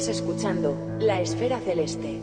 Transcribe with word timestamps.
Estás 0.00 0.16
escuchando 0.16 0.78
La 0.98 1.20
Esfera 1.20 1.60
Celeste. 1.60 2.22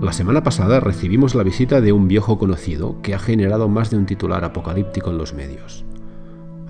La 0.00 0.14
semana 0.14 0.42
pasada 0.42 0.80
recibimos 0.80 1.34
la 1.34 1.42
visita 1.42 1.82
de 1.82 1.92
un 1.92 2.08
viejo 2.08 2.38
conocido 2.38 3.02
que 3.02 3.14
ha 3.14 3.18
generado 3.18 3.68
más 3.68 3.90
de 3.90 3.98
un 3.98 4.06
titular 4.06 4.46
apocalíptico 4.46 5.10
en 5.10 5.18
los 5.18 5.34
medios. 5.34 5.84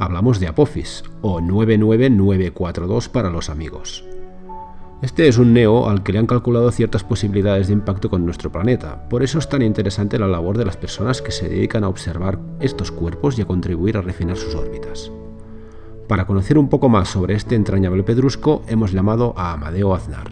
Hablamos 0.00 0.40
de 0.40 0.48
Apophis, 0.48 1.04
o 1.20 1.40
99942 1.40 3.08
para 3.08 3.30
los 3.30 3.48
amigos. 3.48 4.04
Este 5.02 5.26
es 5.26 5.36
un 5.36 5.52
neo 5.52 5.88
al 5.88 6.04
que 6.04 6.12
le 6.12 6.20
han 6.20 6.28
calculado 6.28 6.70
ciertas 6.70 7.02
posibilidades 7.02 7.66
de 7.66 7.72
impacto 7.72 8.08
con 8.08 8.24
nuestro 8.24 8.52
planeta, 8.52 9.08
por 9.08 9.24
eso 9.24 9.40
es 9.40 9.48
tan 9.48 9.60
interesante 9.60 10.16
la 10.16 10.28
labor 10.28 10.56
de 10.56 10.64
las 10.64 10.76
personas 10.76 11.20
que 11.20 11.32
se 11.32 11.48
dedican 11.48 11.82
a 11.82 11.88
observar 11.88 12.38
estos 12.60 12.92
cuerpos 12.92 13.36
y 13.36 13.42
a 13.42 13.44
contribuir 13.44 13.96
a 13.96 14.00
refinar 14.00 14.36
sus 14.36 14.54
órbitas. 14.54 15.10
Para 16.06 16.24
conocer 16.24 16.56
un 16.56 16.68
poco 16.68 16.88
más 16.88 17.08
sobre 17.08 17.34
este 17.34 17.56
entrañable 17.56 18.04
pedrusco, 18.04 18.62
hemos 18.68 18.92
llamado 18.92 19.34
a 19.36 19.54
Amadeo 19.54 19.92
Aznar. 19.92 20.30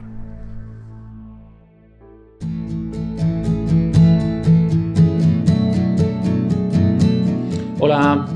Hola, 7.81 8.29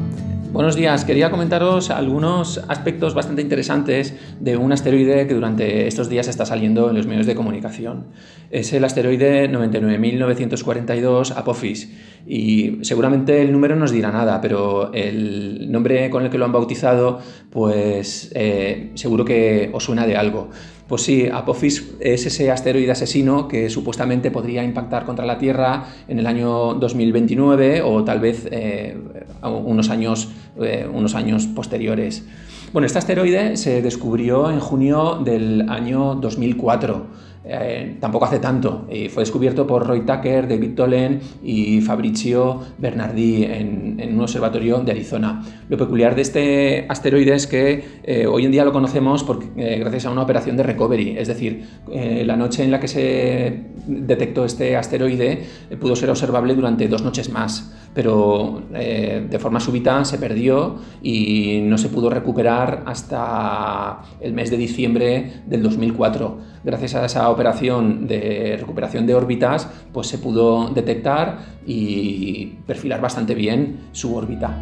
buenos 0.54 0.76
días. 0.76 1.04
Quería 1.04 1.32
comentaros 1.32 1.90
algunos 1.90 2.58
aspectos 2.68 3.12
bastante 3.12 3.42
interesantes 3.42 4.14
de 4.38 4.56
un 4.56 4.70
asteroide 4.72 5.26
que 5.26 5.34
durante 5.34 5.88
estos 5.88 6.08
días 6.08 6.28
está 6.28 6.46
saliendo 6.46 6.88
en 6.90 6.96
los 6.96 7.08
medios 7.08 7.26
de 7.26 7.34
comunicación. 7.34 8.06
Es 8.52 8.72
el 8.72 8.84
asteroide 8.84 9.50
99.942 9.50 11.32
Apophis 11.36 11.92
y 12.24 12.78
seguramente 12.82 13.42
el 13.42 13.50
número 13.50 13.74
no 13.74 13.84
os 13.84 13.90
dirá 13.90 14.12
nada, 14.12 14.40
pero 14.40 14.92
el 14.94 15.72
nombre 15.72 16.08
con 16.08 16.22
el 16.22 16.30
que 16.30 16.38
lo 16.38 16.44
han 16.44 16.52
bautizado, 16.52 17.18
pues 17.50 18.30
eh, 18.36 18.92
seguro 18.94 19.24
que 19.24 19.70
os 19.72 19.82
suena 19.82 20.06
de 20.06 20.16
algo. 20.16 20.50
Pues 20.88 21.00
sí, 21.00 21.28
Apophis 21.32 21.94
es 22.00 22.26
ese 22.26 22.50
asteroide 22.50 22.92
asesino 22.92 23.48
que 23.48 23.70
supuestamente 23.70 24.30
podría 24.30 24.62
impactar 24.62 25.06
contra 25.06 25.24
la 25.24 25.38
Tierra 25.38 25.86
en 26.08 26.18
el 26.18 26.26
año 26.26 26.74
2029 26.74 27.80
o 27.82 28.04
tal 28.04 28.20
vez 28.20 28.46
eh, 28.50 28.94
unos, 29.42 29.88
años, 29.88 30.28
eh, 30.60 30.86
unos 30.92 31.14
años 31.14 31.46
posteriores. 31.46 32.26
Bueno, 32.74 32.84
este 32.84 32.98
asteroide 32.98 33.56
se 33.56 33.80
descubrió 33.80 34.50
en 34.50 34.60
junio 34.60 35.20
del 35.24 35.70
año 35.70 36.16
2004 36.16 37.06
eh, 37.46 37.96
tampoco 38.00 38.24
hace 38.24 38.38
tanto. 38.38 38.86
Y 38.90 39.08
fue 39.08 39.22
descubierto 39.22 39.66
por 39.66 39.86
Roy 39.86 40.00
Tucker, 40.00 40.48
David 40.48 40.74
Tolen 40.74 41.20
y 41.42 41.80
Fabrizio 41.82 42.60
Bernardi 42.78 43.44
en, 43.44 44.14
un 44.14 44.20
observatorio 44.20 44.78
de 44.80 44.92
Arizona. 44.92 45.42
Lo 45.68 45.76
peculiar 45.76 46.14
de 46.14 46.22
este 46.22 46.86
asteroide 46.88 47.34
es 47.34 47.46
que 47.46 47.84
eh, 48.02 48.26
hoy 48.26 48.46
en 48.46 48.52
día 48.52 48.64
lo 48.64 48.72
conocemos 48.72 49.24
eh, 49.56 49.78
gracias 49.80 50.06
a 50.06 50.10
una 50.10 50.22
operación 50.22 50.56
de 50.56 50.62
recovery, 50.62 51.16
es 51.18 51.28
decir, 51.28 51.64
la 51.86 52.36
noche 52.36 52.64
en 52.64 52.70
la 52.70 52.80
que 52.80 52.88
se 52.88 53.64
detectó 53.86 54.44
este 54.44 54.76
asteroide 54.76 55.44
pudo 55.80 55.96
ser 55.96 56.10
observable 56.10 56.54
durante 56.54 56.88
dos 56.88 57.02
noches 57.02 57.30
más 57.30 57.72
pero 57.94 58.62
de 58.72 59.38
forma 59.38 59.60
súbita 59.60 60.04
se 60.04 60.18
perdió 60.18 60.78
y 61.00 61.60
no 61.62 61.78
se 61.78 61.88
pudo 61.88 62.10
recuperar 62.10 62.82
hasta 62.86 64.02
el 64.20 64.32
mes 64.32 64.50
de 64.50 64.56
diciembre 64.56 65.32
del 65.46 65.62
2004. 65.62 66.53
Gracias 66.64 66.94
a 66.94 67.04
esa 67.04 67.28
operación 67.28 68.06
de 68.06 68.56
recuperación 68.58 69.06
de 69.06 69.14
órbitas, 69.14 69.68
pues 69.92 70.06
se 70.06 70.18
pudo 70.18 70.70
detectar 70.70 71.38
y 71.66 72.46
perfilar 72.66 73.00
bastante 73.00 73.34
bien 73.34 73.88
su 73.92 74.16
órbita. 74.16 74.58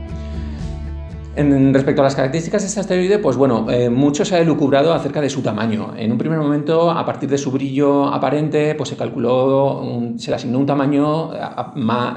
En, 1.35 1.73
respecto 1.73 2.03
a 2.03 2.05
las 2.05 2.15
características 2.15 2.63
de 2.63 2.69
este 2.69 2.81
asteroide, 2.81 3.19
pues 3.19 3.37
bueno, 3.37 3.71
eh, 3.71 3.89
mucho 3.89 4.25
se 4.25 4.35
ha 4.35 4.41
elucubrado 4.41 4.93
acerca 4.93 5.21
de 5.21 5.31
su 5.31 5.41
tamaño. 5.41 5.95
En 5.97 6.13
un 6.13 6.19
primer 6.19 6.39
momento, 6.39 6.91
a 6.91 7.07
partir 7.07 7.31
de 7.31 7.39
su 7.39 7.51
brillo 7.51 8.09
aparente, 8.09 8.75
pues 8.75 8.91
se 8.91 8.97
calculó, 8.97 9.81
se 10.19 10.31
le 10.31 10.37
asignó 10.37 10.59
un 10.59 10.67
tamaño 10.67 11.31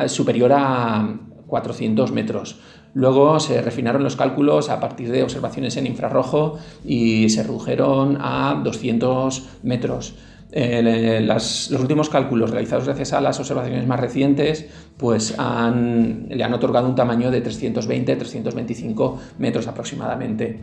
superior 0.08 0.52
a 0.54 1.18
400 1.48 2.12
metros. 2.12 2.60
Luego 2.96 3.42
se 3.42 3.62
refinaron 3.62 4.04
los 4.04 4.16
cálculos 4.16 4.70
a 4.70 4.80
partir 4.80 5.12
de 5.12 5.22
observaciones 5.22 5.76
en 5.76 5.86
infrarrojo 5.86 6.58
y 6.86 7.28
se 7.28 7.44
redujeron 7.44 8.18
a 8.22 8.62
200 8.64 9.60
metros. 9.64 10.16
Eh, 10.52 11.22
los 11.22 11.70
últimos 11.72 12.10
cálculos 12.10 12.52
realizados 12.52 12.86
gracias 12.86 13.12
a 13.12 13.20
las 13.20 13.38
observaciones 13.38 13.86
más 13.86 14.00
recientes 14.00 14.68
pues 14.96 15.32
le 15.32 16.44
han 16.44 16.54
otorgado 16.54 16.88
un 16.88 16.96
tamaño 16.96 17.32
de 17.32 17.44
320-325 17.44 19.18
metros 19.40 19.68
aproximadamente. 19.68 20.62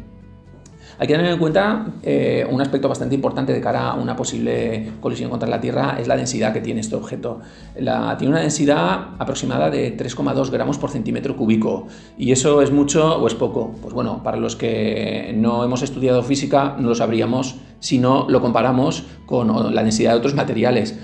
Hay 0.99 1.07
que 1.07 1.15
tener 1.15 1.33
en 1.33 1.39
cuenta 1.39 1.87
eh, 2.03 2.47
un 2.51 2.61
aspecto 2.61 2.89
bastante 2.89 3.15
importante 3.15 3.53
de 3.53 3.61
cara 3.61 3.91
a 3.91 3.95
una 3.95 4.17
posible 4.17 4.93
colisión 5.01 5.31
contra 5.31 5.49
la 5.49 5.61
Tierra, 5.61 5.97
es 5.99 6.09
la 6.09 6.17
densidad 6.17 6.53
que 6.53 6.61
tiene 6.61 6.81
este 6.81 6.97
objeto. 6.97 7.41
tiene 7.75 8.29
una 8.29 8.41
densidad 8.41 9.09
aproximada 9.19 9.71
de 9.71 9.97
3,2 9.97 10.51
gramos 10.51 10.79
por 10.79 10.91
centímetro 10.91 11.37
cúbico. 11.37 11.87
¿Y 12.19 12.33
eso 12.33 12.63
es 12.63 12.71
mucho 12.71 13.17
o 13.17 13.27
es 13.27 13.35
poco? 13.35 13.75
Pues 13.83 13.95
bueno, 13.95 14.23
para 14.23 14.37
los 14.37 14.57
que 14.57 15.33
no 15.37 15.65
hemos 15.65 15.83
estudiado 15.83 16.23
física 16.23 16.77
no 16.79 16.89
lo 16.89 16.95
sabríamos 16.95 17.57
si 17.81 17.99
no 17.99 18.27
lo 18.29 18.41
comparamos 18.41 19.05
con 19.27 19.75
la 19.75 19.83
densidad 19.83 20.13
de 20.13 20.19
otros 20.19 20.35
materiales. 20.35 20.99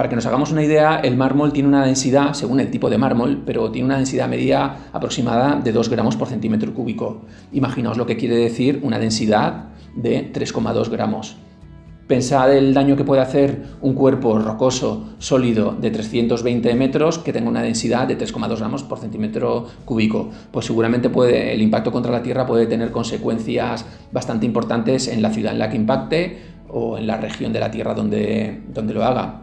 Para 0.00 0.08
que 0.08 0.16
nos 0.16 0.24
hagamos 0.24 0.50
una 0.50 0.64
idea, 0.64 0.98
el 1.00 1.14
mármol 1.18 1.52
tiene 1.52 1.68
una 1.68 1.84
densidad, 1.84 2.32
según 2.32 2.58
el 2.58 2.70
tipo 2.70 2.88
de 2.88 2.96
mármol, 2.96 3.42
pero 3.44 3.70
tiene 3.70 3.84
una 3.84 3.98
densidad 3.98 4.30
media 4.30 4.88
aproximada 4.94 5.60
de 5.62 5.72
2 5.72 5.90
gramos 5.90 6.16
por 6.16 6.26
centímetro 6.26 6.72
cúbico. 6.72 7.26
Imaginaos 7.52 7.98
lo 7.98 8.06
que 8.06 8.16
quiere 8.16 8.34
decir 8.36 8.80
una 8.82 8.98
densidad 8.98 9.64
de 9.94 10.32
3,2 10.32 10.88
gramos. 10.88 11.36
Pensad 12.06 12.50
el 12.56 12.72
daño 12.72 12.96
que 12.96 13.04
puede 13.04 13.20
hacer 13.20 13.62
un 13.82 13.92
cuerpo 13.92 14.38
rocoso 14.38 15.16
sólido 15.18 15.76
de 15.78 15.90
320 15.90 16.74
metros 16.76 17.18
que 17.18 17.34
tenga 17.34 17.50
una 17.50 17.62
densidad 17.62 18.08
de 18.08 18.16
3,2 18.16 18.56
gramos 18.56 18.82
por 18.82 19.00
centímetro 19.00 19.66
cúbico. 19.84 20.30
Pues 20.50 20.64
seguramente 20.64 21.10
el 21.52 21.60
impacto 21.60 21.92
contra 21.92 22.10
la 22.10 22.22
Tierra 22.22 22.46
puede 22.46 22.64
tener 22.64 22.90
consecuencias 22.90 23.84
bastante 24.12 24.46
importantes 24.46 25.08
en 25.08 25.20
la 25.20 25.28
ciudad 25.28 25.52
en 25.52 25.58
la 25.58 25.68
que 25.68 25.76
impacte 25.76 26.38
o 26.68 26.96
en 26.96 27.06
la 27.06 27.18
región 27.18 27.52
de 27.52 27.60
la 27.60 27.70
Tierra 27.70 27.92
donde, 27.92 28.62
donde 28.72 28.94
lo 28.94 29.04
haga. 29.04 29.42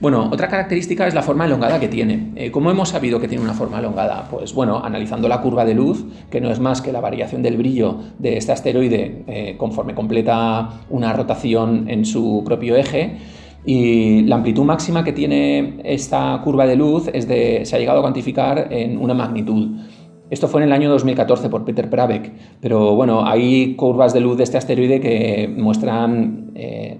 Bueno, 0.00 0.28
otra 0.30 0.46
característica 0.46 1.08
es 1.08 1.14
la 1.14 1.22
forma 1.22 1.46
elongada 1.46 1.80
que 1.80 1.88
tiene. 1.88 2.30
Eh, 2.36 2.52
¿Cómo 2.52 2.70
hemos 2.70 2.90
sabido 2.90 3.18
que 3.18 3.26
tiene 3.26 3.42
una 3.42 3.52
forma 3.54 3.80
elongada? 3.80 4.28
Pues 4.30 4.54
bueno, 4.54 4.80
analizando 4.84 5.26
la 5.26 5.40
curva 5.40 5.64
de 5.64 5.74
luz, 5.74 6.04
que 6.30 6.40
no 6.40 6.52
es 6.52 6.60
más 6.60 6.80
que 6.80 6.92
la 6.92 7.00
variación 7.00 7.42
del 7.42 7.56
brillo 7.56 7.96
de 8.16 8.36
este 8.36 8.52
asteroide 8.52 9.24
eh, 9.26 9.56
conforme 9.58 9.96
completa 9.96 10.68
una 10.88 11.12
rotación 11.12 11.90
en 11.90 12.04
su 12.04 12.42
propio 12.44 12.76
eje, 12.76 13.18
y 13.64 14.22
la 14.22 14.36
amplitud 14.36 14.62
máxima 14.62 15.02
que 15.02 15.12
tiene 15.12 15.80
esta 15.82 16.40
curva 16.44 16.64
de 16.64 16.76
luz 16.76 17.10
es 17.12 17.26
de, 17.26 17.66
se 17.66 17.74
ha 17.74 17.80
llegado 17.80 17.98
a 17.98 18.02
cuantificar 18.02 18.72
en 18.72 18.98
una 18.98 19.14
magnitud. 19.14 19.78
Esto 20.30 20.46
fue 20.46 20.60
en 20.60 20.68
el 20.68 20.72
año 20.72 20.90
2014 20.90 21.48
por 21.48 21.64
Peter 21.64 21.90
Pravec, 21.90 22.32
pero 22.60 22.94
bueno, 22.94 23.26
hay 23.26 23.74
curvas 23.74 24.14
de 24.14 24.20
luz 24.20 24.36
de 24.36 24.44
este 24.44 24.58
asteroide 24.58 25.00
que 25.00 25.52
muestran 25.56 26.52
eh, 26.54 26.98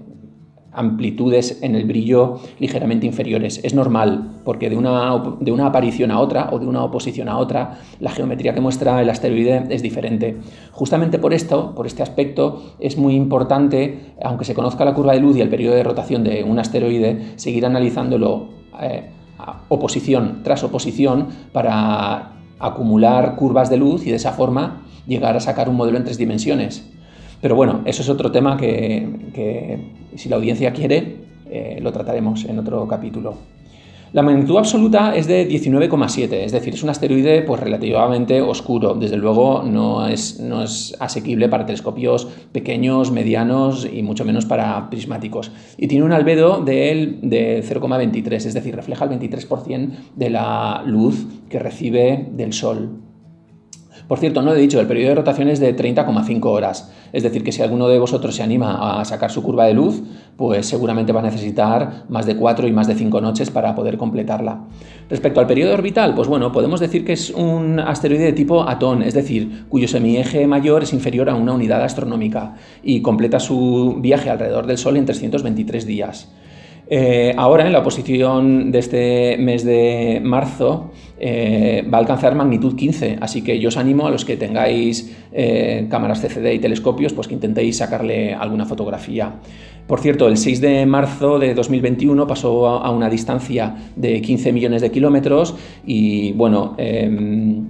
amplitudes 0.79 1.59
en 1.61 1.75
el 1.75 1.85
brillo 1.85 2.39
ligeramente 2.59 3.05
inferiores. 3.05 3.59
Es 3.63 3.73
normal, 3.73 4.41
porque 4.45 4.69
de 4.69 4.77
una, 4.77 5.21
de 5.41 5.51
una, 5.51 5.67
aparición 5.67 6.09
a 6.09 6.19
otra 6.19 6.49
o 6.51 6.59
de 6.59 6.65
una 6.65 6.83
oposición 6.83 7.27
a 7.27 7.37
otra, 7.37 7.79
la 7.99 8.11
geometría 8.11 8.53
que 8.53 8.61
muestra 8.61 9.01
el 9.01 9.09
asteroide 9.09 9.65
es 9.69 9.81
diferente. 9.81 10.37
Justamente 10.71 11.19
por 11.19 11.33
esto, 11.33 11.75
por 11.75 11.85
este 11.85 12.01
aspecto, 12.01 12.63
es 12.79 12.97
muy 12.97 13.15
importante, 13.15 14.13
aunque 14.23 14.45
se 14.45 14.55
conozca 14.55 14.85
la 14.85 14.93
curva 14.93 15.13
de 15.13 15.19
luz 15.19 15.35
y 15.35 15.41
el 15.41 15.49
periodo 15.49 15.75
de 15.75 15.83
rotación 15.83 16.23
de 16.23 16.43
un 16.43 16.57
asteroide, 16.59 17.33
seguir 17.35 17.65
analizándolo 17.65 18.47
eh, 18.81 19.09
oposición 19.67 20.41
tras 20.43 20.63
oposición 20.63 21.27
para 21.51 22.33
acumular 22.59 23.35
curvas 23.35 23.69
de 23.69 23.77
luz 23.77 24.05
y 24.05 24.11
de 24.11 24.15
esa 24.15 24.31
forma 24.31 24.83
llegar 25.07 25.35
a 25.35 25.39
sacar 25.39 25.67
un 25.67 25.75
modelo 25.75 25.97
en 25.97 26.05
tres 26.05 26.17
dimensiones. 26.17 26.89
Pero 27.41 27.55
bueno, 27.55 27.81
eso 27.85 28.01
es 28.01 28.09
otro 28.09 28.31
tema 28.31 28.57
que, 28.57 29.91
si 30.15 30.29
la 30.29 30.35
audiencia 30.35 30.73
quiere, 30.73 31.17
eh, 31.49 31.79
lo 31.81 31.91
trataremos 31.91 32.45
en 32.45 32.59
otro 32.59 32.87
capítulo. 32.87 33.37
La 34.11 34.23
magnitud 34.23 34.57
absoluta 34.57 35.15
es 35.15 35.27
de 35.27 35.47
19,7, 35.47 36.33
es 36.43 36.51
decir, 36.51 36.73
es 36.73 36.81
un 36.81 36.89
asteroide 36.89 37.43
pues, 37.43 37.59
relativamente 37.59 38.41
oscuro. 38.41 38.95
Desde 38.95 39.17
luego 39.17 39.61
no 39.61 40.07
es, 40.07 40.39
no 40.39 40.63
es 40.63 40.95
asequible 40.99 41.47
para 41.47 41.67
telescopios 41.67 42.27
pequeños, 42.51 43.11
medianos 43.11 43.87
y 43.91 44.01
mucho 44.01 44.25
menos 44.25 44.47
para 44.47 44.89
prismáticos. 44.89 45.51
Y 45.77 45.87
tiene 45.87 46.05
un 46.05 46.11
albedo 46.11 46.63
de, 46.63 47.19
de 47.21 47.63
0,23, 47.63 48.33
es 48.33 48.53
decir, 48.55 48.75
refleja 48.75 49.05
el 49.05 49.11
23% 49.11 49.91
de 50.15 50.29
la 50.31 50.81
luz 50.87 51.27
que 51.47 51.59
recibe 51.59 52.29
del 52.31 52.53
Sol. 52.53 53.08
Por 54.09 54.17
cierto, 54.17 54.41
no 54.41 54.49
lo 54.49 54.57
he 54.57 54.59
dicho, 54.59 54.79
el 54.79 54.87
periodo 54.87 55.09
de 55.09 55.15
rotación 55.17 55.49
es 55.49 55.59
de 55.59 55.77
30,5 55.77 56.43
horas. 56.45 56.91
Es 57.13 57.21
decir, 57.21 57.43
que 57.43 57.51
si 57.51 57.61
alguno 57.61 57.87
de 57.87 57.99
vosotros 57.99 58.35
se 58.35 58.41
anima 58.41 58.99
a 58.99 59.05
sacar 59.05 59.29
su 59.29 59.43
curva 59.43 59.67
de 59.67 59.75
luz, 59.75 60.01
pues 60.35 60.65
seguramente 60.65 61.13
va 61.13 61.19
a 61.19 61.23
necesitar 61.23 62.05
más 62.09 62.25
de 62.25 62.35
4 62.35 62.67
y 62.67 62.71
más 62.71 62.87
de 62.87 62.95
5 62.95 63.21
noches 63.21 63.51
para 63.51 63.75
poder 63.75 63.99
completarla. 63.99 64.63
Respecto 65.11 65.39
al 65.39 65.45
periodo 65.45 65.75
orbital, 65.75 66.15
pues 66.15 66.27
bueno, 66.27 66.51
podemos 66.51 66.79
decir 66.79 67.05
que 67.05 67.13
es 67.13 67.29
un 67.29 67.79
asteroide 67.79 68.23
de 68.23 68.33
tipo 68.33 68.67
Atón, 68.67 69.03
es 69.03 69.13
decir, 69.13 69.65
cuyo 69.69 69.87
semieje 69.87 70.47
mayor 70.47 70.81
es 70.81 70.91
inferior 70.91 71.29
a 71.29 71.35
una 71.35 71.53
unidad 71.53 71.83
astronómica 71.83 72.55
y 72.81 73.03
completa 73.03 73.39
su 73.39 73.97
viaje 73.99 74.31
alrededor 74.31 74.65
del 74.65 74.79
Sol 74.79 74.97
en 74.97 75.05
323 75.05 75.85
días. 75.85 76.31
Eh, 76.91 77.35
ahora, 77.37 77.67
en 77.67 77.73
la 77.73 77.79
oposición 77.79 78.71
de 78.71 78.79
este 78.79 79.37
mes 79.37 79.63
de 79.63 80.19
marzo, 80.23 80.89
eh, 81.19 81.85
va 81.91 81.97
a 81.97 82.01
alcanzar 82.01 82.33
magnitud 82.33 82.75
15, 82.75 83.17
así 83.19 83.41
que 83.41 83.59
yo 83.59 83.67
os 83.67 83.77
animo 83.77 84.07
a 84.07 84.11
los 84.11 84.23
que 84.23 84.37
tengáis 84.37 85.15
eh, 85.33 85.85
cámaras 85.89 86.21
CCD 86.21 86.53
y 86.53 86.59
telescopios, 86.59 87.13
pues 87.13 87.27
que 87.27 87.33
intentéis 87.33 87.77
sacarle 87.77 88.33
alguna 88.33 88.65
fotografía. 88.65 89.35
Por 89.85 89.99
cierto, 89.99 90.27
el 90.27 90.37
6 90.37 90.61
de 90.61 90.85
marzo 90.85 91.39
de 91.39 91.53
2021 91.53 92.27
pasó 92.27 92.67
a 92.67 92.89
una 92.91 93.09
distancia 93.09 93.75
de 93.95 94.21
15 94.21 94.53
millones 94.53 94.81
de 94.81 94.91
kilómetros 94.91 95.55
y 95.85 96.31
bueno, 96.33 96.75
em, 96.77 97.65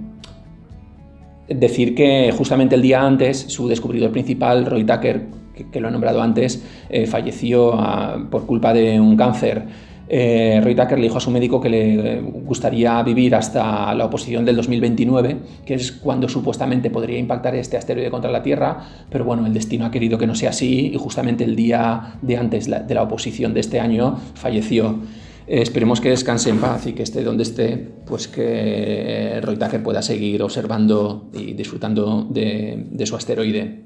decir 1.48 1.94
que 1.94 2.32
justamente 2.36 2.74
el 2.74 2.82
día 2.82 3.02
antes 3.02 3.38
su 3.48 3.68
descubridor 3.68 4.12
principal, 4.12 4.66
Roy 4.66 4.84
Tucker, 4.84 5.26
que, 5.72 5.80
lo 5.80 5.88
he 5.88 5.90
nombrado 5.90 6.22
antes, 6.22 6.64
eh, 6.88 7.06
falleció 7.06 7.74
ah, 7.74 8.18
por 8.30 8.46
culpa 8.46 8.72
de 8.72 9.00
un 9.00 9.16
cáncer. 9.16 9.89
Eh, 10.12 10.60
Tucker 10.76 10.98
le 10.98 11.04
dijo 11.04 11.18
a 11.18 11.20
su 11.20 11.30
médico 11.30 11.60
que 11.60 11.68
le 11.68 12.20
gustaría 12.20 13.00
vivir 13.04 13.36
hasta 13.36 13.94
la 13.94 14.06
oposición 14.06 14.44
del 14.44 14.56
2029, 14.56 15.36
que 15.64 15.74
es 15.74 15.92
cuando 15.92 16.28
supuestamente 16.28 16.90
podría 16.90 17.16
impactar 17.16 17.54
este 17.54 17.76
asteroide 17.76 18.10
contra 18.10 18.28
la 18.28 18.42
Tierra, 18.42 18.78
pero 19.08 19.24
bueno, 19.24 19.46
el 19.46 19.54
destino 19.54 19.86
ha 19.86 19.90
querido 19.92 20.18
que 20.18 20.26
no 20.26 20.34
sea 20.34 20.50
así 20.50 20.90
y 20.92 20.96
justamente 20.96 21.44
el 21.44 21.54
día 21.54 22.18
de 22.22 22.36
antes 22.36 22.68
de 22.68 22.94
la 22.94 23.02
oposición 23.04 23.54
de 23.54 23.60
este 23.60 23.78
año 23.78 24.18
falleció. 24.34 24.98
Eh, 25.46 25.62
esperemos 25.62 26.00
que 26.00 26.10
descanse 26.10 26.50
en 26.50 26.58
paz 26.58 26.86
y 26.86 26.92
que 26.92 27.02
esté 27.02 27.24
donde 27.24 27.42
esté, 27.42 27.76
pues 28.06 28.28
que 28.28 29.40
Roy 29.42 29.56
Tucker 29.56 29.82
pueda 29.82 30.00
seguir 30.00 30.42
observando 30.42 31.28
y 31.32 31.54
disfrutando 31.54 32.26
de, 32.30 33.04
su 33.04 33.16
asteroide. 33.16 33.84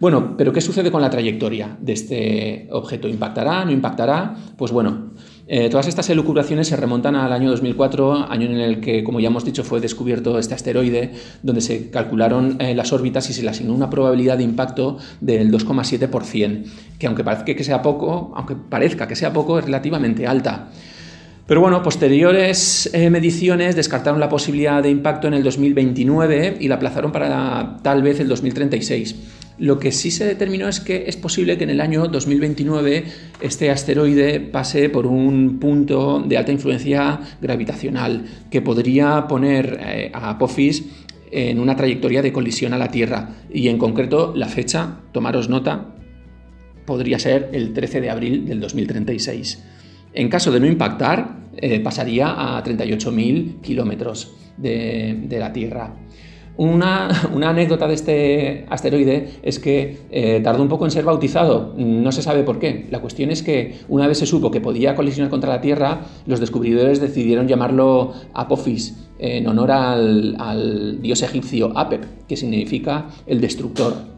Bueno, 0.00 0.36
pero 0.36 0.52
¿qué 0.52 0.60
sucede 0.60 0.90
con 0.90 1.02
la 1.02 1.10
trayectoria 1.10 1.76
de 1.80 1.92
este 1.92 2.68
objeto? 2.72 3.06
¿Impactará? 3.06 3.64
¿No 3.64 3.70
impactará? 3.70 4.34
Pues 4.56 4.72
bueno, 4.72 5.12
eh, 5.46 5.68
todas 5.68 5.88
estas 5.88 6.08
elucubraciones 6.08 6.68
se 6.68 6.76
remontan 6.76 7.16
al 7.16 7.32
año 7.32 7.50
2004, 7.50 8.30
año 8.30 8.46
en 8.46 8.60
el 8.60 8.80
que, 8.80 9.04
como 9.04 9.20
ya 9.20 9.28
hemos 9.28 9.44
dicho, 9.44 9.62
fue 9.62 9.78
descubierto 9.78 10.38
este 10.38 10.54
asteroide, 10.54 11.12
donde 11.42 11.60
se 11.60 11.90
calcularon 11.90 12.56
eh, 12.60 12.74
las 12.74 12.92
órbitas 12.92 13.28
y 13.28 13.34
se 13.34 13.42
le 13.42 13.50
asignó 13.50 13.74
una 13.74 13.90
probabilidad 13.90 14.38
de 14.38 14.44
impacto 14.44 14.96
del 15.20 15.52
2,7%, 15.52 16.64
que 16.98 17.06
aunque 17.06 17.24
parezca 17.24 17.54
que 17.54 17.64
sea 17.64 17.82
poco, 17.82 18.32
aunque 18.36 18.56
parezca 18.56 19.06
que 19.06 19.16
sea 19.16 19.34
poco, 19.34 19.58
es 19.58 19.66
relativamente 19.66 20.26
alta. 20.26 20.70
Pero 21.46 21.60
bueno, 21.60 21.82
posteriores 21.82 22.88
eh, 22.94 23.10
mediciones 23.10 23.76
descartaron 23.76 24.18
la 24.18 24.30
posibilidad 24.30 24.82
de 24.82 24.88
impacto 24.88 25.28
en 25.28 25.34
el 25.34 25.42
2029 25.42 26.56
y 26.58 26.68
la 26.68 26.76
aplazaron 26.76 27.12
para 27.12 27.76
tal 27.82 28.02
vez 28.02 28.18
el 28.18 28.28
2036. 28.28 29.14
Lo 29.58 29.78
que 29.78 29.92
sí 29.92 30.10
se 30.10 30.24
determinó 30.24 30.68
es 30.68 30.80
que 30.80 31.04
es 31.06 31.16
posible 31.16 31.56
que 31.56 31.64
en 31.64 31.70
el 31.70 31.80
año 31.80 32.08
2029 32.08 33.04
este 33.40 33.70
asteroide 33.70 34.40
pase 34.40 34.88
por 34.88 35.06
un 35.06 35.60
punto 35.60 36.20
de 36.26 36.36
alta 36.36 36.50
influencia 36.50 37.20
gravitacional 37.40 38.24
que 38.50 38.62
podría 38.62 39.28
poner 39.28 39.78
eh, 39.80 40.10
a 40.12 40.30
Apophis 40.30 40.84
en 41.30 41.60
una 41.60 41.76
trayectoria 41.76 42.22
de 42.22 42.32
colisión 42.32 42.72
a 42.74 42.78
la 42.78 42.90
Tierra. 42.90 43.30
Y 43.52 43.68
en 43.68 43.78
concreto 43.78 44.32
la 44.36 44.48
fecha, 44.48 45.00
tomaros 45.12 45.48
nota, 45.48 45.94
podría 46.86 47.18
ser 47.18 47.50
el 47.52 47.72
13 47.72 48.00
de 48.00 48.10
abril 48.10 48.46
del 48.46 48.60
2036. 48.60 49.62
En 50.12 50.28
caso 50.28 50.52
de 50.52 50.60
no 50.60 50.66
impactar, 50.66 51.44
eh, 51.56 51.80
pasaría 51.80 52.56
a 52.56 52.62
38.000 52.62 53.60
kilómetros 53.60 54.34
de, 54.56 55.26
la 55.30 55.52
Tierra. 55.52 55.94
Una, 56.56 57.08
anécdota 57.48 57.88
de 57.88 57.94
este 57.94 58.66
asteroide 58.70 59.40
es 59.42 59.58
que 59.58 59.98
eh, 60.10 60.40
tardó 60.42 60.62
un 60.62 60.68
poco 60.68 60.84
en 60.84 60.92
ser 60.92 61.04
bautizado, 61.04 61.74
no 61.76 62.12
se 62.12 62.22
sabe 62.22 62.44
por 62.44 62.60
qué. 62.60 62.86
La 62.90 63.00
cuestión 63.00 63.30
es 63.30 63.42
que 63.42 63.80
una 63.88 64.06
vez 64.06 64.18
se 64.18 64.26
supo 64.26 64.52
que 64.52 64.60
podía 64.60 64.94
colisionar 64.94 65.30
contra 65.30 65.50
la 65.50 65.60
Tierra, 65.60 66.02
los 66.26 66.38
descubridores 66.38 67.00
decidieron 67.00 67.48
llamarlo 67.48 68.12
Apophis, 68.34 69.08
en 69.18 69.46
honor 69.48 69.72
al, 69.72 70.36
al 70.38 71.02
dios 71.02 71.22
egipcio 71.22 71.76
Apep, 71.76 72.04
que 72.28 72.36
significa 72.36 73.06
el 73.26 73.40
destructor. 73.40 74.13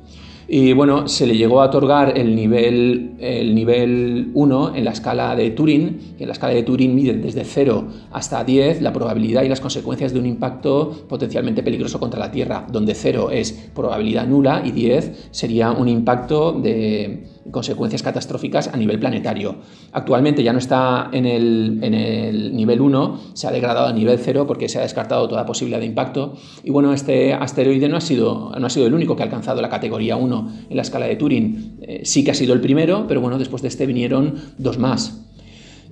Y 0.48 0.72
bueno, 0.74 1.08
se 1.08 1.26
le 1.26 1.36
llegó 1.36 1.60
a 1.60 1.66
otorgar 1.66 2.16
el 2.16 2.36
nivel, 2.36 3.16
el 3.18 3.52
nivel 3.52 4.30
1 4.32 4.76
en 4.76 4.84
la 4.84 4.92
escala 4.92 5.34
de 5.34 5.50
Turing, 5.50 6.14
que 6.16 6.22
en 6.22 6.28
la 6.28 6.34
escala 6.34 6.54
de 6.54 6.62
Turing 6.62 6.94
mide 6.94 7.14
desde 7.14 7.44
0 7.44 7.84
hasta 8.12 8.44
10 8.44 8.80
la 8.80 8.92
probabilidad 8.92 9.42
y 9.42 9.48
las 9.48 9.60
consecuencias 9.60 10.12
de 10.12 10.20
un 10.20 10.26
impacto 10.26 11.06
potencialmente 11.08 11.64
peligroso 11.64 11.98
contra 11.98 12.20
la 12.20 12.30
Tierra, 12.30 12.64
donde 12.70 12.94
0 12.94 13.30
es 13.32 13.70
probabilidad 13.74 14.28
nula 14.28 14.62
y 14.64 14.70
10 14.70 15.30
sería 15.32 15.72
un 15.72 15.88
impacto 15.88 16.52
de 16.52 17.24
consecuencias 17.50 18.02
catastróficas 18.02 18.68
a 18.68 18.76
nivel 18.76 18.98
planetario. 18.98 19.56
Actualmente 19.92 20.42
ya 20.42 20.52
no 20.52 20.58
está 20.58 21.08
en 21.12 21.26
el, 21.26 21.78
en 21.82 21.94
el 21.94 22.56
nivel 22.56 22.80
1, 22.80 23.20
se 23.34 23.46
ha 23.46 23.50
degradado 23.50 23.86
a 23.88 23.92
nivel 23.92 24.18
0 24.18 24.46
porque 24.46 24.68
se 24.68 24.78
ha 24.78 24.82
descartado 24.82 25.28
toda 25.28 25.46
posibilidad 25.46 25.80
de 25.80 25.86
impacto. 25.86 26.34
Y 26.62 26.70
bueno, 26.70 26.92
este 26.92 27.34
asteroide 27.34 27.88
no 27.88 27.96
ha 27.96 28.00
sido, 28.00 28.52
no 28.58 28.66
ha 28.66 28.70
sido 28.70 28.86
el 28.86 28.94
único 28.94 29.16
que 29.16 29.22
ha 29.22 29.26
alcanzado 29.26 29.60
la 29.60 29.68
categoría 29.68 30.16
1 30.16 30.52
en 30.70 30.76
la 30.76 30.82
escala 30.82 31.06
de 31.06 31.16
Turing. 31.16 31.78
Eh, 31.82 32.00
sí 32.04 32.24
que 32.24 32.30
ha 32.30 32.34
sido 32.34 32.54
el 32.54 32.60
primero, 32.60 33.06
pero 33.06 33.20
bueno, 33.20 33.38
después 33.38 33.62
de 33.62 33.68
este 33.68 33.86
vinieron 33.86 34.34
dos 34.58 34.78
más. 34.78 35.26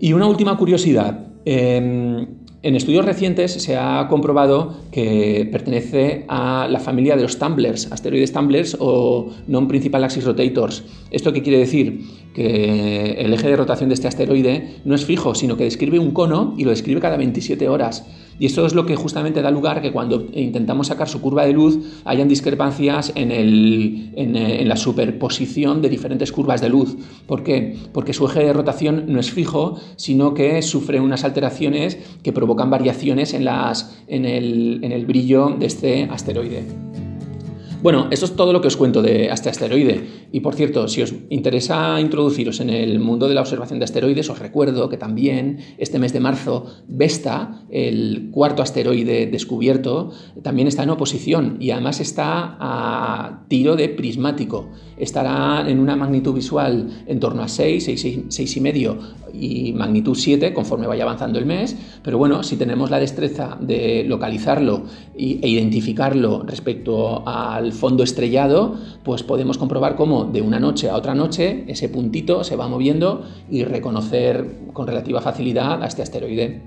Y 0.00 0.12
una 0.12 0.26
última 0.26 0.56
curiosidad. 0.56 1.28
Em, 1.44 2.43
en 2.64 2.76
estudios 2.76 3.04
recientes 3.04 3.52
se 3.52 3.76
ha 3.76 4.06
comprobado 4.08 4.74
que 4.90 5.46
pertenece 5.52 6.24
a 6.28 6.66
la 6.70 6.80
familia 6.80 7.14
de 7.14 7.22
los 7.22 7.38
tumblers, 7.38 7.92
asteroides 7.92 8.32
tumblers 8.32 8.78
o 8.80 9.28
non-principal 9.46 10.00
axis 10.00 10.24
rotators. 10.24 10.80
¿Esto 11.12 11.28
qué 11.36 11.44
quiere 11.44 11.60
decir? 11.60 12.00
Que 12.32 13.20
el 13.20 13.34
eje 13.34 13.52
de 13.52 13.56
rotación 13.56 13.90
de 13.90 13.94
este 13.94 14.08
asteroide 14.08 14.80
no 14.86 14.94
es 14.94 15.04
fijo, 15.04 15.34
sino 15.34 15.58
que 15.58 15.64
describe 15.64 15.98
un 15.98 16.12
cono 16.12 16.54
y 16.56 16.64
lo 16.64 16.70
describe 16.70 17.02
cada 17.02 17.18
27 17.18 17.68
horas. 17.68 18.08
Y 18.38 18.46
esto 18.46 18.66
es 18.66 18.74
lo 18.74 18.86
que 18.86 18.96
justamente 18.96 19.42
da 19.42 19.50
lugar 19.50 19.80
que 19.80 19.92
cuando 19.92 20.26
intentamos 20.32 20.88
sacar 20.88 21.08
su 21.08 21.20
curva 21.20 21.44
de 21.44 21.52
luz 21.52 21.78
hayan 22.04 22.28
discrepancias 22.28 23.12
en, 23.14 23.30
en, 23.30 24.68
la 24.68 24.76
superposición 24.76 25.82
de 25.82 25.88
diferentes 25.88 26.32
curvas 26.32 26.60
de 26.60 26.68
luz. 26.68 26.96
¿Por 27.26 27.42
qué? 27.42 27.76
Porque 27.92 28.12
su 28.12 28.26
eje 28.26 28.44
de 28.44 28.52
rotación 28.52 29.04
no 29.08 29.20
es 29.20 29.30
fijo, 29.30 29.78
sino 29.96 30.34
que 30.34 30.62
sufre 30.62 31.00
unas 31.00 31.24
alteraciones 31.24 31.98
que 32.22 32.32
provocan 32.32 32.70
variaciones 32.70 33.34
en, 33.34 33.44
las, 33.44 33.98
en, 34.08 34.24
el, 34.24 34.80
en 34.82 34.92
el 34.92 35.06
brillo 35.06 35.54
de 35.58 35.66
este 35.66 36.04
asteroide. 36.10 36.64
Bueno, 37.84 38.08
eso 38.10 38.24
es 38.24 38.34
todo 38.34 38.54
lo 38.54 38.62
que 38.62 38.68
os 38.68 38.78
cuento 38.78 39.02
de 39.02 39.26
este 39.26 39.50
asteroide. 39.50 40.24
Y 40.32 40.40
por 40.40 40.54
cierto, 40.54 40.88
si 40.88 41.02
os 41.02 41.12
interesa 41.28 42.00
introduciros 42.00 42.60
en 42.60 42.70
el 42.70 42.98
mundo 42.98 43.28
de 43.28 43.34
la 43.34 43.42
observación 43.42 43.78
de 43.78 43.84
asteroides, 43.84 44.30
os 44.30 44.38
recuerdo 44.38 44.88
que 44.88 44.96
también 44.96 45.58
este 45.76 45.98
mes 45.98 46.14
de 46.14 46.20
marzo 46.20 46.64
Vesta, 46.88 47.66
el 47.68 48.30
cuarto 48.32 48.62
asteroide 48.62 49.26
descubierto, 49.26 50.12
también 50.42 50.66
está 50.66 50.84
en 50.84 50.90
oposición 50.90 51.58
y 51.60 51.72
además 51.72 52.00
está 52.00 52.56
a 52.58 53.44
tiro 53.48 53.76
de 53.76 53.90
prismático. 53.90 54.70
Estará 54.96 55.68
en 55.68 55.78
una 55.78 55.94
magnitud 55.94 56.32
visual 56.32 57.04
en 57.06 57.20
torno 57.20 57.42
a 57.42 57.48
6, 57.48 57.84
6, 57.84 58.18
6 58.30 58.56
y 58.56 58.60
medio 58.62 58.98
y 59.34 59.72
magnitud 59.74 60.14
7 60.14 60.54
conforme 60.54 60.86
vaya 60.86 61.02
avanzando 61.02 61.38
el 61.38 61.44
mes, 61.44 61.76
pero 62.02 62.16
bueno, 62.16 62.42
si 62.44 62.56
tenemos 62.56 62.90
la 62.90 62.98
destreza 62.98 63.58
de 63.60 64.04
localizarlo 64.04 64.84
e 65.14 65.48
identificarlo 65.48 66.44
respecto 66.46 67.28
al 67.28 67.73
fondo 67.74 68.02
estrellado, 68.02 68.76
pues 69.02 69.22
podemos 69.22 69.58
comprobar 69.58 69.96
cómo 69.96 70.24
de 70.24 70.40
una 70.40 70.60
noche 70.60 70.88
a 70.88 70.96
otra 70.96 71.14
noche 71.14 71.64
ese 71.68 71.88
puntito 71.88 72.44
se 72.44 72.56
va 72.56 72.68
moviendo 72.68 73.24
y 73.50 73.64
reconocer 73.64 74.58
con 74.72 74.86
relativa 74.86 75.20
facilidad 75.20 75.82
a 75.82 75.86
este 75.86 76.02
asteroide. 76.02 76.62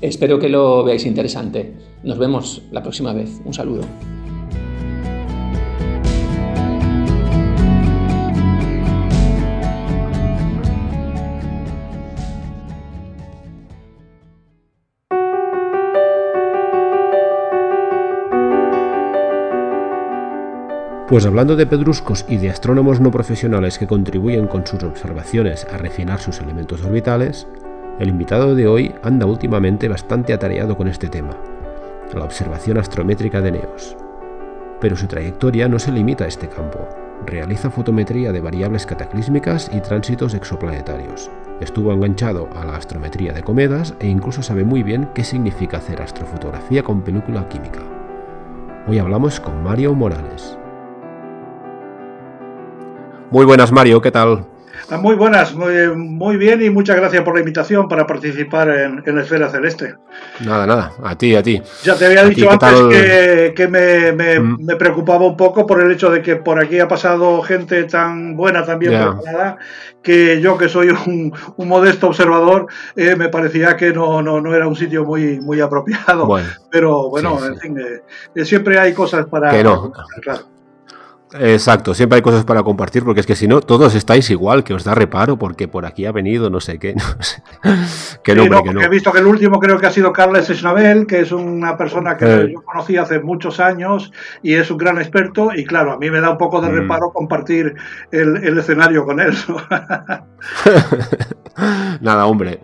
Espero 0.00 0.38
que 0.38 0.48
lo 0.48 0.84
veáis 0.84 1.06
interesante. 1.06 1.74
Nos 2.02 2.18
vemos 2.18 2.62
la 2.72 2.82
próxima 2.82 3.12
vez. 3.12 3.40
Un 3.44 3.54
saludo. 3.54 3.82
Pues 21.06 21.26
hablando 21.26 21.54
de 21.54 21.66
pedruscos 21.66 22.24
y 22.30 22.38
de 22.38 22.48
astrónomos 22.48 22.98
no 22.98 23.10
profesionales 23.10 23.78
que 23.78 23.86
contribuyen 23.86 24.46
con 24.46 24.66
sus 24.66 24.82
observaciones 24.84 25.66
a 25.70 25.76
refinar 25.76 26.18
sus 26.18 26.40
elementos 26.40 26.82
orbitales, 26.82 27.46
el 27.98 28.08
invitado 28.08 28.54
de 28.54 28.66
hoy 28.66 28.94
anda 29.02 29.26
últimamente 29.26 29.86
bastante 29.86 30.32
atareado 30.32 30.78
con 30.78 30.88
este 30.88 31.08
tema, 31.08 31.36
la 32.14 32.24
observación 32.24 32.78
astrométrica 32.78 33.42
de 33.42 33.52
Neos. 33.52 33.98
Pero 34.80 34.96
su 34.96 35.06
trayectoria 35.06 35.68
no 35.68 35.78
se 35.78 35.92
limita 35.92 36.24
a 36.24 36.28
este 36.28 36.48
campo. 36.48 36.88
Realiza 37.26 37.68
fotometría 37.68 38.32
de 38.32 38.40
variables 38.40 38.86
cataclísmicas 38.86 39.70
y 39.74 39.80
tránsitos 39.80 40.32
exoplanetarios. 40.32 41.30
Estuvo 41.60 41.92
enganchado 41.92 42.48
a 42.56 42.64
la 42.64 42.76
astrometría 42.76 43.34
de 43.34 43.42
cometas 43.42 43.94
e 44.00 44.06
incluso 44.06 44.42
sabe 44.42 44.64
muy 44.64 44.82
bien 44.82 45.10
qué 45.14 45.22
significa 45.22 45.76
hacer 45.76 46.00
astrofotografía 46.00 46.82
con 46.82 47.02
película 47.02 47.46
química. 47.50 47.80
Hoy 48.88 48.98
hablamos 48.98 49.38
con 49.38 49.62
Mario 49.62 49.94
Morales. 49.94 50.58
Muy 53.34 53.46
buenas 53.46 53.72
Mario, 53.72 54.00
¿qué 54.00 54.12
tal? 54.12 54.46
Ah, 54.88 54.96
muy 54.96 55.16
buenas, 55.16 55.56
muy, 55.56 56.36
bien 56.36 56.62
y 56.62 56.70
muchas 56.70 56.94
gracias 56.94 57.24
por 57.24 57.34
la 57.34 57.40
invitación 57.40 57.88
para 57.88 58.06
participar 58.06 58.68
en, 58.68 59.02
en 59.04 59.18
Esfera 59.18 59.48
Celeste. 59.50 59.96
Nada, 60.44 60.68
nada, 60.68 60.92
a 61.02 61.18
ti, 61.18 61.34
a 61.34 61.42
ti. 61.42 61.60
Ya 61.82 61.96
te 61.96 62.06
había 62.06 62.22
dicho 62.26 62.48
antes 62.48 63.52
que, 63.56 63.66
mm. 63.66 64.64
me, 64.64 64.76
preocupaba 64.76 65.26
un 65.26 65.36
poco 65.36 65.66
por 65.66 65.80
el 65.80 65.90
hecho 65.90 66.10
de 66.10 66.22
que 66.22 66.36
por 66.36 66.62
aquí 66.62 66.78
ha 66.78 66.86
pasado 66.86 67.42
gente 67.42 67.82
tan 67.84 68.36
buena, 68.36 68.64
tan 68.64 68.78
bien 68.78 68.92
preparada, 68.92 69.56
que 70.00 70.40
yo 70.40 70.56
que 70.56 70.68
soy 70.68 70.90
un, 70.90 71.34
modesto 71.56 72.06
observador, 72.06 72.68
eh, 72.94 73.16
me 73.16 73.30
parecía 73.30 73.76
que 73.76 73.92
no, 73.92 74.22
no, 74.22 74.54
era 74.54 74.68
un 74.68 74.76
sitio 74.76 75.04
muy, 75.04 75.40
muy 75.40 75.60
apropiado. 75.60 76.28
Pero 76.70 77.10
bueno, 77.10 77.44
en 77.44 77.58
fin, 77.58 77.76
eh, 78.36 78.44
siempre 78.44 78.78
hay 78.78 78.92
cosas 78.92 79.26
para... 79.26 79.50
Que 79.50 79.64
no. 79.64 79.90
claro. 80.22 80.53
Exacto, 81.36 81.94
siempre 81.94 82.16
hay 82.16 82.22
cosas 82.22 82.44
para 82.44 82.62
compartir 82.62 83.02
porque 83.02 83.20
es 83.20 83.26
que 83.26 83.34
si 83.34 83.48
no, 83.48 83.60
todos 83.60 83.96
estáis 83.96 84.30
igual, 84.30 84.62
que 84.62 84.72
os 84.72 84.84
da 84.84 84.94
reparo 84.94 85.36
porque 85.36 85.66
por 85.66 85.84
aquí 85.84 86.06
ha 86.06 86.12
venido 86.12 86.48
no 86.48 86.60
sé 86.60 86.78
qué. 86.78 86.94
No 88.34 88.62
que 88.62 88.72
no. 88.72 88.80
He 88.80 88.88
visto 88.88 89.12
que 89.12 89.18
el 89.18 89.26
último 89.26 89.60
creo 89.60 89.78
que 89.78 89.86
ha 89.86 89.90
sido 89.90 90.12
Carles 90.12 90.46
Schnabel, 90.46 91.06
que 91.06 91.20
es 91.20 91.30
una 91.30 91.76
persona 91.76 92.16
que 92.16 92.24
eh. 92.24 92.52
yo 92.54 92.62
conocí 92.62 92.96
hace 92.96 93.20
muchos 93.20 93.60
años 93.60 94.12
y 94.42 94.54
es 94.54 94.70
un 94.70 94.78
gran 94.78 94.98
experto 94.98 95.50
y 95.54 95.64
claro, 95.64 95.92
a 95.92 95.98
mí 95.98 96.10
me 96.10 96.20
da 96.20 96.30
un 96.30 96.38
poco 96.38 96.62
de 96.62 96.70
mm. 96.70 96.74
reparo 96.74 97.12
compartir 97.12 97.74
el, 98.10 98.58
escenario 98.58 99.04
con 99.04 99.20
él. 99.20 99.36
Nada, 102.00 102.26
hombre. 102.26 102.60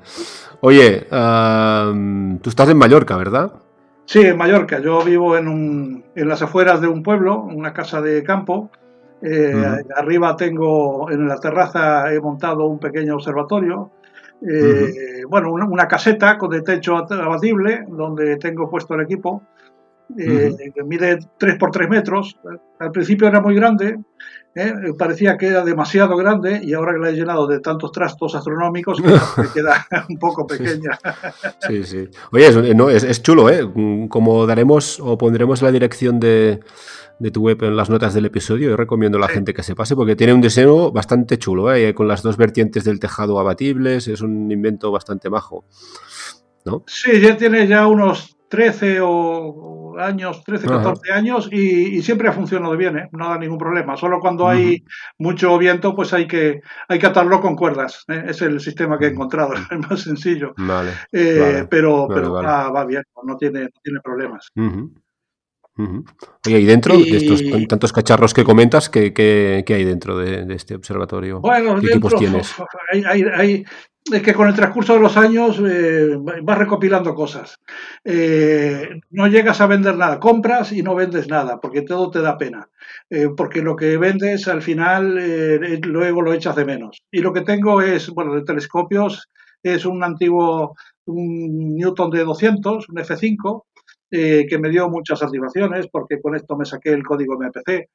Oye, 0.61 1.07
tú 1.11 2.49
estás 2.49 2.69
en 2.71 2.79
Mallorca, 2.79 3.17
¿verdad? 3.17 3.53
Sí, 4.11 4.19
en 4.23 4.37
Mallorca. 4.37 4.81
Yo 4.81 5.05
vivo 5.05 5.37
en, 5.37 5.47
un, 5.47 6.05
en 6.17 6.29
las 6.29 6.43
afueras 6.43 6.81
de 6.81 6.89
un 6.89 7.01
pueblo, 7.01 7.43
una 7.43 7.73
casa 7.73 8.01
de 8.01 8.25
campo. 8.25 8.69
Eh, 9.23 9.55
arriba 9.95 10.35
tengo, 10.35 11.09
en 11.13 11.29
la 11.29 11.39
terraza 11.39 12.13
he 12.13 12.19
montado 12.19 12.67
un 12.67 12.81
pequeño 12.81 13.15
observatorio. 13.15 13.93
Eh, 14.43 15.23
bueno, 15.29 15.53
una, 15.53 15.87
caseta 15.87 16.39
con 16.39 16.51
de 16.51 16.63
techo 16.63 16.97
abatible 16.97 17.85
donde 17.89 18.37
tengo 18.39 18.69
puesto 18.69 18.95
el 18.95 19.03
equipo. 19.03 19.45
Eh, 20.19 20.57
que 20.75 20.83
mide 20.83 21.21
3 21.39 21.57
por 21.57 21.71
3 21.71 21.89
metros. 21.89 22.37
Al 22.81 22.91
principio 22.91 23.29
era 23.29 23.41
muy 23.41 23.55
grande, 23.55 23.97
¿eh? 24.55 24.73
parecía 24.99 25.37
que 25.37 25.47
era 25.47 25.65
demasiado 25.65 26.17
grande 26.17 26.61
y 26.63 26.75
ahora 26.75 26.93
que 26.93 26.99
la 26.99 27.11
he 27.11 27.13
llenado 27.13 27.47
de 27.47 27.61
tantos 27.61 27.93
trastos 27.93 28.35
astronómicos 28.35 28.99
queda 29.55 29.87
un 30.09 30.19
poco 30.19 30.47
pequeña. 30.47 30.99
Sí, 31.67 31.85
sí. 31.85 32.09
Oye, 32.33 32.75
no, 32.75 32.91
es, 32.91 33.23
chulo, 33.23 33.51
¿eh? 33.51 33.69
Como 34.09 34.47
daremos 34.47 35.01
o 35.01 35.17
pondremos 35.17 35.63
la 35.63 35.71
dirección 35.71 36.21
de, 36.21 36.61
tu 37.33 37.43
web 37.43 37.63
en 37.63 37.77
las 37.77 37.91
notas 37.91 38.15
del 38.15 38.27
episodio, 38.27 38.71
yo 38.71 38.77
recomiendo 38.77 39.19
a 39.19 39.21
la 39.21 39.29
gente 39.29 39.55
que 39.55 39.63
se 39.63 39.75
pase 39.75 39.95
porque 39.95 40.17
tiene 40.17 40.33
un 40.33 40.41
diseño 40.41 40.91
bastante 40.91 41.39
chulo, 41.39 41.73
¿eh? 41.75 41.95
con 41.95 42.09
las 42.09 42.23
dos 42.23 42.37
vertientes 42.37 42.85
del 42.85 43.01
tejado 43.01 43.39
abatibles, 43.39 44.09
es 44.09 44.21
un 44.21 44.51
invento 44.51 44.91
bastante 44.91 45.31
majo. 45.31 45.65
¿no? 46.65 46.85
Sí, 46.87 47.21
ya 47.21 47.37
tiene 47.37 47.67
ya 47.67 47.87
unos 47.87 48.37
13 48.49 48.99
o 49.01 49.80
años, 50.05 50.43
13, 50.45 50.67
14 50.67 51.13
años 51.13 51.49
y, 51.53 52.03
siempre 52.03 52.29
ha 52.29 52.33
funcionado 52.33 52.77
bien, 52.77 52.99
¿eh? 52.99 53.09
no 53.13 53.29
da 53.29 53.39
ningún 53.39 53.59
problema. 53.59 53.97
Solo 53.97 54.21
cuando 54.21 54.49
hay 54.49 54.85
mucho 55.19 55.57
viento, 55.59 55.95
pues 55.95 56.13
hay 56.13 56.27
que, 56.27 56.61
hay 56.89 56.99
que 56.99 57.07
atarlo 57.07 57.41
con 57.41 57.57
cuerdas. 57.57 58.05
¿eh? 58.09 58.25
Es 58.29 58.43
el 58.43 58.61
sistema 58.61 58.99
que 58.99 59.07
he 59.07 59.11
encontrado, 59.11 59.53
es 59.71 59.91
más 59.91 60.01
sencillo. 60.01 60.53
Vale, 60.57 60.93
eh, 61.13 61.67
pero 61.69 62.09
pero 62.09 62.33
Va, 62.33 62.85
bien, 62.85 63.03
no 63.25 63.37
tiene, 63.37 63.69
tiene 63.83 64.01
problemas. 64.03 64.51
Oye, 65.77 66.61
y 66.61 66.65
dentro 66.65 66.99
de 66.99 67.17
estos 67.17 67.43
tantos 67.69 67.93
cacharros 67.93 68.35
que 68.35 68.45
comentas, 68.45 68.89
¿qué, 68.91 69.13
qué, 69.13 69.65
hay 69.67 69.85
dentro 69.85 70.19
de, 70.19 70.47
este 70.55 70.75
observatorio? 70.75 71.41
Bueno, 71.41 71.81
¿Qué 71.81 71.87
equipos 71.87 72.15
tienes? 72.17 72.55
Hay, 72.93 73.23
hay, 73.23 73.65
es 74.13 74.23
que 74.23 74.35
con 74.35 74.49
el 74.49 74.55
transcurso 74.55 74.95
de 74.95 75.01
los 75.01 75.17
años 75.17 75.61
eh, 75.65 76.17
vas 76.43 76.59
recopilando 76.59 77.15
cosas. 77.15 77.57
Eh, 78.05 78.89
no 79.11 79.29
llegas 79.29 79.61
a 79.61 79.67
vender 79.67 79.97
nada, 79.97 80.19
compras 80.19 80.73
y 80.73 80.83
no 80.83 80.95
vendes 80.95 81.29
nada, 81.29 81.61
porque 81.61 81.83
todo 81.83 82.11
te 82.11 82.21
da 82.21 82.37
pena. 82.37 82.69
Eh, 83.09 83.29
porque 83.37 83.63
lo 83.63 83.77
que 83.77 83.99
vendes 83.99 84.49
al 84.49 84.63
final 84.63 85.17
luego 85.83 86.23
lo 86.23 86.33
echas 86.33 86.57
de 86.57 86.65
menos. 86.65 86.99
Y 87.11 87.21
lo 87.21 87.33
que 87.33 87.43
tengo 87.43 87.83
es, 87.83 88.11
bueno, 88.11 88.35
de 88.35 88.43
telescopios, 88.43 89.29
es 89.63 89.85
un 89.85 90.03
antiguo 90.03 90.75
un 91.05 91.75
Newton 91.77 92.11
de 92.11 92.25
200, 92.25 92.89
un 92.89 92.97
F5, 92.97 93.65
que 94.11 94.59
me 94.59 94.71
dio 94.71 94.89
muchas 94.89 95.23
activaciones, 95.23 95.87
porque 95.87 96.21
con 96.21 96.35
esto 96.35 96.57
me 96.57 96.65
saqué 96.65 96.91
el 96.91 97.05
código 97.05 97.39
MPC 97.39 97.89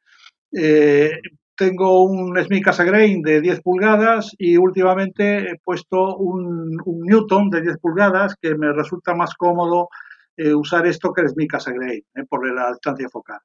tengo 1.55 2.03
un 2.03 2.37
SMI 2.37 2.61
Cassegrain 2.61 3.21
de 3.21 3.41
10 3.41 3.61
pulgadas 3.61 4.31
y 4.37 4.57
últimamente 4.57 5.49
he 5.49 5.57
puesto 5.63 6.17
un, 6.17 6.77
Newton 6.85 7.49
de 7.49 7.61
10 7.61 7.77
pulgadas 7.79 8.35
que 8.41 8.55
me 8.55 8.71
resulta 8.73 9.15
más 9.15 9.33
cómodo 9.35 9.89
eh, 10.37 10.53
usar 10.53 10.85
esto 10.85 11.13
que 11.13 11.21
el 11.21 11.29
SMI 11.29 11.47
Cassegrain 11.47 12.03
eh, 12.15 12.23
por 12.29 12.45
la 12.53 12.71
distancia 12.71 13.09
focal. 13.09 13.39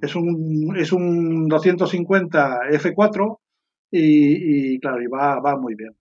Es 0.00 0.14
un, 0.14 0.74
es 0.76 0.92
un 0.92 1.48
250 1.48 2.60
F4 2.70 3.38
y, 3.90 4.78
claro, 4.80 5.02
y 5.02 5.06
va, 5.06 5.40
va 5.40 5.56
muy 5.56 5.74
bien. 5.74 5.94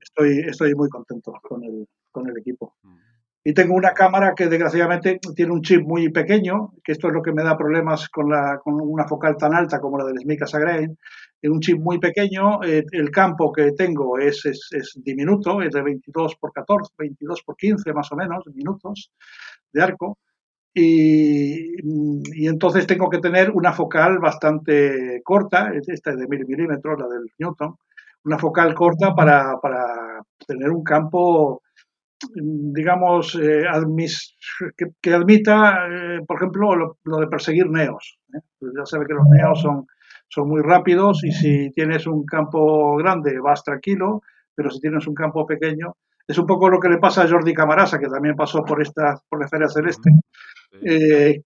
Estoy, 0.00 0.40
estoy 0.40 0.74
muy 0.74 0.88
contento 0.88 1.32
con 1.42 1.64
el, 1.64 1.88
con 2.10 2.28
el 2.28 2.36
equipo. 2.36 2.76
Y 3.44 3.54
tengo 3.54 3.74
una 3.74 3.92
cámara 3.92 4.34
que 4.36 4.46
desgraciadamente 4.46 5.18
tiene 5.34 5.52
un 5.52 5.62
chip 5.62 5.82
muy 5.82 6.10
pequeño, 6.10 6.72
que 6.84 6.92
esto 6.92 7.08
es 7.08 7.14
lo 7.14 7.22
que 7.22 7.32
me 7.32 7.42
da 7.42 7.56
problemas 7.56 8.08
con, 8.08 8.30
la, 8.30 8.60
con 8.62 8.80
una 8.80 9.04
focal 9.08 9.36
tan 9.36 9.52
alta 9.52 9.80
como 9.80 9.98
la 9.98 10.04
del 10.04 10.20
Smica 10.20 10.46
Sagrain. 10.46 10.96
un 11.42 11.60
chip 11.60 11.80
muy 11.80 11.98
pequeño, 11.98 12.62
eh, 12.62 12.84
el 12.92 13.10
campo 13.10 13.52
que 13.52 13.72
tengo 13.72 14.16
es, 14.18 14.46
es, 14.46 14.68
es, 14.70 14.92
diminuto, 15.02 15.60
es 15.60 15.72
de 15.72 15.82
22 15.82 16.36
por 16.36 16.52
14, 16.52 16.92
22 16.96 17.42
por 17.42 17.56
15 17.56 17.92
más 17.92 18.12
o 18.12 18.16
menos 18.16 18.44
minutos 18.54 19.10
de 19.72 19.82
arco. 19.82 20.18
Y, 20.74 21.76
y, 21.82 22.46
entonces 22.46 22.86
tengo 22.86 23.10
que 23.10 23.18
tener 23.18 23.50
una 23.50 23.72
focal 23.72 24.18
bastante 24.20 25.20
corta, 25.24 25.72
esta 25.74 26.12
es 26.12 26.16
de 26.16 26.28
1000 26.28 26.46
milímetros, 26.46 26.98
la 26.98 27.08
del 27.08 27.26
Newton, 27.38 27.76
una 28.24 28.38
focal 28.38 28.72
corta 28.74 29.14
para, 29.14 29.58
para 29.60 30.22
tener 30.46 30.70
un 30.70 30.82
campo 30.84 31.62
digamos, 32.34 33.38
eh, 33.40 33.64
que, 35.00 35.14
admita, 35.14 35.86
eh, 35.88 36.20
por 36.26 36.36
ejemplo, 36.36 36.96
lo, 37.04 37.16
de 37.18 37.26
perseguir 37.26 37.68
neos. 37.68 38.18
¿eh? 38.34 38.40
Pues 38.58 38.72
ya 38.76 38.84
sabe 38.84 39.06
que 39.06 39.14
los 39.14 39.26
neos 39.28 39.60
son, 39.60 39.86
son 40.28 40.48
muy 40.48 40.62
rápidos 40.62 41.24
y 41.24 41.32
si 41.32 41.70
tienes 41.72 42.06
un 42.06 42.24
campo 42.24 42.96
grande 42.96 43.38
vas 43.40 43.62
tranquilo, 43.62 44.22
pero 44.54 44.70
si 44.70 44.80
tienes 44.80 45.06
un 45.06 45.14
campo 45.14 45.46
pequeño, 45.46 45.96
es 46.26 46.38
un 46.38 46.46
poco 46.46 46.68
lo 46.68 46.78
que 46.78 46.88
le 46.88 46.98
pasa 46.98 47.22
a 47.22 47.28
Jordi 47.28 47.52
Camarasa, 47.52 47.98
que 47.98 48.08
también 48.08 48.36
pasó 48.36 48.62
por 48.62 48.80
esta 48.80 49.18
por 49.28 49.40
la 49.40 49.48
Feria 49.48 49.68
Celeste. 49.68 50.10
él 50.80 51.42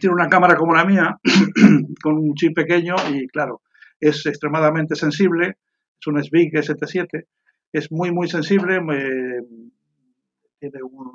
tiene 0.00 0.14
una 0.14 0.28
cámara 0.28 0.56
como 0.56 0.74
la 0.74 0.84
mía, 0.84 1.18
con 2.02 2.16
un 2.16 2.34
chip 2.34 2.54
pequeño 2.54 2.94
y 3.12 3.26
claro, 3.28 3.62
es 3.98 4.24
extremadamente 4.26 4.94
sensible, 4.94 5.56
es 6.00 6.06
un 6.06 6.22
SBIG 6.22 6.52
S7, 6.52 7.24
es 7.72 7.92
muy, 7.92 8.10
muy 8.10 8.28
sensible, 8.28 8.80
tiene 10.60 10.82
un, 10.82 11.10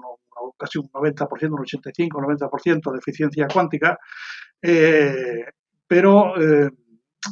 casi 0.57 0.79
un 0.79 0.89
90%, 0.89 1.51
un 1.51 1.59
85, 1.59 2.21
90% 2.21 2.91
de 2.91 2.97
eficiencia 2.97 3.47
cuántica, 3.51 3.97
eh, 4.61 5.45
pero 5.87 6.41
eh, 6.41 6.69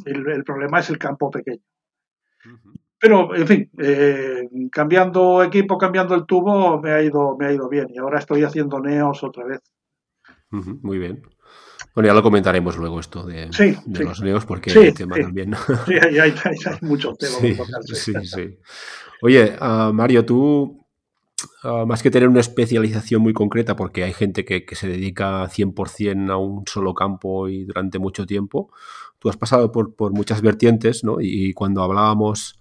el, 0.04 0.44
problema 0.44 0.80
es 0.80 0.90
el 0.90 0.98
campo 0.98 1.30
pequeño. 1.30 1.62
Pero, 2.98 3.34
en 3.34 3.46
fin, 3.46 3.70
eh, 3.78 4.48
cambiando 4.70 5.42
equipo, 5.42 5.76
cambiando 5.76 6.14
el 6.14 6.24
tubo, 6.24 6.80
me 6.80 6.92
ha, 6.92 7.02
ido, 7.02 7.36
me 7.36 7.46
ha 7.46 7.52
ido 7.52 7.68
bien 7.68 7.88
y 7.90 7.98
ahora 7.98 8.18
estoy 8.18 8.44
haciendo 8.44 8.78
neos 8.80 9.22
otra 9.24 9.44
vez. 9.44 9.60
muy 10.50 10.98
bien. 10.98 11.22
Bueno, 11.94 12.08
ya 12.08 12.14
lo 12.14 12.22
comentaremos 12.22 12.76
luego 12.76 12.98
esto 12.98 13.24
de, 13.24 13.50
los 13.86 14.20
neos 14.20 14.46
porque 14.46 14.72
el 14.72 14.94
tema 14.94 15.16
también. 15.16 15.54
Sí, 15.86 15.94
hay, 15.94 16.18
hay, 16.18 16.34
muchos 16.80 17.16
temas. 17.18 17.38
Sí, 17.86 18.12
sí, 18.24 18.58
Oye, 19.22 19.56
ah, 19.60 19.92
Mario, 19.94 20.24
tú 20.24 20.83
Ah, 21.62 21.84
más 21.86 22.02
que 22.02 22.10
tener 22.10 22.28
una 22.28 22.40
especialización 22.40 23.22
muy 23.22 23.32
concreta, 23.32 23.76
porque 23.76 24.04
hay 24.04 24.12
gente 24.12 24.44
que, 24.44 24.64
se 24.72 24.88
dedica 24.88 25.48
100% 25.48 26.30
a 26.30 26.36
un 26.36 26.64
solo 26.66 26.94
campo 26.94 27.48
y 27.48 27.64
durante 27.64 27.98
mucho 27.98 28.26
tiempo, 28.26 28.70
tú 29.18 29.28
has 29.28 29.36
pasado 29.36 29.72
por, 29.72 29.94
muchas 30.12 30.42
vertientes, 30.42 31.04
¿no? 31.04 31.16
Y, 31.20 31.52
cuando 31.54 31.82
hablábamos 31.82 32.60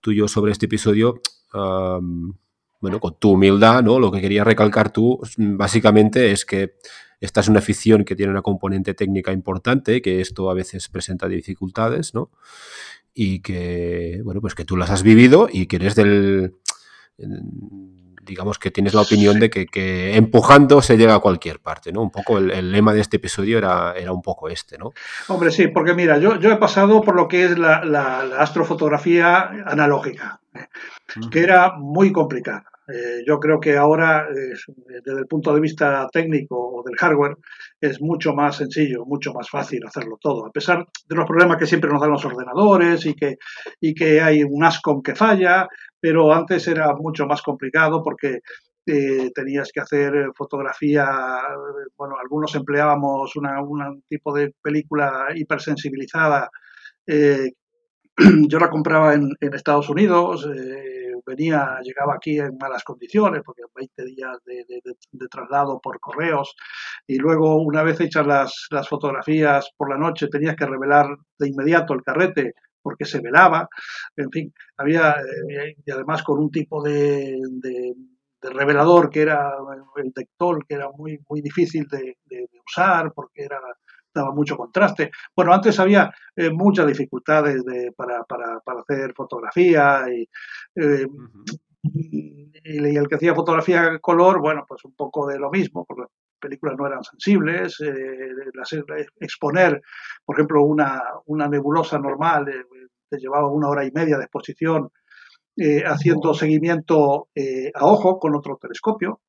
tú 0.00 0.12
y 0.12 0.16
yo 0.16 0.28
sobre 0.28 0.52
este 0.52 0.66
episodio, 0.66 1.20
bueno, 1.52 3.00
con 3.00 3.14
tu 3.18 3.32
humildad, 3.32 3.82
¿no? 3.82 3.98
Lo 3.98 4.10
que 4.10 4.20
quería 4.20 4.44
recalcar 4.44 4.92
tú, 4.92 5.20
básicamente, 5.38 6.32
es 6.32 6.44
que 6.44 6.74
esta 7.20 7.40
es 7.40 7.48
una 7.48 7.60
afición 7.60 8.04
que 8.04 8.16
tiene 8.16 8.32
una 8.32 8.42
componente 8.42 8.94
técnica 8.94 9.32
importante, 9.32 10.02
que 10.02 10.20
esto 10.20 10.50
a 10.50 10.54
veces 10.54 10.88
presenta 10.88 11.28
dificultades, 11.28 12.14
¿no? 12.14 12.30
Y 13.14 13.40
que, 13.40 14.20
bueno, 14.24 14.40
pues 14.40 14.54
que 14.54 14.64
tú 14.64 14.76
las 14.76 14.90
has 14.90 15.02
vivido 15.02 15.48
y 15.52 15.66
que 15.66 15.76
eres 15.76 15.94
del, 15.94 16.54
digamos 18.22 18.58
que 18.58 18.70
tienes 18.70 18.94
la 18.94 19.02
opinión 19.02 19.40
de 19.40 19.50
que, 19.50 20.16
empujando 20.16 20.80
se 20.80 20.96
llega 20.96 21.14
a 21.14 21.20
cualquier 21.20 21.60
parte, 21.60 21.92
¿no? 21.92 22.02
Un 22.02 22.10
poco 22.10 22.38
el, 22.38 22.72
lema 22.72 22.94
de 22.94 23.00
este 23.00 23.16
episodio 23.16 23.58
era, 23.58 23.94
era, 23.96 24.12
un 24.12 24.22
poco 24.22 24.48
este, 24.48 24.78
¿no? 24.78 24.92
Hombre, 25.28 25.50
sí, 25.50 25.68
porque 25.68 25.94
mira, 25.94 26.18
yo, 26.18 26.38
yo 26.38 26.50
he 26.52 26.56
pasado 26.56 27.02
por 27.02 27.16
lo 27.16 27.28
que 27.28 27.44
es 27.44 27.58
la, 27.58 27.84
la 27.84 28.20
astrofotografía 28.38 29.50
analógica, 29.66 30.40
¿eh? 30.54 30.66
que 31.30 31.40
era 31.40 31.72
muy 31.76 32.12
complicada. 32.12 32.71
Eh, 32.92 33.22
yo 33.26 33.38
creo 33.38 33.58
que 33.58 33.76
ahora, 33.76 34.26
desde 34.28 35.20
el 35.20 35.26
punto 35.26 35.54
de 35.54 35.60
vista 35.60 36.06
técnico 36.12 36.56
o 36.56 36.82
del 36.82 36.96
hardware, 36.96 37.36
es 37.80 38.00
mucho 38.00 38.34
más 38.34 38.56
sencillo, 38.56 39.04
mucho 39.06 39.32
más 39.32 39.48
fácil 39.48 39.86
hacerlo 39.86 40.18
todo, 40.20 40.46
a 40.46 40.50
pesar 40.50 40.86
de 41.08 41.16
los 41.16 41.26
problemas 41.26 41.56
que 41.56 41.66
siempre 41.66 41.90
nos 41.90 42.00
dan 42.00 42.10
los 42.10 42.24
ordenadores 42.24 43.06
y 43.06 43.14
que, 43.14 43.36
y 43.80 43.94
que 43.94 44.20
hay 44.20 44.42
un 44.42 44.62
ASCOM 44.64 45.00
que 45.02 45.14
falla, 45.14 45.68
pero 46.00 46.32
antes 46.32 46.66
era 46.68 46.94
mucho 46.94 47.26
más 47.26 47.40
complicado 47.40 48.02
porque 48.02 48.40
eh, 48.84 49.30
tenías 49.32 49.70
que 49.72 49.80
hacer 49.80 50.12
fotografía, 50.36 51.08
bueno, 51.96 52.16
algunos 52.20 52.54
empleábamos 52.56 53.36
un 53.36 54.02
tipo 54.08 54.34
de 54.34 54.52
película 54.60 55.28
hipersensibilizada. 55.34 56.50
Eh, 57.06 57.52
yo 58.48 58.58
la 58.58 58.68
compraba 58.68 59.14
en, 59.14 59.30
Estados 59.40 59.88
Unidos, 59.88 60.48
venía, 61.26 61.78
llegaba 61.82 62.14
aquí 62.14 62.38
en 62.38 62.56
malas 62.58 62.84
condiciones, 62.84 63.42
porque 63.44 63.62
20 63.74 64.04
días 64.04 64.38
de, 64.44 65.28
traslado 65.30 65.80
por 65.80 66.00
correos, 66.00 66.54
y 67.06 67.16
luego 67.16 67.56
una 67.62 67.82
vez 67.82 68.00
hechas 68.00 68.26
las, 68.26 68.66
las 68.70 68.88
fotografías 68.88 69.70
por 69.76 69.90
la 69.90 69.98
noche 69.98 70.28
tenías 70.28 70.56
que 70.56 70.66
revelar 70.66 71.06
de 71.38 71.48
inmediato 71.48 71.94
el 71.94 72.02
carrete 72.02 72.54
porque 72.82 73.04
se 73.04 73.20
velaba, 73.20 73.68
en 74.16 74.30
fin, 74.30 74.52
había, 74.76 75.12
eh, 75.12 75.76
y 75.84 75.90
además 75.90 76.22
con 76.22 76.38
un 76.40 76.50
tipo 76.50 76.82
de, 76.82 77.38
revelador 78.42 79.08
que 79.08 79.22
era 79.22 79.52
el 79.96 80.12
Dectol, 80.12 80.66
que 80.66 80.74
era 80.74 80.90
muy, 80.90 81.20
muy 81.28 81.40
difícil 81.40 81.86
de, 81.86 82.16
usar 82.66 83.12
porque 83.12 83.44
era 83.44 83.60
daba 84.14 84.32
mucho 84.32 84.56
contraste. 84.56 85.10
Bueno, 85.34 85.52
antes 85.52 85.78
había 85.78 86.12
eh, 86.36 86.50
muchas 86.50 86.86
dificultades 86.86 87.64
de, 87.64 87.92
para, 87.92 88.24
para, 88.24 88.60
para, 88.60 88.80
hacer 88.80 89.12
fotografía 89.14 90.04
y, 90.10 90.28
eh, 90.76 91.06
y, 91.82 92.52
el 92.64 93.08
que 93.08 93.16
hacía 93.16 93.34
fotografía 93.34 93.98
color, 94.00 94.40
bueno, 94.40 94.64
pues 94.68 94.84
un 94.84 94.94
poco 94.94 95.26
de 95.26 95.38
lo 95.38 95.50
mismo, 95.50 95.84
porque 95.84 96.02
las 96.02 96.10
películas 96.38 96.76
no 96.78 96.86
eran 96.86 97.02
sensibles, 97.02 97.80
eh, 97.80 98.30
exponer, 99.20 99.82
por 100.24 100.36
ejemplo, 100.36 100.62
una, 100.62 101.02
una 101.26 101.48
nebulosa 101.48 101.98
normal 101.98 102.46
te 103.08 103.18
llevaba 103.18 103.48
una 103.48 103.68
hora 103.68 103.84
y 103.84 103.90
media 103.90 104.16
de 104.16 104.24
exposición 104.24 104.90
haciendo 105.84 106.32
seguimiento 106.32 107.28
a 107.74 107.86
ojo 107.86 108.18
con 108.18 108.34
otro 108.34 108.56
telescopio 108.56 109.20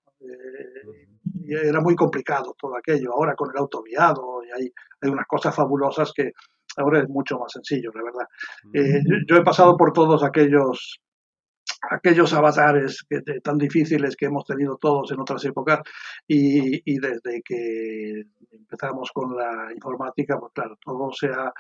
era 1.48 1.82
muy 1.82 1.96
complicado 1.96 2.56
todo 2.58 2.78
aquello. 2.78 3.14
Ahora 3.14 3.36
con 3.36 3.50
el 3.52 3.58
auto 3.58 3.82
guiado 3.82 4.44
y 4.44 4.52
hay, 4.52 4.72
hay 5.02 5.10
unas 5.10 5.28
cosas 5.28 5.56
fabulosas 5.56 6.12
que 6.14 6.32
ahora 6.78 7.02
es 7.02 7.10
mucho 7.10 7.38
más 7.40 7.52
sencillo, 7.52 7.92
la 7.94 8.04
verdad. 8.04 8.28
Eh, 8.74 9.02
yo, 9.28 9.38
he 9.38 9.44
pasado 9.44 9.78
por 9.78 9.94
todos 9.94 10.24
aquellos 10.24 11.00
aquellos 11.90 12.34
avatares 12.34 13.04
que, 13.10 13.22
tan 13.42 13.58
difíciles 13.58 14.16
que 14.16 14.26
hemos 14.26 14.46
tenido 14.46 14.78
todos 14.78 15.12
en 15.12 15.20
otras 15.20 15.44
épocas 15.46 15.82
y, 16.28 16.82
y, 16.90 16.98
desde 17.00 17.42
que 17.42 18.24
empezamos 18.52 19.12
con 19.14 19.36
la 19.36 19.70
informática, 19.74 20.38
pues 20.40 20.54
claro, 20.54 20.78
todo 20.82 21.12
se 21.12 21.28
ha 21.28 21.52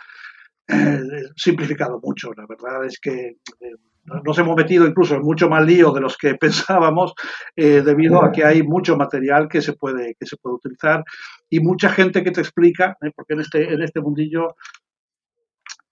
eh, 0.67 1.29
simplificado 1.35 1.99
mucho. 2.01 2.31
La 2.35 2.45
verdad 2.47 2.85
es 2.85 2.99
que 2.99 3.37
eh, 3.59 3.75
nos 4.05 4.37
hemos 4.37 4.55
metido 4.55 4.85
incluso 4.85 5.15
en 5.15 5.21
mucho 5.21 5.49
más 5.49 5.65
lío 5.65 5.91
de 5.91 6.01
los 6.01 6.17
que 6.17 6.35
pensábamos 6.39 7.13
eh, 7.55 7.81
debido 7.81 8.23
a 8.23 8.31
que 8.31 8.43
hay 8.43 8.63
mucho 8.63 8.97
material 8.97 9.47
que 9.47 9.61
se 9.61 9.73
puede 9.73 10.15
que 10.19 10.25
se 10.25 10.37
puede 10.37 10.55
utilizar 10.55 11.03
y 11.49 11.59
mucha 11.59 11.89
gente 11.89 12.23
que 12.23 12.31
te 12.31 12.41
explica 12.41 12.97
eh, 13.01 13.11
porque 13.15 13.33
en 13.33 13.41
este 13.41 13.73
en 13.73 13.81
este 13.81 14.01
mundillo 14.01 14.55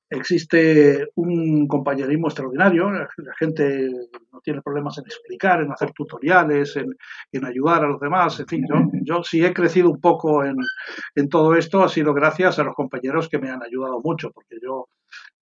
existe 0.10 1.08
un 1.16 1.68
compañerismo 1.68 2.28
extraordinario 2.28 2.92
la, 2.92 3.08
gente 3.40 3.90
no 4.34 4.42
tiene 4.42 4.62
problemas 4.62 4.98
en 4.98 5.06
explicar 5.06 5.62
en 5.62 5.72
hacer 5.72 5.92
tutoriales 5.94 6.76
en, 6.76 6.94
en 7.32 7.46
ayudar 7.46 7.86
a 7.86 7.88
los 7.88 8.00
demás 8.00 8.38
en 8.42 8.48
fin 8.48 8.66
yo, 8.68 8.76
yo 9.04 9.24
sí 9.24 9.46
he 9.46 9.54
crecido 9.54 9.90
un 9.90 10.02
poco 10.02 10.44
en, 10.44 10.58
en 11.16 11.30
todo 11.30 11.56
esto 11.56 11.82
ha 11.82 11.88
sido 11.88 12.14
gracias 12.14 12.60
a 12.60 12.64
los 12.64 12.76
compañeros 12.76 13.30
que 13.30 13.40
me 13.40 13.50
han 13.50 13.64
ayudado 13.64 14.02
mucho 14.04 14.32
porque 14.32 14.58
yo 14.62 14.90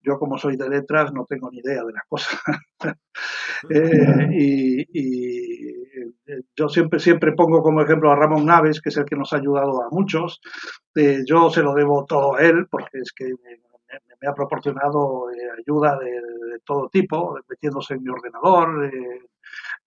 yo 0.01 0.17
como 0.17 0.37
soy 0.37 0.55
de 0.55 0.69
letras 0.69 1.11
no 1.13 1.25
tengo 1.25 1.49
ni 1.51 1.59
idea 1.59 1.83
de 1.83 1.93
las 1.93 2.03
cosas. 2.07 2.39
Eh, 3.69 4.29
y, 4.31 4.81
eh, 4.93 6.41
yo 6.55 6.69
siempre, 6.69 6.97
siempre 6.97 7.33
pongo 7.33 7.61
como 7.61 7.81
ejemplo 7.81 8.09
a 8.09 8.15
Ramón 8.15 8.45
Naves, 8.45 8.79
que 8.79 8.87
es 8.87 8.95
el 8.95 9.03
que 9.03 9.17
nos 9.17 9.33
ha 9.33 9.35
ayudado 9.35 9.83
a 9.83 9.89
muchos. 9.89 10.39
Eh, 10.95 11.23
yo 11.25 11.49
se 11.49 11.61
lo 11.61 11.73
debo 11.73 12.05
todo 12.05 12.35
a 12.35 12.41
él, 12.41 12.67
porque 12.71 12.99
es 12.99 13.11
que 13.11 13.25
me, 13.25 14.27
ha 14.27 14.33
proporcionado 14.33 15.25
ayuda 15.57 15.99
de, 15.99 16.59
todo 16.63 16.87
tipo, 16.87 17.37
metiéndose 17.49 17.95
en 17.95 18.03
mi 18.03 18.09
ordenador. 18.09 18.89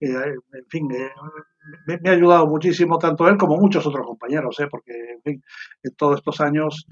en 0.00 0.66
fin, 0.68 0.86
me, 0.86 1.98
me, 1.98 2.10
ha 2.10 2.12
ayudado 2.12 2.46
muchísimo 2.46 2.98
tanto 2.98 3.26
él 3.26 3.38
como 3.38 3.56
muchos 3.56 3.86
otros 3.86 4.06
compañeros, 4.06 4.58
porque 4.70 4.92
en, 5.14 5.22
fin, 5.22 5.44
en 5.82 5.94
todos 5.94 6.18
estos 6.18 6.42
años 6.42 6.86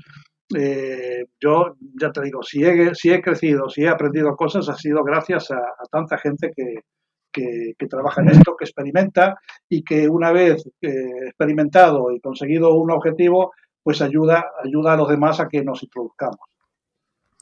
eh, 0.56 1.26
yo 1.40 1.76
ya 2.00 2.10
te 2.10 2.22
digo, 2.22 2.42
si 2.42 2.64
he, 2.64 2.94
si 2.94 3.10
he 3.10 3.22
crecido, 3.22 3.68
si 3.68 3.82
he 3.82 3.88
aprendido 3.88 4.34
cosas, 4.36 4.68
ha 4.68 4.74
sido 4.74 5.04
gracias 5.04 5.50
a, 5.50 5.60
tanta 5.90 6.18
gente 6.18 6.52
que, 6.54 6.74
que, 7.32 7.86
trabaja 7.88 8.20
en 8.22 8.30
esto, 8.30 8.56
que 8.56 8.64
experimenta 8.64 9.38
y 9.68 9.82
que 9.82 10.08
una 10.08 10.32
vez 10.32 10.66
eh, 10.80 11.26
experimentado 11.26 12.10
y 12.10 12.20
conseguido 12.20 12.74
un 12.74 12.90
objetivo, 12.90 13.52
pues 13.82 14.02
ayuda, 14.02 14.44
ayuda 14.62 14.94
a 14.94 14.96
los 14.96 15.08
demás 15.08 15.40
a 15.40 15.48
que 15.48 15.62
nos 15.62 15.82
introduzcamos. 15.82 16.40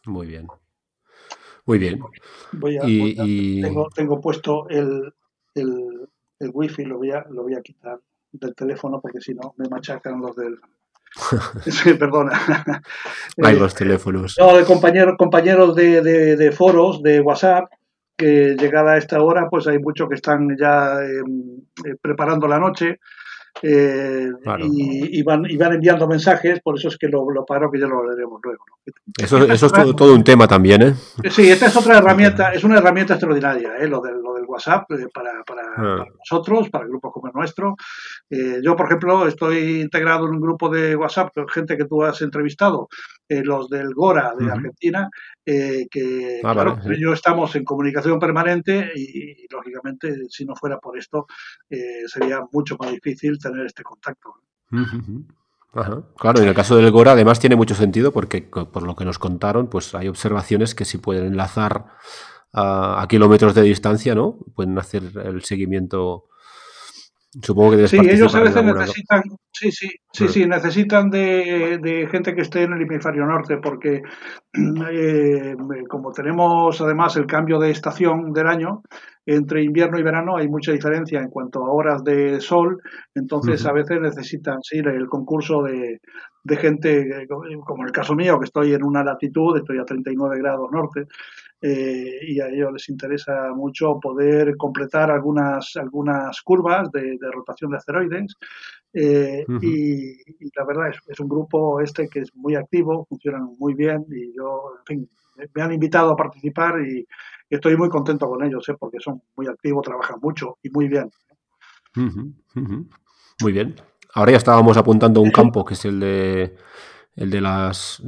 Muy 0.07 0.27
bien. 0.27 0.47
Muy 1.65 1.79
bien. 1.79 2.01
y, 2.85 3.61
Tengo, 3.61 3.89
tengo, 3.95 4.21
puesto 4.21 4.69
el, 4.69 5.13
el, 5.55 6.09
el 6.39 6.51
wifi, 6.53 6.85
lo 6.85 6.99
voy, 6.99 7.11
a, 7.11 7.27
lo 7.29 7.43
voy 7.43 7.55
a 7.55 7.61
quitar 7.61 8.01
del 8.33 8.55
teléfono 8.55 9.01
porque 9.01 9.21
si 9.21 9.35
no 9.35 9.55
me 9.57 9.69
machacan 9.69 10.21
los 10.21 10.37
del, 10.37 10.59
Sí, 11.67 11.95
perdona. 11.95 12.33
Hay 13.43 13.59
los 13.59 13.75
teléfonos. 13.75 14.37
No, 14.39 14.57
de 14.57 14.65
compañeros, 14.65 15.17
compañeros 15.19 15.75
de, 15.75 16.03
de, 16.03 16.53
foros, 16.53 17.03
de 17.03 17.21
WhatsApp, 17.21 17.71
que 18.17 18.57
llegada 18.59 18.93
a 18.93 18.99
esta 18.99 19.23
hora, 19.23 19.49
pues 19.49 19.67
hay 19.69 19.79
muchos 19.79 20.09
que 20.09 20.17
están 20.17 20.57
ya 20.59 21.01
em, 21.03 21.61
eh, 21.85 21.95
preparando 22.01 22.49
la 22.49 22.59
noche 22.59 22.99
eh, 23.63 24.31
y, 24.71 25.23
van, 25.23 25.45
y 25.49 25.57
van 25.57 25.75
enviando 25.75 26.07
mensajes, 26.07 26.61
por 26.61 26.77
eso 26.79 26.89
es 26.89 26.97
que 26.97 27.09
lo, 27.09 27.27
paro, 27.47 27.71
que 27.71 27.81
ya 27.81 27.87
lo 27.87 28.07
leeremos 28.07 28.41
luego. 28.43 28.65
Eso, 29.17 29.45
eso 29.45 29.67
es 29.67 29.97
todo, 29.97 30.15
un 30.15 30.23
tema 30.23 30.47
también, 30.47 30.83
¿eh? 30.83 30.95
Sí, 31.31 31.51
esta 31.51 31.67
es 31.67 31.77
otra 31.77 31.99
herramienta, 31.99 32.53
es 32.53 32.63
una 32.63 32.79
herramienta 32.79 33.15
extraordinaria, 33.15 33.77
¿eh? 33.79 33.89
lo, 33.89 34.01
del, 34.01 34.21
lo 34.23 34.35
del 34.35 34.45
WhatsApp, 34.45 34.91
eh, 34.93 35.09
para, 35.13 35.43
para, 35.45 35.63
ah. 35.77 35.97
para, 35.99 36.11
nosotros, 36.19 36.69
para 36.71 36.87
grupos 36.87 37.13
como 37.13 37.27
el 37.29 37.33
nuestro. 37.35 37.77
Yo, 38.31 38.77
por 38.77 38.87
ejemplo, 38.87 39.27
estoy 39.27 39.81
integrado 39.81 40.27
en 40.27 40.35
un 40.35 40.41
grupo 40.41 40.69
de 40.69 40.95
WhatsApp 40.95 41.31
con 41.35 41.49
gente 41.49 41.77
que 41.77 41.87
tú 41.87 42.03
has 42.03 42.21
entrevistado, 42.21 42.89
los 43.29 43.69
del 43.69 43.95
Gora 43.95 44.35
de 44.39 44.51
Argentina, 44.51 45.09
que 45.45 46.41
ah, 46.45 46.53
claro, 46.53 46.79
ellos 46.91 47.15
estamos 47.15 47.55
en 47.57 47.65
comunicación 47.65 48.19
permanente 48.19 48.93
y, 48.95 49.47
lógicamente, 49.51 50.15
si 50.29 50.45
no 50.45 50.55
fuera 50.55 50.79
por 50.79 50.99
esto, 50.99 51.27
sería 52.07 52.41
mucho 52.53 52.77
más 52.79 52.91
difícil 52.91 53.39
tener 53.39 53.67
este 53.67 53.83
contacto. 53.83 54.35
Claro, 56.17 56.41
en 56.41 56.49
el 56.49 56.55
caso 56.55 56.77
del 56.77 56.91
Gora 56.91 57.13
además 57.13 57.41
tiene 57.41 57.57
mucho 57.57 57.75
sentido 57.75 58.11
porque 58.11 58.43
por 58.43 58.83
lo 58.83 58.97
que 58.97 59.05
nos 59.05 59.19
contaron, 59.19 59.69
pues 59.69 59.95
hay 59.95 60.09
observaciones 60.09 60.75
que 60.75 60.85
si 60.85 60.99
pueden 60.99 61.27
enlazar 61.27 61.87
a, 62.53 63.07
kilómetros 63.09 63.55
de 63.55 63.63
distancia, 63.63 64.15
¿no? 64.15 64.39
Pueden 64.55 64.79
hacer 64.79 65.03
el 65.25 65.43
seguimiento. 65.43 66.25
Supongo 67.43 67.73
que 67.73 67.89
Sí, 67.89 67.99
ellos 67.99 68.35
a 68.35 68.41
veces 68.41 68.65
necesitan, 68.65 69.23
sí, 69.53 69.71
sí, 69.71 69.91
sí, 70.13 70.29
sí, 70.29 70.47
necesitan 70.47 71.11
de, 71.11 72.09
gente 72.11 72.35
que 72.35 72.41
esté 72.41 72.63
en 72.63 72.73
el 72.73 72.83
hemisferio 72.83 73.27
norte, 73.27 73.59
porque 73.59 74.01
eh, 74.91 75.55
como 75.91 76.11
tenemos 76.13 76.81
además 76.81 77.17
el 77.17 77.27
cambio 77.27 77.59
de 77.59 77.71
estación 77.71 78.33
del 78.33 78.47
año, 78.47 78.83
entre 79.27 79.63
invierno 79.63 79.99
y 79.99 80.03
verano 80.03 80.39
hay 80.39 80.49
mucha 80.49 80.73
diferencia 80.73 81.21
en 81.21 81.29
cuanto 81.29 81.67
a 81.67 81.71
horas 81.71 82.03
de 82.03 82.41
sol, 82.41 82.81
entonces 83.15 83.67
a 83.67 83.73
veces 83.73 84.01
necesitan 84.01 84.63
sí, 84.63 84.79
el 84.79 85.07
concurso 85.07 85.63
de, 85.63 86.01
de 86.45 86.57
gente, 86.57 87.23
eh, 87.25 87.29
como 87.29 87.83
en 87.83 87.89
el 87.89 87.93
caso 87.93 88.15
mío, 88.15 88.39
que 88.39 88.47
estoy 88.47 88.73
en 88.73 88.83
una 88.83 89.05
latitud, 89.05 89.57
estoy 89.59 89.79
a 89.79 89.85
39 89.85 90.39
grados 90.39 90.71
norte, 90.73 91.05
eh, 91.61 92.19
y 92.23 92.41
a 92.41 92.49
ellos 92.49 92.73
les 92.73 92.89
interesa 92.89 93.53
mucho 93.55 93.99
poder 94.01 94.57
completar 94.57 95.11
algunas, 95.11 95.77
algunas 95.77 96.41
curvas 96.43 96.91
de, 96.93 97.19
rotación 97.33 97.71
de 97.71 97.77
asteroides. 97.77 98.37
Eh, 98.93 99.45
y, 99.63 100.51
la 100.57 100.65
verdad 100.65 100.89
es, 100.89 100.97
es 101.07 101.21
un 101.21 101.29
grupo 101.29 101.81
este 101.81 102.09
que 102.09 102.21
es 102.21 102.35
muy 102.35 102.55
activo, 102.55 103.05
funcionan 103.09 103.55
muy 103.59 103.75
bien 103.75 104.07
y 104.11 104.35
yo, 104.35 104.73
en 104.79 104.85
fin, 104.85 105.11
me 105.55 105.63
han 105.63 105.73
invitado 105.73 106.13
a 106.13 106.17
participar 106.17 106.81
y, 106.81 107.07
estoy 107.51 107.79
muy 107.79 107.89
contento 107.89 108.29
con 108.29 108.45
ellos, 108.45 108.63
porque 108.79 108.99
son 109.01 109.23
muy 109.35 109.47
activos, 109.47 109.83
trabajan 109.83 110.19
mucho 110.21 110.59
y 110.63 110.69
muy 110.69 110.87
bien. 110.87 111.11
Muy 113.41 113.53
bien. 113.53 113.75
Ahora 114.15 114.33
ya 114.33 114.37
estábamos 114.37 114.77
apuntando 114.77 115.21
a 115.21 115.23
un 115.23 115.31
campo 115.31 115.65
que 115.65 115.73
es 115.73 115.85
el 115.87 115.99
de 115.99 116.57
el 117.19 117.31
de 117.31 117.41
las, 117.41 118.01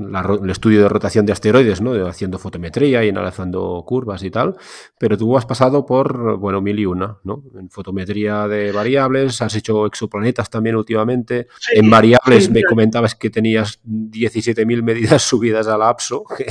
el 0.43 0.51
estudio 0.51 0.83
de 0.83 0.89
rotación 0.89 1.27
de 1.27 1.33
asteroides, 1.33 1.81
¿no? 1.81 2.07
haciendo 2.07 2.39
fotometría 2.39 3.05
y 3.05 3.09
analizando 3.09 3.83
curvas 3.85 4.23
y 4.23 4.31
tal, 4.31 4.57
pero 4.99 5.19
tú 5.19 5.37
has 5.37 5.45
pasado 5.47 5.85
por, 5.85 6.39
bueno, 6.39 6.63
mil 6.63 6.79
y 6.79 6.87
una, 6.87 7.19
¿no? 7.25 7.43
En 7.59 7.69
fotometría 7.71 8.47
de 8.47 8.71
variables, 8.71 9.43
has 9.43 9.55
hecho 9.57 9.85
exoplanetas 9.87 10.49
también 10.49 10.77
últimamente, 10.77 11.49
en 11.73 11.91
variables 11.91 12.51
me 12.51 12.63
comentabas 12.63 13.17
que 13.17 13.31
tenías 13.31 13.81
17.000 13.85 14.83
medidas 14.83 15.23
subidas 15.29 15.67
al 15.67 15.83
APSO, 15.83 16.25
que 16.37 16.47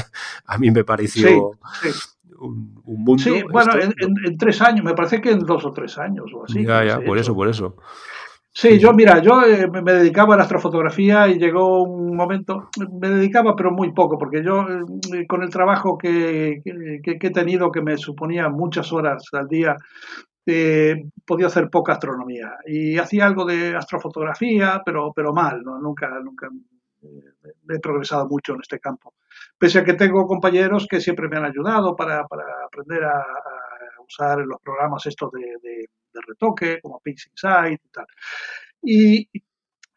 a 0.46 0.58
mí 0.58 0.70
me 0.70 0.84
pareció 0.84 1.52
un, 2.40 2.82
un, 2.84 3.04
mundo. 3.04 3.24
Sí, 3.24 3.42
bueno, 3.50 3.72
en, 3.80 4.38
tres 4.38 4.62
años, 4.62 4.84
me 4.84 4.94
parece 4.94 5.22
que 5.22 5.32
en 5.32 5.40
dos 5.40 5.64
o 5.66 5.72
tres 5.72 5.98
años 5.98 6.26
o 6.34 6.44
así. 6.44 6.66
Ya, 6.66 6.84
ya, 6.84 7.00
por 7.00 7.18
eso, 7.18 7.34
por 7.34 7.48
eso. 7.48 7.78
Sí, 8.52 8.80
yo, 8.80 8.94
mira, 8.94 9.22
yo 9.22 9.42
eh, 9.44 9.70
me 9.70 9.94
dedicaba 9.94 10.34
a 10.34 10.38
la 10.38 10.44
astrofotografía 10.44 11.28
y 11.28 11.38
llegó 11.40 11.84
un 11.84 12.16
momento, 12.16 12.70
me 13.00 13.10
dedicaba 13.10 13.56
pero 13.56 13.72
muy 13.72 13.94
poco, 13.94 14.18
porque 14.18 14.44
yo 14.44 14.66
eh, 15.14 15.26
con 15.28 15.44
el 15.44 15.50
trabajo 15.50 15.98
que, 15.98 16.62
he 16.66 17.30
tenido, 17.32 17.72
que 17.72 17.82
me 17.82 17.98
suponía 17.98 18.50
muchas 18.50 18.92
horas 18.92 19.24
al 19.34 19.48
día, 19.48 19.78
eh, 20.46 20.96
podía 21.26 21.48
hacer 21.48 21.70
poca 21.70 21.94
astronomía. 21.94 22.58
Y 22.66 22.98
hacía 22.98 23.28
algo 23.28 23.46
de 23.46 23.76
astrofotografía, 23.76 24.82
pero, 24.86 25.14
pero 25.16 25.32
mal, 25.34 25.62
¿no? 25.64 25.80
nunca, 25.80 26.10
nunca 26.22 26.50
he 27.70 27.80
progresado 27.80 28.28
mucho 28.28 28.54
en 28.56 28.62
este 28.62 28.80
campo. 28.80 29.14
Pese 29.58 29.80
a 29.80 29.84
que 29.86 29.94
tengo 29.94 30.28
compañeros 30.28 30.88
que 30.90 31.00
siempre 31.00 31.30
me 31.30 31.38
han 31.38 31.46
ayudado 31.46 31.96
para, 31.96 32.26
aprender 32.66 33.04
a, 33.06 33.24
usar 34.06 34.40
los 34.40 34.60
programas 34.62 35.06
estos 35.06 35.32
de 35.32 35.58
de 35.62 35.88
retoque, 36.28 36.80
como 36.82 37.00
Pixie 37.00 37.32
y 37.34 37.78
tal. 37.92 38.06
Y, 38.82 39.30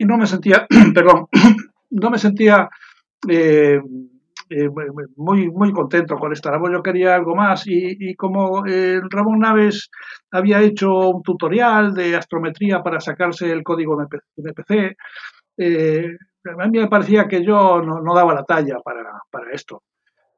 no 0.01 0.18
me 0.18 0.27
sentía, 0.27 0.66
perdón, 0.94 1.27
no 1.90 2.11
me 2.11 2.18
sentía 2.18 2.68
eh, 3.29 3.81
eh, 4.51 4.68
muy, 5.16 5.51
muy 5.51 5.72
contento 5.72 6.16
con 6.16 6.33
esta 6.33 6.51
labor. 6.51 6.72
Yo 6.72 6.83
quería 6.83 7.14
algo 7.14 7.35
más 7.35 7.64
y, 7.66 8.14
como 8.16 8.66
eh, 8.66 9.01
Ramón 9.09 9.38
Naves 9.38 9.90
había 10.31 10.61
hecho 10.61 11.11
un 11.11 11.22
tutorial 11.22 11.94
de 11.94 12.16
astrometría 12.16 12.83
para 12.83 13.01
sacarse 13.01 13.51
el 13.51 13.62
código 13.62 13.96
MPC, 14.01 14.96
a 16.44 16.66
mí 16.66 16.79
me 16.79 16.88
parecía 16.88 17.29
que 17.29 17.44
yo 17.44 17.81
no, 17.83 18.14
daba 18.14 18.35
la 18.35 18.44
talla 18.44 18.81
para, 18.85 19.05
para 19.31 19.53
esto. 19.53 19.83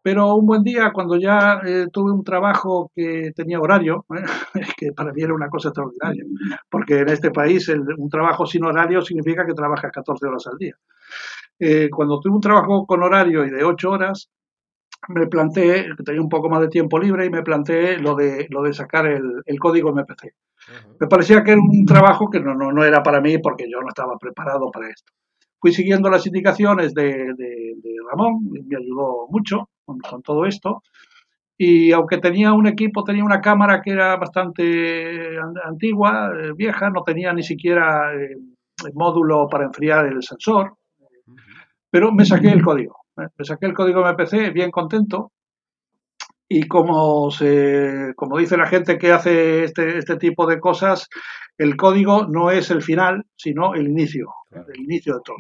Pero 0.05 0.35
un 0.35 0.45
buen 0.45 0.63
día, 0.63 0.93
cuando 0.93 1.17
ya 1.17 1.63
eh, 1.65 1.87
tuve 1.91 2.13
un 2.13 2.23
trabajo 2.23 2.93
que 2.95 3.33
tenía 3.35 3.59
horario, 3.59 4.05
¿eh? 4.15 4.23
que 4.77 4.93
para 4.93 5.15
mí 5.15 5.23
era 5.23 5.33
una 5.33 5.49
cosa 5.49 5.71
extraordinaria, 5.71 6.25
porque 6.69 6.99
en 6.99 7.09
este 7.09 7.31
país 7.31 7.71
un 7.71 8.11
trabajo 8.11 8.45
sin 8.45 8.65
horario 8.67 9.01
significa 9.01 9.47
que 9.47 9.55
trabajas 9.55 9.91
14 9.91 10.27
horas 10.27 10.47
al 10.47 10.59
día. 10.59 10.75
Eh, 11.59 11.89
cuando 11.89 12.21
tuve 12.21 12.35
un 12.35 12.41
trabajo 12.43 12.85
con 12.85 13.03
horario 13.03 13.47
y 13.47 13.51
de 13.51 13.65
8 13.65 13.91
horas, 13.91 14.29
me 15.09 15.27
planteé, 15.27 15.87
tenía 16.05 16.21
un 16.21 16.29
poco 16.29 16.51
más 16.51 16.61
de 16.61 16.69
tiempo 16.69 16.99
libre, 16.99 17.25
y 17.25 17.31
me 17.31 17.43
planteé 17.43 17.97
lo 17.99 18.15
de, 18.15 18.47
lo 18.51 18.63
de 18.63 18.75
sacar 18.75 19.07
el, 19.07 19.23
el 19.47 19.59
código 19.59 19.91
MPC. 19.91 20.35
Me 21.01 21.07
parecía 21.07 21.43
que 21.43 21.53
era 21.53 21.61
un 21.63 21.87
trabajo 21.87 22.29
que 22.29 22.41
no, 22.41 22.55
no, 22.55 22.73
no 22.73 22.85
era 22.85 23.03
para 23.03 23.23
mí 23.23 23.39
porque 23.39 23.65
yo 23.71 23.81
no 23.81 23.89
estaba 23.89 24.19
preparado 24.19 24.71
para 24.71 24.91
esto 24.91 25.15
fui 25.65 25.73
siguiendo 25.73 26.11
las 26.11 26.27
indicaciones 26.27 26.93
de, 26.93 27.33
Ramón, 28.11 28.51
me 28.51 28.77
ayudó 28.77 29.27
mucho 29.31 29.71
con, 29.85 30.23
todo 30.23 30.47
esto. 30.47 30.83
Y 31.57 31.93
aunque 31.93 32.19
tenía 32.19 32.53
un 32.53 32.67
equipo, 32.67 33.05
tenía 33.05 33.25
una 33.25 33.41
cámara 33.41 33.81
que 33.81 33.93
era 33.93 34.17
bastante 34.17 35.39
antigua, 35.65 36.31
eh, 36.37 36.53
vieja, 36.57 36.91
no 36.91 37.03
tenía 37.03 37.33
ni 37.33 37.43
siquiera 37.43 38.13
eh, 38.15 38.37
el 38.85 38.95
módulo 38.95 39.49
para 39.49 39.65
enfriar 39.65 40.07
el 40.07 40.23
sensor, 40.23 40.75
pero 41.91 42.13
me 42.13 42.25
saqué 42.25 42.49
el 42.49 42.63
código. 42.63 42.97
Me 43.17 43.45
saqué 43.45 43.67
el 43.67 43.75
código 43.75 44.05
MPC 44.05 44.53
bien 44.53 44.73
contento 44.73 45.31
y 46.49 46.69
como, 46.69 47.31
se, 47.31 48.13
como 48.17 48.39
dice 48.39 48.57
la 48.57 48.67
gente 48.67 48.99
que 48.99 49.13
hace 49.13 49.65
este, 49.65 49.99
este 49.99 50.17
tipo 50.17 50.47
de 50.47 50.61
cosas, 50.61 51.09
el 51.57 51.77
código 51.77 52.27
no 52.27 52.51
es 52.51 52.71
el 52.71 52.83
final, 52.83 53.25
sino 53.37 53.75
el 53.75 53.89
inicio, 53.89 54.33
el 54.53 54.81
inicio 54.83 55.15
de 55.15 55.21
todo. 55.25 55.37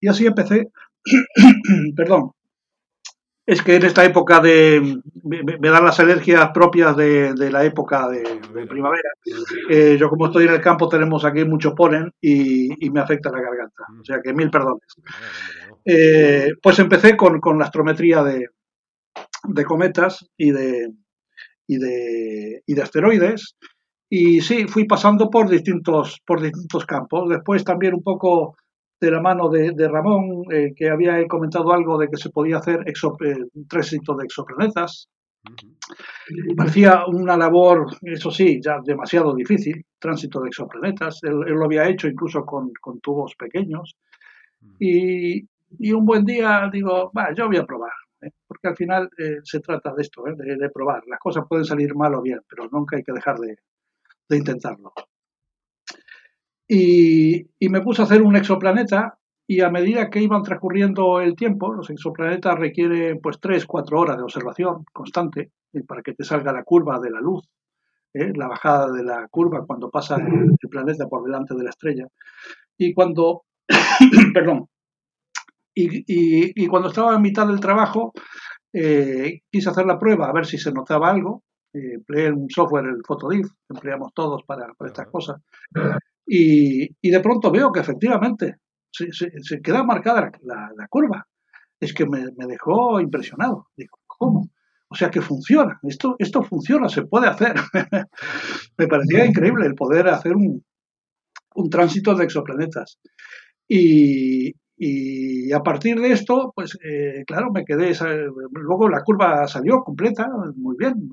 Y 0.00 0.08
así 0.08 0.26
empecé, 0.26 0.68
perdón, 1.96 2.32
es 3.46 3.62
que 3.62 3.76
en 3.76 3.84
esta 3.84 4.04
época 4.04 4.40
de, 4.40 5.00
me, 5.22 5.70
dan 5.70 5.84
las 5.84 6.00
alergias 6.00 6.50
propias 6.52 6.96
de, 6.96 7.32
la 7.50 7.64
época 7.64 8.08
de, 8.08 8.66
primavera. 8.66 9.10
Eh, 9.70 9.96
yo 9.98 10.08
como 10.08 10.26
estoy 10.26 10.46
en 10.46 10.54
el 10.54 10.60
campo 10.60 10.88
tenemos 10.88 11.24
aquí 11.24 11.44
mucho 11.44 11.74
polen 11.74 12.12
y, 12.20 12.90
me 12.90 13.00
afecta 13.00 13.30
la 13.30 13.40
garganta, 13.40 13.84
o 14.00 14.04
sea 14.04 14.20
que 14.22 14.34
mil 14.34 14.50
perdones. 14.50 14.96
Eh, 15.84 16.50
pues 16.60 16.78
empecé 16.80 17.16
con, 17.16 17.38
con 17.40 17.58
la 17.58 17.66
astrometría 17.66 18.24
de, 18.24 18.48
de 19.44 19.64
cometas 19.64 20.26
y 20.36 20.50
de, 20.50 20.88
y 21.68 21.78
de, 21.78 22.62
y 22.66 22.74
de 22.74 22.82
asteroides. 22.82 23.56
Y 24.08 24.40
sí, 24.40 24.66
fui 24.66 24.86
pasando 24.86 25.30
por 25.30 25.48
distintos, 25.48 26.20
por 26.26 26.40
distintos 26.40 26.84
campos. 26.84 27.28
Después 27.28 27.64
también 27.64 27.94
un 27.94 28.02
poco 28.02 28.56
de 29.00 29.10
la 29.10 29.20
mano 29.20 29.48
de, 29.48 29.88
Ramón, 29.88 30.44
eh, 30.50 30.72
que 30.74 30.88
había 30.88 31.26
comentado 31.26 31.72
algo 31.72 31.98
de 31.98 32.08
que 32.08 32.16
se 32.16 32.30
podía 32.30 32.58
hacer 32.58 32.82
exo, 32.86 33.16
eh, 33.24 33.36
de 33.54 34.24
exoplanetas. 34.24 35.08
Parecía 36.56 37.06
una 37.06 37.36
labor, 37.36 37.86
eso 38.02 38.30
sí, 38.30 38.60
ya 38.60 38.80
demasiado 38.84 39.34
difícil, 39.34 39.84
tránsito 39.98 40.40
de 40.40 40.48
exoplanetas. 40.48 41.20
Él, 41.22 41.38
lo 41.38 41.64
había 41.64 41.88
hecho 41.88 42.08
incluso 42.08 42.44
con, 42.44 42.72
con 42.80 42.98
tubos 43.00 43.34
pequeños. 43.36 43.96
Y, 44.80 45.46
y, 45.78 45.92
un 45.92 46.04
buen 46.04 46.24
día 46.24 46.68
digo, 46.72 47.12
va, 47.16 47.32
yo 47.32 47.46
voy 47.46 47.58
a 47.58 47.64
probar. 47.64 47.92
¿eh? 48.22 48.30
porque 48.46 48.68
al 48.68 48.76
final 48.76 49.10
eh, 49.18 49.38
se 49.42 49.60
trata 49.60 49.94
de 49.94 50.02
esto, 50.02 50.26
¿eh? 50.26 50.34
de, 50.36 50.70
probar. 50.70 51.02
Las 51.06 51.20
cosas 51.20 51.44
pueden 51.48 51.64
salir 51.64 51.94
mal 51.94 52.14
o 52.14 52.22
bien, 52.22 52.40
pero 52.48 52.68
nunca 52.70 52.96
hay 52.96 53.02
que 53.02 53.12
dejar 53.12 53.38
de, 53.38 53.56
intentarlo. 54.36 54.92
Y, 56.68 57.46
me 57.68 57.80
puse 57.80 58.02
a 58.02 58.04
hacer 58.04 58.22
un 58.22 58.36
exoplaneta 58.36 59.18
y 59.46 59.60
a 59.60 59.70
medida 59.70 60.10
que 60.10 60.20
iban 60.20 60.42
transcurriendo 60.42 61.20
el 61.20 61.36
tiempo, 61.36 61.72
los 61.72 61.90
exoplanetas 61.90 62.58
requieren 62.58 63.20
pues 63.22 63.38
3, 63.40 63.64
4 63.64 64.00
horas 64.00 64.16
de 64.16 64.24
observación 64.24 64.84
constante 64.92 65.52
para 65.86 66.02
que 66.02 66.14
te 66.14 66.24
salga 66.24 66.52
la 66.52 66.64
curva 66.64 66.98
de 66.98 67.10
la 67.10 67.20
luz, 67.20 67.48
la 68.12 68.48
bajada 68.48 68.90
de 68.90 69.04
la 69.04 69.28
curva 69.28 69.64
cuando 69.66 69.90
pasa 69.90 70.16
el, 70.16 70.56
el 70.60 70.68
planeta 70.68 71.06
por 71.06 71.22
delante 71.22 71.54
de 71.54 71.62
la 71.62 71.70
estrella. 71.70 72.06
Y 72.76 72.92
cuando, 72.92 73.44
perdón, 74.34 74.68
y, 75.78 76.66
cuando 76.68 76.88
estaba 76.88 77.14
en 77.14 77.22
mitad 77.22 77.46
del 77.46 77.60
trabajo, 77.60 78.12
eh, 78.72 79.40
quise 79.50 79.68
hacer 79.68 79.84
la 79.84 79.98
prueba 79.98 80.28
a 80.28 80.32
ver 80.32 80.46
si 80.46 80.56
se 80.58 80.72
notaba 80.72 81.10
algo. 81.10 81.42
Eh, 81.72 81.94
empleé 81.94 82.32
un 82.32 82.48
software, 82.48 82.86
el 82.86 83.02
Photodiff, 83.06 83.46
empleamos 83.68 84.14
todos 84.14 84.42
para, 84.44 84.72
estas 84.86 85.08
cosas. 85.08 85.42
Y, 86.26 87.10
de 87.10 87.20
pronto 87.20 87.50
veo 87.50 87.70
que 87.70 87.80
efectivamente 87.80 88.56
se, 88.90 89.60
queda 89.62 89.84
marcada 89.84 90.30
la, 90.42 90.88
curva. 90.88 91.26
Es 91.78 91.92
que 91.92 92.06
me, 92.06 92.24
dejó 92.46 93.00
impresionado. 93.00 93.68
Digo, 93.76 93.98
¿cómo? 94.06 94.48
O 94.88 94.94
sea 94.94 95.10
que 95.10 95.20
funciona, 95.20 95.80
esto, 95.82 96.14
esto 96.18 96.42
funciona, 96.42 96.88
se 96.88 97.02
puede 97.02 97.26
hacer. 97.26 97.54
me 98.78 98.86
parecía 98.86 99.26
increíble 99.26 99.66
el 99.66 99.74
poder 99.74 100.08
hacer 100.08 100.36
un, 100.36 100.64
un 101.56 101.70
tránsito 101.70 102.14
de 102.14 102.24
exoplanetas. 102.24 102.98
Y, 103.68 104.54
a 105.52 105.62
partir 105.62 105.98
de 106.00 106.12
esto, 106.12 106.52
pues 106.54 106.78
eh, 106.84 107.24
claro, 107.26 107.50
me 107.52 107.64
quedé, 107.64 107.92
luego 108.52 108.88
la 108.88 109.02
curva 109.02 109.46
salió 109.48 109.82
completa, 109.82 110.28
muy 110.54 110.76
bien, 110.78 111.08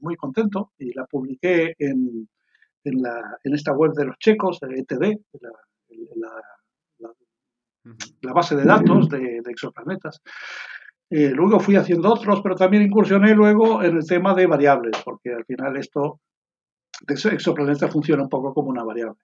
muy, 0.00 0.16
contento, 0.16 0.72
y 0.78 0.92
la 0.94 1.06
publiqué 1.06 1.74
en, 1.78 2.28
en, 2.88 3.02
la, 3.02 3.38
en 3.44 3.54
esta 3.54 3.72
web 3.72 3.92
de 3.92 4.06
los 4.06 4.18
checos, 4.18 4.58
de 4.60 4.80
ETD, 4.80 5.18
la, 6.16 6.30
la, 8.22 8.32
base 8.32 8.56
de 8.56 8.64
datos 8.64 9.08
de, 9.08 9.42
exoplanetas. 9.46 10.20
Eh, 11.10 11.30
luego 11.30 11.58
fui 11.58 11.76
haciendo 11.76 12.12
otros, 12.12 12.40
pero 12.42 12.54
también 12.54 12.82
incursioné 12.82 13.34
luego 13.34 13.82
en 13.82 13.96
el 13.96 14.06
tema 14.06 14.34
de 14.34 14.46
variables, 14.46 15.00
porque 15.04 15.32
al 15.32 15.44
final 15.44 15.76
esto 15.76 16.20
de 17.06 17.14
exoplaneta 17.14 17.88
funciona 17.88 18.22
un 18.22 18.28
poco 18.28 18.52
como 18.52 18.68
una 18.68 18.84
variable. 18.84 19.20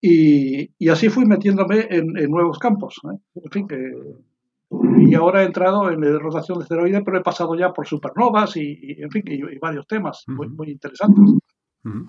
Y, 0.00 0.88
así 0.88 1.08
fui 1.08 1.24
metiéndome 1.26 1.86
en, 1.90 2.12
nuevos 2.28 2.58
campos. 2.58 3.00
¿eh? 3.04 3.18
En 3.36 3.50
fin, 3.50 3.68
que, 3.68 3.92
y 4.98 5.14
ahora 5.14 5.42
he 5.42 5.46
entrado 5.46 5.90
en 5.90 6.00
la 6.00 6.18
rotación 6.18 6.58
de 6.58 6.64
esteroides, 6.64 7.02
pero 7.04 7.18
he 7.18 7.22
pasado 7.22 7.54
ya 7.54 7.72
por 7.72 7.86
supernovas 7.86 8.56
y, 8.56 8.96
en 9.00 9.10
fin, 9.10 9.22
y, 9.26 9.58
varios 9.58 9.86
temas 9.86 10.24
muy, 10.26 10.48
muy 10.48 10.70
interesantes. 10.70 11.34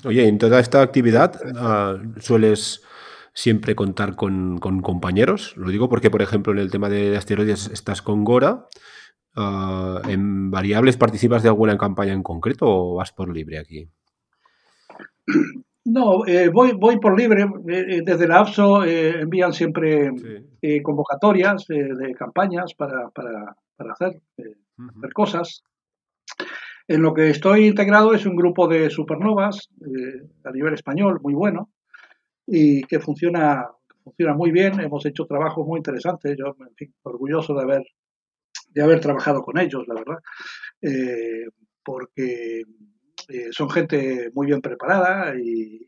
Oye, 0.06 0.28
en 0.28 0.38
toda 0.38 0.60
esta 0.60 0.82
actividad 0.82 1.40
ah, 1.56 1.98
sueles 2.20 2.84
siempre 3.34 3.76
contar 3.76 4.16
con, 4.16 4.60
compañeros. 4.60 5.56
Lo 5.58 5.70
digo 5.70 5.90
porque, 5.90 6.12
por 6.12 6.22
ejemplo, 6.22 6.54
en 6.54 6.60
el 6.60 6.72
tema 6.72 6.90
de 6.90 7.18
asteroides 7.18 7.70
estás 7.72 8.02
con 8.02 8.24
Gora. 8.24 8.68
Ah, 9.36 10.02
¿En 10.08 10.52
variables 10.52 10.98
participas 10.98 11.42
de 11.42 11.50
alguna 11.50 11.78
campaña 11.78 12.14
en 12.14 12.24
concreto 12.24 12.66
o 12.68 12.96
vas 12.96 13.12
por 13.12 13.34
libre 13.34 13.58
aquí? 13.60 13.90
No, 15.86 16.26
eh, 16.26 16.50
voy, 16.50 16.72
voy 16.74 16.98
por 17.00 17.18
libre. 17.18 17.44
Eh, 17.44 17.86
eh, 17.90 18.02
desde 18.06 18.28
la 18.28 18.40
APSO 18.40 18.86
envían 18.86 19.52
siempre 19.52 20.12
convocatorias 20.82 21.66
de 21.68 22.14
campañas 22.16 22.74
para, 22.74 23.10
para, 23.10 23.56
para 23.76 23.92
hacer, 23.92 24.22
hacer, 24.38 25.14
cosas. 25.14 25.64
En 26.94 27.02
lo 27.02 27.12
que 27.12 27.32
estoy 27.32 27.66
integrado 27.66 28.14
es 28.14 28.24
un 28.28 28.36
grupo 28.36 28.68
de 28.68 28.92
supernovas 28.92 29.68
a 30.44 30.52
nivel 30.52 30.76
español 30.76 31.20
muy 31.24 31.34
bueno 31.34 31.72
y 32.46 32.84
que 32.84 33.00
funciona, 33.00 33.68
funciona 34.04 34.36
muy 34.36 34.52
bien. 34.52 34.80
Hemos 34.80 35.04
hecho 35.08 35.26
trabajos 35.26 35.66
muy 35.66 35.80
interesantes. 35.80 36.38
Yo, 36.38 36.56
en 36.60 36.76
fin, 36.76 36.94
orgulloso 37.02 37.56
de 37.56 37.64
haber, 37.64 37.84
de 38.70 38.84
haber 38.84 39.00
trabajado 39.00 39.42
con 39.42 39.58
ellos, 39.58 39.88
la 39.88 39.96
verdad, 39.96 40.20
eh, 40.84 41.48
porque 41.84 42.62
eh, 43.28 43.48
son 43.50 43.72
gente 43.72 44.30
muy 44.36 44.46
bien 44.46 44.62
preparada 44.62 45.34
y, 45.36 45.88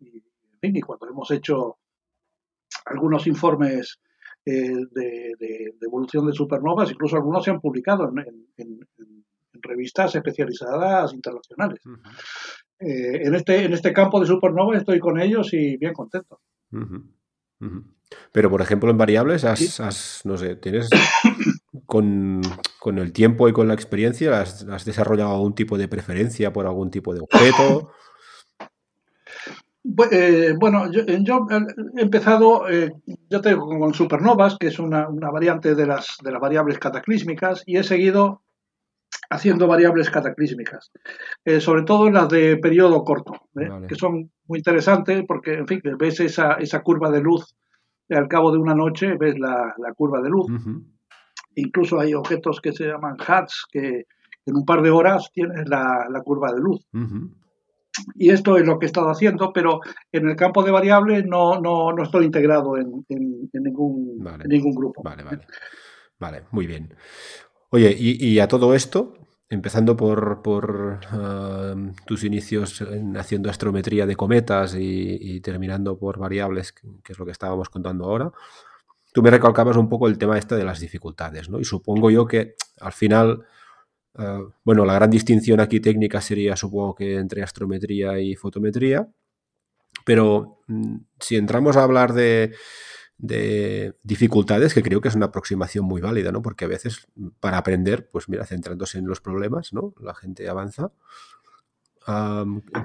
en 0.00 0.58
fin, 0.60 0.76
y 0.76 0.80
cuando 0.80 1.06
hemos 1.08 1.30
hecho 1.30 1.78
algunos 2.86 3.28
informes 3.28 4.00
eh, 4.44 4.74
de, 4.90 5.74
evolución 5.80 6.26
de 6.26 6.32
supernovas, 6.32 6.90
incluso 6.90 7.14
algunos 7.14 7.44
se 7.44 7.52
han 7.52 7.60
publicado 7.60 8.12
en, 8.56 8.86
revistas 9.62 10.14
especializadas 10.14 11.12
internacionales. 11.12 11.80
Eh, 12.78 13.22
en, 13.24 13.34
este, 13.34 13.64
en 13.64 13.72
este 13.72 13.92
campo 13.92 14.20
de 14.20 14.26
supernova 14.26 14.76
estoy 14.76 14.98
con 14.98 15.20
ellos 15.20 15.52
y 15.52 15.76
bien 15.76 15.94
contento. 15.94 16.40
Pero, 18.32 18.50
por 18.50 18.60
ejemplo, 18.60 18.90
en 18.90 18.98
variables, 18.98 19.44
has, 19.44 20.20
no 20.24 20.36
sé, 20.36 20.56
tienes 20.56 20.90
con, 21.86 22.42
el 22.84 23.12
tiempo 23.12 23.48
y 23.48 23.52
con 23.52 23.68
la 23.68 23.74
experiencia, 23.74 24.40
has, 24.40 24.84
desarrollado 24.84 25.32
algún 25.32 25.54
tipo 25.54 25.78
de 25.78 25.88
preferencia 25.88 26.52
por 26.52 26.66
algún 26.66 26.90
tipo 26.90 27.14
de 27.14 27.20
objeto? 27.20 27.90
Eh, 30.10 30.52
bueno, 30.58 30.90
yo, 30.90 31.02
he 31.06 32.02
empezado, 32.02 32.68
eh, 32.68 32.92
yo 33.30 33.40
tengo 33.40 33.66
con 33.78 33.94
supernovas, 33.94 34.56
que 34.58 34.66
es 34.66 34.78
una, 34.78 35.08
una, 35.08 35.30
variante 35.30 35.74
de 35.74 35.86
las, 35.86 36.16
de 36.22 36.32
las 36.32 36.40
variables 36.40 36.78
cataclísmicas, 36.78 37.62
y 37.66 37.76
he 37.76 37.84
seguido 37.84 38.42
haciendo 39.30 39.66
variables 39.66 40.10
cataclísmicas, 40.10 40.90
eh, 41.44 41.60
sobre 41.60 41.82
todo 41.82 42.06
en 42.06 42.14
las 42.14 42.28
de 42.28 42.56
periodo 42.56 43.04
corto, 43.04 43.32
¿eh? 43.60 43.68
que 43.88 43.94
son 43.94 44.30
muy 44.46 44.58
interesantes 44.58 45.24
porque, 45.26 45.54
en 45.54 45.66
fin, 45.66 45.80
ves 45.98 46.20
esa, 46.20 46.54
esa 46.54 46.82
curva 46.82 47.10
de 47.10 47.20
luz 47.20 47.54
al 48.10 48.28
cabo 48.28 48.52
de 48.52 48.58
una 48.58 48.74
noche, 48.74 49.16
ves 49.18 49.38
la, 49.38 49.74
curva 49.96 50.20
de 50.20 50.30
luz. 50.30 50.46
Incluso 51.56 51.98
hay 51.98 52.14
objetos 52.14 52.60
que 52.60 52.72
se 52.72 52.86
llaman 52.86 53.16
hats, 53.26 53.66
que 53.70 54.04
en 54.46 54.56
un 54.56 54.64
par 54.64 54.82
de 54.82 54.90
horas 54.90 55.30
tienes 55.32 55.68
la, 55.68 56.06
curva 56.24 56.52
de 56.52 56.60
luz. 56.60 56.86
Y 58.14 58.30
esto 58.30 58.58
es 58.58 58.66
lo 58.66 58.78
que 58.78 58.86
he 58.86 58.88
estado 58.88 59.08
haciendo, 59.08 59.52
pero 59.52 59.80
en 60.12 60.28
el 60.28 60.36
campo 60.36 60.62
de 60.62 60.70
variables 60.70 61.24
no, 61.26 61.60
no, 61.60 61.92
no 61.92 62.02
estoy 62.02 62.26
integrado 62.26 62.76
en, 62.76 63.04
ningún, 63.52 64.24
en 64.42 64.48
ningún 64.48 64.74
grupo. 64.74 65.02
Vale, 65.02 65.24
vale. 65.24 65.46
Vale, 66.18 66.44
muy 66.50 66.66
bien. 66.66 66.94
Oye, 67.70 67.94
y, 67.98 68.38
a 68.38 68.48
todo 68.48 68.74
esto, 68.74 69.14
empezando 69.48 69.96
por, 69.96 70.40
tus 72.06 72.24
inicios 72.24 72.82
haciendo 73.16 73.50
astrometría 73.50 74.06
de 74.06 74.16
cometas 74.16 74.76
y, 74.78 75.40
terminando 75.40 75.98
por 75.98 76.18
variables, 76.18 76.72
que 76.72 77.12
es 77.12 77.18
lo 77.18 77.24
que 77.24 77.32
estábamos 77.32 77.68
contando 77.68 78.04
ahora, 78.04 78.32
tú 79.12 79.22
me 79.22 79.30
recalcabas 79.30 79.78
un 79.78 79.88
poco 79.88 80.08
el 80.08 80.18
tema 80.18 80.36
este 80.36 80.56
de 80.56 80.64
las 80.64 80.78
dificultades, 80.78 81.48
¿no? 81.48 81.58
Y 81.58 81.64
supongo 81.64 82.10
yo 82.10 82.26
que 82.26 82.54
al 82.80 82.92
final, 82.92 83.46
eh, 84.18 84.40
bueno, 84.62 84.84
la 84.84 84.92
gran 84.92 85.10
distinción 85.10 85.58
aquí 85.58 85.80
técnica 85.80 86.20
sería, 86.20 86.54
supongo 86.54 86.94
que 86.94 87.16
entre 87.16 87.42
astrometría 87.42 88.18
y 88.20 88.34
fotometría, 88.34 89.08
pero 90.04 90.58
mm, 90.66 90.96
si 91.18 91.36
entramos 91.36 91.78
a 91.78 91.84
hablar 91.84 92.12
de 92.12 92.54
de 93.18 93.94
dificultades, 94.02 94.74
que 94.74 94.82
creo 94.82 95.00
que 95.00 95.08
es 95.08 95.14
una 95.14 95.26
aproximación 95.26 95.84
muy 95.84 96.00
válida, 96.00 96.32
¿no? 96.32 96.42
Porque 96.42 96.66
a 96.66 96.68
veces 96.68 97.08
para 97.40 97.58
aprender, 97.58 98.10
pues 98.10 98.28
mira, 98.28 98.44
centrándose 98.44 98.98
en 98.98 99.06
los 99.06 99.20
problemas, 99.20 99.72
¿no? 99.72 99.94
La 100.00 100.14
gente 100.14 100.48
avanza. 100.48 100.92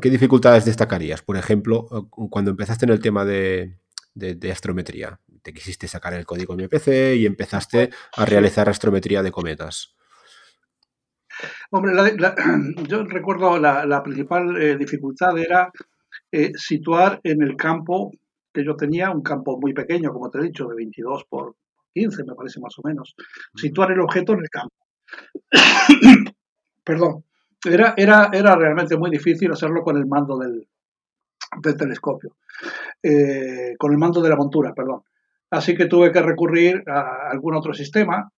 ¿Qué 0.01 0.09
dificultades 0.09 0.65
destacarías? 0.65 1.21
Por 1.21 1.37
ejemplo, 1.37 2.09
cuando 2.09 2.51
empezaste 2.51 2.85
en 2.85 2.91
el 2.91 2.99
tema 2.99 3.23
de, 3.25 3.77
astrometría, 4.51 5.19
te 5.43 5.53
quisiste 5.53 5.87
sacar 5.87 6.13
el 6.13 6.25
código 6.25 6.55
MPC 6.55 7.15
y 7.17 7.25
empezaste 7.25 7.91
a 8.15 8.25
realizar 8.25 8.69
astrometría 8.69 9.21
de 9.21 9.31
cometas. 9.31 9.95
Hombre, 11.69 11.93
yo 12.87 13.03
recuerdo 13.03 13.59
la, 13.59 14.03
principal 14.03 14.61
eh, 14.61 14.77
dificultad 14.77 15.37
era 15.37 15.71
eh, 16.31 16.53
situar 16.55 17.19
en 17.23 17.41
el 17.41 17.55
campo 17.55 18.11
que 18.53 18.63
yo 18.65 18.75
tenía, 18.75 19.11
un 19.11 19.21
campo 19.21 19.59
muy 19.59 19.73
pequeño, 19.73 20.11
como 20.11 20.29
te 20.29 20.39
he 20.39 20.43
dicho, 20.43 20.67
de 20.67 20.75
22 20.75 21.25
por 21.29 21.55
15, 21.93 22.23
me 22.23 22.35
parece 22.35 22.59
más 22.59 22.77
o 22.77 22.87
menos. 22.87 23.15
Situar 23.55 23.91
el 23.91 23.99
objeto 23.99 24.33
en 24.33 24.39
el 24.39 24.49
campo. 24.49 24.75
Perdón. 26.83 27.23
Era, 27.63 27.93
era, 27.95 28.29
era 28.33 28.55
realmente 28.55 28.97
muy 28.97 29.11
difícil 29.11 29.51
hacerlo 29.51 29.83
con 29.83 29.95
el 29.95 30.07
mando 30.07 30.35
del, 30.39 30.67
del 31.61 31.77
telescopio, 31.77 32.37
eh, 33.03 33.75
con 33.77 33.91
el 33.91 33.97
mando 33.97 34.21
de 34.21 34.29
la 34.29 34.35
montura, 34.35 34.73
perdón. 34.73 35.01
Así 35.51 35.75
que 35.75 35.85
tuve 35.85 36.11
que 36.11 36.21
recurrir 36.21 36.83
a 36.87 37.29
algún 37.29 37.55
otro 37.55 37.73
sistema. 37.73 38.31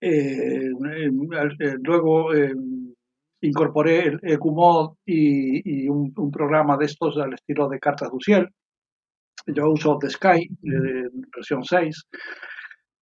Eh, 0.00 0.68
eh, 0.70 1.76
luego 1.82 2.30
incorporé 3.40 4.08
el 4.08 4.20
EQMOD 4.22 4.94
y, 5.04 5.88
un, 5.88 6.12
un, 6.16 6.30
programa 6.30 6.76
de 6.76 6.86
estos 6.86 7.18
al 7.18 7.34
estilo 7.34 7.68
de 7.68 7.78
cartas 7.78 8.10
Duciel, 8.10 8.48
yo 9.46 9.70
uso 9.70 9.98
The 9.98 10.10
Sky, 10.10 10.48
versión 11.34 11.64
6, 11.64 12.06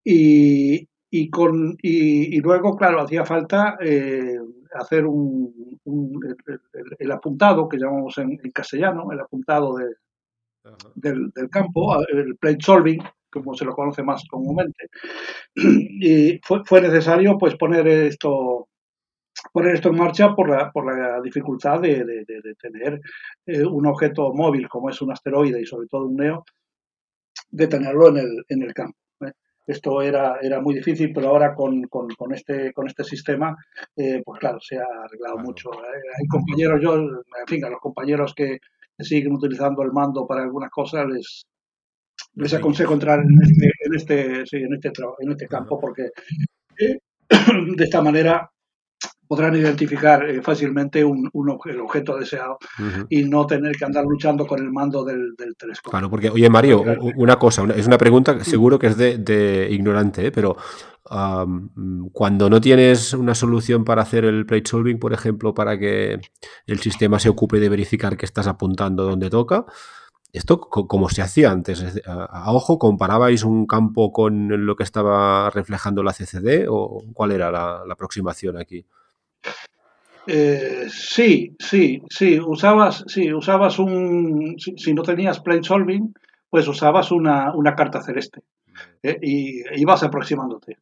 y, 0.04 0.88
y, 1.10 1.30
con, 1.30 1.76
y, 1.82 2.40
luego, 2.40 2.76
claro, 2.76 3.02
hacía 3.02 3.24
falta 3.24 3.76
eh, 3.80 4.38
hacer 4.74 5.06
un, 5.06 5.76
el, 6.98 7.12
apuntado, 7.12 7.68
que 7.68 7.78
llamamos 7.78 8.18
en, 8.18 8.36
castellano, 8.52 9.12
el 9.12 9.20
apuntado 9.20 9.76
de, 9.76 9.94
del, 10.94 11.30
del, 11.34 11.50
campo, 11.50 11.96
el 12.08 12.36
plate 12.36 12.58
solving, 12.60 13.02
como 13.30 13.54
se 13.54 13.64
lo 13.64 13.74
conoce 13.74 14.02
más 14.02 14.24
comúnmente. 14.28 14.88
Y 16.04 16.40
fue, 16.42 16.64
fue 16.64 16.80
necesario 16.80 17.38
pues 17.38 17.54
poner 17.56 17.86
esto 17.86 18.68
poner 19.50 19.74
esto 19.74 19.88
en 19.88 19.96
marcha 19.96 20.34
por 20.34 20.48
la, 20.48 20.70
por 20.70 20.86
la 20.86 21.20
dificultad 21.20 21.80
de, 21.80 22.04
de, 22.04 22.54
tener 22.60 23.00
eh, 23.46 23.64
un 23.64 23.86
objeto 23.86 24.32
móvil 24.32 24.68
como 24.68 24.90
es 24.90 25.00
un 25.02 25.10
asteroide 25.10 25.60
y 25.60 25.66
sobre 25.66 25.88
todo 25.88 26.06
un 26.06 26.16
NEO, 26.16 26.44
de 27.50 27.66
tenerlo 27.66 28.08
en 28.08 28.18
el, 28.18 28.44
en 28.48 28.62
el 28.62 28.72
campo. 28.72 28.96
¿eh? 29.26 29.32
Esto 29.66 30.02
era, 30.02 30.38
era 30.40 30.60
muy 30.60 30.74
difícil, 30.74 31.12
pero 31.12 31.28
ahora 31.28 31.54
con, 31.54 31.82
con, 31.84 32.08
con 32.10 32.32
este, 32.34 32.72
con 32.72 32.86
este 32.86 33.04
sistema, 33.04 33.56
eh, 33.96 34.22
pues 34.24 34.38
claro, 34.38 34.60
se 34.60 34.78
ha 34.78 34.86
arreglado 35.04 35.38
mucho. 35.38 35.70
Hay 35.72 36.26
compañeros, 36.28 36.80
yo, 36.82 36.96
en 36.96 37.46
fin, 37.46 37.64
a 37.64 37.70
los 37.70 37.80
compañeros 37.80 38.34
que, 38.34 38.58
siguen 38.98 39.32
utilizando 39.32 39.82
el 39.82 39.90
mando 39.90 40.28
para 40.28 40.42
algunas 40.42 40.70
cosas, 40.70 41.04
les, 41.08 41.44
les 42.34 42.54
aconsejo 42.54 42.92
entrar 42.92 43.18
en 43.18 43.36
este, 43.42 43.70
en 43.80 43.94
este, 43.94 44.46
sí, 44.46 44.56
en 44.58 44.74
este, 44.74 44.92
en 45.18 45.30
este 45.32 45.48
campo 45.48 45.80
porque 45.80 46.10
de 46.78 47.84
esta 47.84 48.00
manera 48.00 48.48
podrán 49.32 49.56
identificar 49.56 50.28
eh, 50.28 50.42
fácilmente 50.42 51.02
un, 51.02 51.30
el 51.64 51.80
objeto 51.80 52.18
deseado 52.18 52.58
y 53.08 53.24
no 53.24 53.46
tener 53.46 53.74
que 53.74 53.86
andar 53.86 54.04
luchando 54.04 54.46
con 54.46 54.60
el 54.60 54.70
mando 54.70 55.02
del, 55.04 55.34
telescopio. 55.56 55.90
Claro, 55.90 56.10
porque, 56.10 56.28
oye, 56.28 56.50
Mario, 56.50 56.84
una 57.16 57.36
cosa, 57.36 57.64
es 57.74 57.86
una 57.86 57.96
pregunta 57.96 58.36
que 58.36 58.44
seguro 58.44 58.78
que 58.78 58.88
es 58.88 58.98
de, 58.98 59.68
ignorante, 59.70 60.26
¿eh? 60.26 60.32
pero 60.32 60.54
cuando 62.12 62.50
no 62.50 62.60
tienes 62.60 63.14
una 63.14 63.34
solución 63.34 63.84
para 63.84 64.02
hacer 64.02 64.26
el 64.26 64.44
plate 64.44 64.68
solving, 64.68 64.98
por 64.98 65.14
ejemplo, 65.14 65.54
para 65.54 65.78
que 65.78 66.20
el 66.66 66.80
sistema 66.80 67.18
se 67.18 67.30
ocupe 67.30 67.58
de 67.58 67.70
verificar 67.70 68.18
que 68.18 68.26
estás 68.26 68.46
apuntando 68.46 69.04
donde 69.04 69.30
toca, 69.30 69.64
¿Esto 70.34 70.60
como 70.60 71.10
se 71.10 71.20
hacía 71.20 71.50
antes? 71.50 72.00
¿A, 72.06 72.52
ojo 72.54 72.78
comparabais 72.78 73.44
un 73.44 73.66
campo 73.66 74.12
con 74.12 74.64
lo 74.64 74.76
que 74.76 74.82
estaba 74.82 75.50
reflejando 75.50 76.02
la 76.02 76.14
CCD 76.14 76.66
o 76.70 77.02
cuál 77.12 77.32
era 77.32 77.50
la 77.50 77.84
aproximación 77.90 78.56
aquí? 78.56 78.86
Eh, 80.26 80.86
sí, 80.88 81.56
sí, 81.58 82.00
sí, 82.08 82.38
usabas, 82.38 83.04
sí, 83.08 83.32
usabas 83.32 83.78
un, 83.80 84.54
si, 84.58 84.94
no 84.94 85.02
tenías 85.02 85.40
plane 85.40 85.64
solving, 85.64 86.14
pues 86.48 86.68
usabas 86.68 87.10
una, 87.10 87.52
una 87.54 87.74
carta 87.74 88.00
celeste 88.02 88.42
¿eh? 89.02 89.18
y 89.20 89.80
ibas 89.80 90.04
aproximándote, 90.04 90.78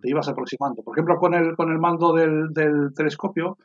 te 0.00 0.08
ibas 0.08 0.28
aproximando. 0.28 0.82
Por 0.82 0.96
ejemplo, 0.96 1.16
con 1.16 1.34
el, 1.34 1.56
con 1.56 1.72
el 1.72 1.78
mando 1.78 2.12
del, 2.12 2.52
del 2.52 2.94
telescopio, 2.94 3.58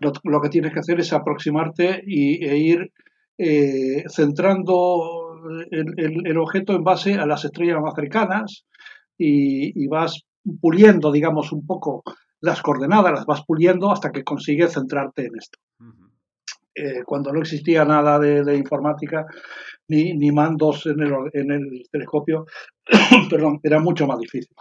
lo, 0.00 0.40
que 0.40 0.48
tienes 0.48 0.72
que 0.72 0.80
hacer 0.80 0.98
es 0.98 1.12
aproximarte 1.12 2.02
y, 2.04 2.44
e 2.44 2.56
ir 2.56 2.92
eh, 3.38 4.04
centrando 4.08 5.40
el, 5.70 6.26
el, 6.26 6.36
objeto 6.38 6.74
en 6.74 6.82
base 6.82 7.14
a 7.14 7.26
las 7.26 7.44
estrellas 7.44 7.80
más 7.80 7.94
cercanas 7.94 8.64
y, 9.16 9.84
y 9.84 9.86
vas 9.86 10.24
puliendo, 10.60 11.12
digamos, 11.12 11.52
un 11.52 11.64
poco 11.64 12.02
las 12.44 12.60
coordenadas, 12.60 13.12
las 13.12 13.26
vas 13.26 13.42
puliendo 13.46 13.90
hasta 13.90 14.12
que 14.12 14.22
consigues 14.22 14.74
centrarte 14.74 15.26
en 15.26 15.36
esto. 15.38 15.58
Eh, 16.74 17.02
cuando 17.04 17.32
no 17.32 17.40
existía 17.40 17.84
nada 17.84 18.18
de, 18.18 18.56
informática 18.56 19.24
ni, 19.88 20.12
ni, 20.14 20.30
mandos 20.30 20.86
en 20.86 21.00
el, 21.00 21.14
en 21.32 21.50
el 21.52 21.88
telescopio, 21.90 22.46
perdón, 23.30 23.60
era 23.62 23.80
mucho 23.80 24.06
más 24.06 24.18
difícil. 24.18 24.54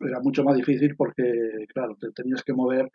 Era 0.00 0.20
mucho 0.20 0.44
más 0.44 0.54
difícil 0.54 0.94
porque, 0.94 1.64
claro, 1.72 1.96
te 1.98 2.10
tenías 2.10 2.42
que 2.42 2.52
mover 2.52 2.90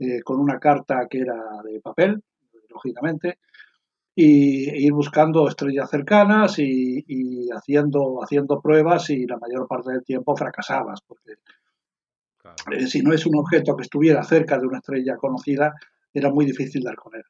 eh, 0.00 0.20
con 0.22 0.40
una 0.40 0.58
carta 0.58 1.06
que 1.08 1.20
era 1.20 1.62
de 1.62 1.80
papel, 1.80 2.20
lógicamente, 2.70 3.38
y 4.16 4.68
e 4.68 4.80
ir 4.80 4.92
buscando 4.92 5.46
estrellas 5.46 5.88
cercanas 5.90 6.58
y, 6.58 7.04
y, 7.06 7.50
haciendo, 7.50 8.20
haciendo 8.20 8.60
pruebas 8.60 9.10
y 9.10 9.26
la 9.26 9.36
mayor 9.36 9.68
parte 9.68 9.92
del 9.92 10.02
tiempo 10.02 10.36
fracasabas, 10.36 11.02
porque 11.02 11.34
eh, 12.70 12.86
si 12.86 13.02
no 13.02 13.12
es 13.12 13.26
un 13.26 13.36
objeto 13.36 13.76
que 13.76 13.82
estuviera 13.82 14.22
cerca 14.24 14.58
de 14.58 14.66
una 14.66 14.78
estrella 14.78 15.16
conocida, 15.16 15.74
era 16.12 16.30
muy 16.30 16.44
difícil 16.46 16.82
dar 16.82 16.96
con 16.96 17.14
él. 17.14 17.24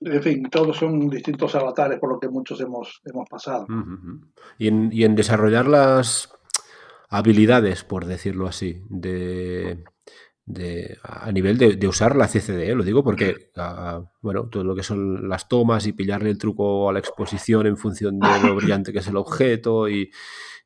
En 0.00 0.22
fin, 0.22 0.50
todos 0.50 0.76
son 0.76 1.08
distintos 1.08 1.54
avatares 1.54 1.98
por 1.98 2.10
lo 2.10 2.20
que 2.20 2.28
muchos 2.28 2.60
hemos, 2.60 3.00
hemos 3.04 3.28
pasado. 3.28 3.66
y, 4.58 4.68
en, 4.68 5.14
desarrollar 5.14 5.66
las 5.66 6.30
habilidades, 7.08 7.84
por 7.84 8.04
decirlo 8.04 8.46
así, 8.46 8.82
de, 8.90 9.82
a 11.02 11.32
nivel 11.32 11.56
de, 11.56 11.88
usar 11.88 12.16
la 12.16 12.28
CCD, 12.28 12.74
lo 12.74 12.84
digo 12.84 13.02
porque, 13.02 13.50
bueno, 14.20 14.48
todo 14.50 14.62
lo 14.62 14.74
que 14.74 14.82
son 14.82 15.26
las 15.26 15.48
tomas 15.48 15.86
y 15.86 15.94
pillarle 15.94 16.28
el 16.28 16.38
truco 16.38 16.90
a 16.90 16.92
la 16.92 16.98
exposición 16.98 17.66
en 17.66 17.78
función 17.78 18.18
de 18.18 18.28
lo 18.42 18.56
brillante 18.56 18.92
que 18.92 18.98
es 18.98 19.08
el 19.08 19.16
objeto 19.16 19.88
y, 19.88 20.10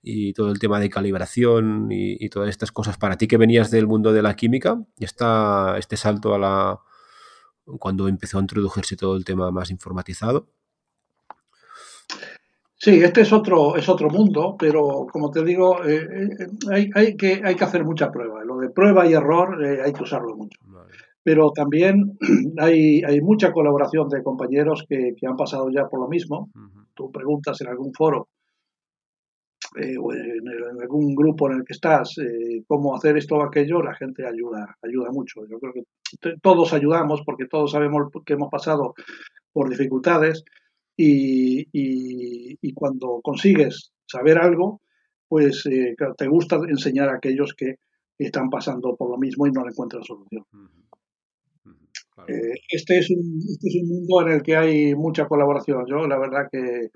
y 0.02 0.32
todo 0.32 0.50
el 0.50 0.58
tema 0.58 0.80
de 0.80 0.90
calibración 0.90 1.88
y, 1.90 2.28
todas 2.28 2.48
estas 2.50 2.72
cosas. 2.72 2.98
Para 2.98 3.16
ti 3.16 3.26
que 3.26 3.36
venías 3.36 3.70
del 3.70 3.86
mundo 3.86 4.12
de 4.12 4.22
la 4.22 4.36
química, 4.36 4.80
está 4.98 5.76
este 5.78 5.96
salto 5.96 6.34
a 6.34 6.38
la 6.38 6.80
cuando 7.78 8.08
empezó 8.08 8.38
a 8.38 8.40
introducirse 8.40 8.96
todo 8.96 9.16
el 9.16 9.24
tema 9.24 9.50
más 9.50 9.70
informatizado. 9.70 10.48
Sí, 12.80 13.02
este 13.02 13.22
es 13.22 13.32
otro, 13.32 13.76
es 13.76 13.88
otro 13.88 14.08
mundo, 14.08 14.56
pero 14.56 15.06
como 15.12 15.30
te 15.30 15.44
digo, 15.44 15.84
eh, 15.84 15.96
eh, 15.96 16.46
hay, 16.70 16.90
hay, 16.94 17.16
que, 17.16 17.42
hay 17.44 17.56
que 17.56 17.64
hacer 17.64 17.84
mucha 17.84 18.10
prueba. 18.10 18.44
Lo 18.44 18.58
de 18.58 18.70
prueba 18.70 19.04
y 19.04 19.14
error 19.14 19.62
eh, 19.66 19.80
hay 19.84 19.92
que 19.92 20.04
usarlo 20.04 20.36
mucho. 20.36 20.60
Pero 21.24 21.50
también 21.50 22.16
hay, 22.58 23.02
hay, 23.02 23.20
mucha 23.20 23.52
colaboración 23.52 24.08
de 24.08 24.22
compañeros 24.22 24.86
que, 24.88 25.14
que, 25.18 25.26
han 25.26 25.36
pasado 25.36 25.68
ya 25.70 25.88
por 25.88 26.00
lo 26.00 26.08
mismo. 26.08 26.50
Tú 26.94 27.10
preguntas 27.10 27.60
en 27.60 27.68
algún 27.68 27.92
foro 27.92 28.28
eh, 29.76 29.96
o 29.98 30.12
en, 30.14 30.48
algún 30.80 31.14
grupo 31.14 31.50
en 31.50 31.58
el 31.58 31.64
que 31.64 31.74
estás, 31.74 32.16
eh, 32.18 32.62
cómo 32.66 32.96
hacer 32.96 33.18
esto 33.18 33.36
o 33.36 33.42
aquello, 33.42 33.82
la 33.82 33.94
gente 33.94 34.26
ayuda, 34.26 34.76
ayuda 34.82 35.10
mucho. 35.10 35.46
Yo 35.46 35.58
creo 35.58 35.74
que 35.74 35.84
todos 36.40 36.72
ayudamos 36.72 37.22
porque 37.24 37.46
todos 37.46 37.72
sabemos 37.72 38.08
que 38.24 38.32
hemos 38.32 38.50
pasado 38.50 38.94
por 39.52 39.68
dificultades 39.68 40.42
y, 40.96 41.68
y, 41.72 42.72
cuando 42.72 43.20
consigues 43.22 43.92
saber 44.06 44.38
algo, 44.38 44.80
pues 45.28 45.66
eh, 45.66 45.94
te 46.16 46.26
gusta 46.26 46.56
enseñar 46.68 47.10
a 47.10 47.16
aquellos 47.16 47.54
que 47.54 47.76
están 48.18 48.48
pasando 48.50 48.96
por 48.96 49.10
lo 49.10 49.18
mismo 49.18 49.46
y 49.46 49.52
no 49.52 49.62
le 49.64 49.70
encuentran 49.70 50.02
solución. 50.02 50.44
este, 52.70 52.98
es 52.98 53.10
un, 53.10 53.38
este 53.48 53.68
es 53.68 53.82
un 53.82 53.88
mundo 53.88 54.26
en 54.26 54.34
el 54.34 54.42
que 54.42 54.56
hay 54.56 54.94
mucha 54.94 55.26
colaboración. 55.28 55.84
Yo 55.86 56.06
la 56.08 56.18
verdad 56.18 56.48
que 56.50 56.88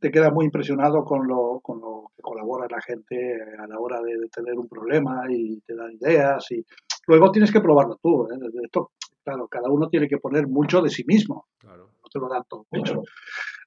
te 0.00 0.10
queda 0.10 0.30
muy 0.30 0.44
impresionado 0.44 1.04
con 1.04 1.26
lo, 1.26 1.60
con 1.60 1.80
lo 1.80 2.12
que 2.14 2.22
colabora 2.22 2.66
la 2.70 2.80
gente 2.80 3.36
a 3.58 3.66
la 3.66 3.78
hora 3.78 4.00
de, 4.00 4.28
tener 4.28 4.54
un 4.54 4.68
problema 4.68 5.24
y 5.28 5.60
te 5.60 5.74
da 5.74 5.92
ideas 5.92 6.50
y 6.52 6.64
luego 7.06 7.30
tienes 7.30 7.50
que 7.50 7.60
probarlo 7.60 7.98
tú. 8.00 8.26
¿eh? 8.26 8.38
Esto, 8.62 8.92
claro, 9.24 9.48
cada 9.48 9.70
uno 9.70 9.88
tiene 9.88 10.08
que 10.08 10.18
poner 10.18 10.46
mucho 10.46 10.80
de 10.82 10.90
sí 10.90 11.04
mismo. 11.06 11.46
No 11.64 11.88
te 12.12 12.18
lo 12.18 12.28
dan 12.28 12.44
todo 12.48 12.66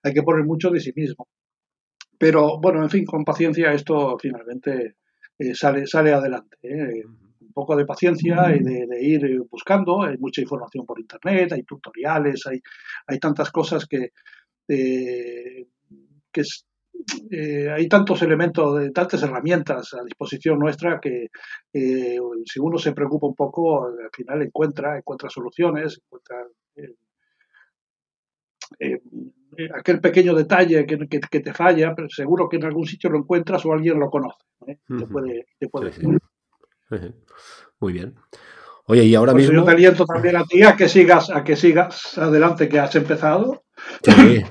Hay 0.04 0.14
que 0.14 0.24
poner 0.24 0.46
mucho 0.46 0.70
de 0.70 0.80
sí 0.80 0.94
mismo. 0.96 1.28
Pero 2.18 2.60
bueno, 2.60 2.82
en 2.84 2.90
fin, 2.90 3.06
con 3.06 3.24
paciencia 3.24 3.72
esto 3.74 4.18
finalmente 4.20 4.96
eh, 5.38 5.56
sale, 5.56 5.86
sale 5.88 6.14
adelante. 6.14 6.58
¿eh? 6.64 7.04
Un 7.06 7.54
poco 7.54 7.76
de 7.76 7.86
paciencia 7.86 8.56
y 8.56 8.60
de, 8.60 8.86
de, 8.88 9.04
ir 9.04 9.42
buscando. 9.50 10.04
Hay 10.04 10.18
mucha 10.18 10.42
información 10.42 10.86
por 10.86 11.00
internet, 11.00 11.54
hay 11.54 11.64
tutoriales, 11.64 12.46
hay, 12.46 12.62
hay 13.08 13.20
tantas 13.20 13.52
cosas 13.52 13.86
que, 13.86 14.12
eh, 14.70 15.68
que 16.32 16.44
eh, 17.32 17.70
hay 17.72 17.88
tantos 17.88 18.22
elementos, 18.22 18.94
tantas 18.94 19.24
herramientas 19.24 19.94
a 19.96 20.04
disposición 20.04 20.60
nuestra 20.60 21.00
que 21.00 21.30
eh, 21.74 22.20
si 22.46 22.60
uno 22.60 22.78
se 22.78 22.94
preocupa 22.94 23.28
un 23.28 23.36
poco, 23.36 23.88
al 23.88 24.12
final 24.14 24.44
encuentra, 24.44 24.98
encuentra 24.98 25.30
soluciones, 25.30 26.00
encuentra 26.06 26.46
aquel 29.76 30.00
pequeño 30.00 30.36
detalle 30.36 30.86
que, 30.86 31.00
que, 31.10 31.40
te 31.40 31.54
falla, 31.54 31.96
pero 31.96 32.08
seguro 32.10 32.48
que 32.48 32.58
en 32.58 32.66
algún 32.66 32.86
sitio 32.86 33.10
lo 33.10 33.18
encuentras 33.18 33.66
o 33.66 33.74
alguien 33.74 34.00
lo 34.00 34.10
conoce. 34.10 34.46
te 34.66 35.08
puede, 35.08 35.48
te 35.58 35.68
puede 35.68 35.92
Muy 37.80 37.94
bien. 37.94 38.16
Oye, 38.86 39.04
y 39.04 39.16
ahora 39.16 39.34
mismo. 39.34 39.54
Yo 39.54 39.64
te 39.64 39.72
aliento 39.72 40.06
también 40.06 40.36
a 40.36 40.44
ti 40.46 40.64
a 40.64 40.76
que 40.76 40.90
sigas, 40.90 41.30
a 41.30 41.44
que 41.44 41.56
sigas 41.56 42.18
adelante, 42.18 42.68
que 42.68 42.80
has 42.80 42.96
empezado. 42.96 43.64
Sí, 44.04 44.44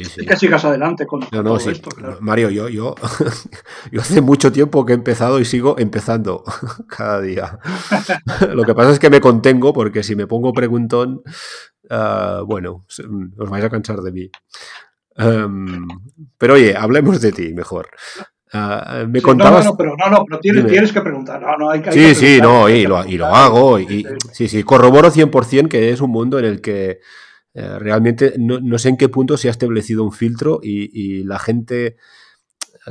que 0.00 0.36
sigas 0.36 0.64
adelante 0.64 1.06
con 1.06 1.20
todo 1.20 1.56
esto, 1.56 1.90
Mario, 2.20 2.50
yo, 2.50 2.68
yo, 2.68 2.94
yo 3.92 4.00
hace 4.00 4.20
mucho 4.20 4.50
tiempo 4.50 4.86
que 4.86 4.92
he 4.92 4.96
empezado 4.96 5.38
y 5.40 5.44
sigo 5.44 5.78
empezando 5.78 6.44
cada 6.88 7.20
día. 7.20 7.58
Lo 8.52 8.64
que 8.64 8.74
pasa 8.74 8.92
es 8.92 8.98
que 8.98 9.10
me 9.10 9.20
contengo 9.20 9.72
porque 9.72 10.02
si 10.02 10.16
me 10.16 10.26
pongo 10.26 10.52
preguntón, 10.52 11.22
ah, 11.90 12.42
bueno, 12.46 12.86
os 13.38 13.50
vais 13.50 13.64
a 13.64 13.70
cansar 13.70 14.00
de 14.00 14.12
mí. 14.12 14.30
Em, 15.16 15.86
pero 16.38 16.54
oye, 16.54 16.74
hablemos 16.74 17.20
de 17.20 17.32
ti 17.32 17.52
mejor. 17.52 17.90
Uh, 18.54 19.08
me 19.08 19.22
contabas... 19.22 19.64
No, 19.64 19.70
no, 19.70 19.76
pero, 19.78 19.96
no, 19.96 20.10
no, 20.10 20.24
pero 20.26 20.38
tienes, 20.38 20.66
tienes 20.66 20.92
que 20.92 21.00
preguntar. 21.00 21.40
No, 21.40 21.56
no, 21.56 21.70
hay, 21.70 21.82
hay 21.86 21.92
sí, 21.92 22.14
sí, 22.14 22.38
no, 22.40 22.68
y 22.68 22.86
lo, 22.86 23.02
y 23.06 23.16
lo 23.16 23.26
hago. 23.26 23.78
Y, 23.78 24.06
sí, 24.30 24.46
sí, 24.46 24.62
corroboro 24.62 25.10
100% 25.10 25.68
que 25.68 25.90
es 25.90 26.02
un 26.02 26.10
mundo 26.10 26.38
en 26.38 26.44
el 26.44 26.60
que 26.60 27.00
eh, 27.54 27.78
realmente 27.78 28.34
no, 28.38 28.78
sé 28.78 28.88
en 28.88 28.96
qué 28.96 29.08
punto 29.08 29.36
se 29.36 29.48
ha 29.48 29.50
establecido 29.50 30.04
un 30.04 30.12
filtro 30.12 30.60
y, 30.62 31.22
la 31.24 31.38
gente 31.38 31.96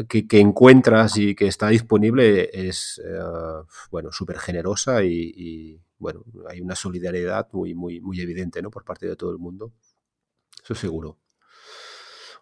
que, 0.07 0.39
encuentras 0.39 1.17
y 1.17 1.35
que 1.35 1.47
está 1.47 1.69
disponible 1.69 2.49
es, 2.53 3.01
eh, 3.03 3.19
bueno, 3.89 4.11
súper 4.11 4.37
generosa 4.37 5.03
y, 5.03 5.79
bueno, 5.97 6.23
hay 6.49 6.61
una 6.61 6.75
solidaridad 6.75 7.47
muy, 7.51 7.73
muy, 7.75 7.99
muy 8.01 8.19
evidente, 8.21 8.61
¿no? 8.61 8.71
Por 8.71 8.83
parte 8.83 9.07
de 9.07 9.15
todo 9.15 9.31
el 9.31 9.37
mundo. 9.37 9.73
Eso 10.63 10.75
seguro. 10.75 11.17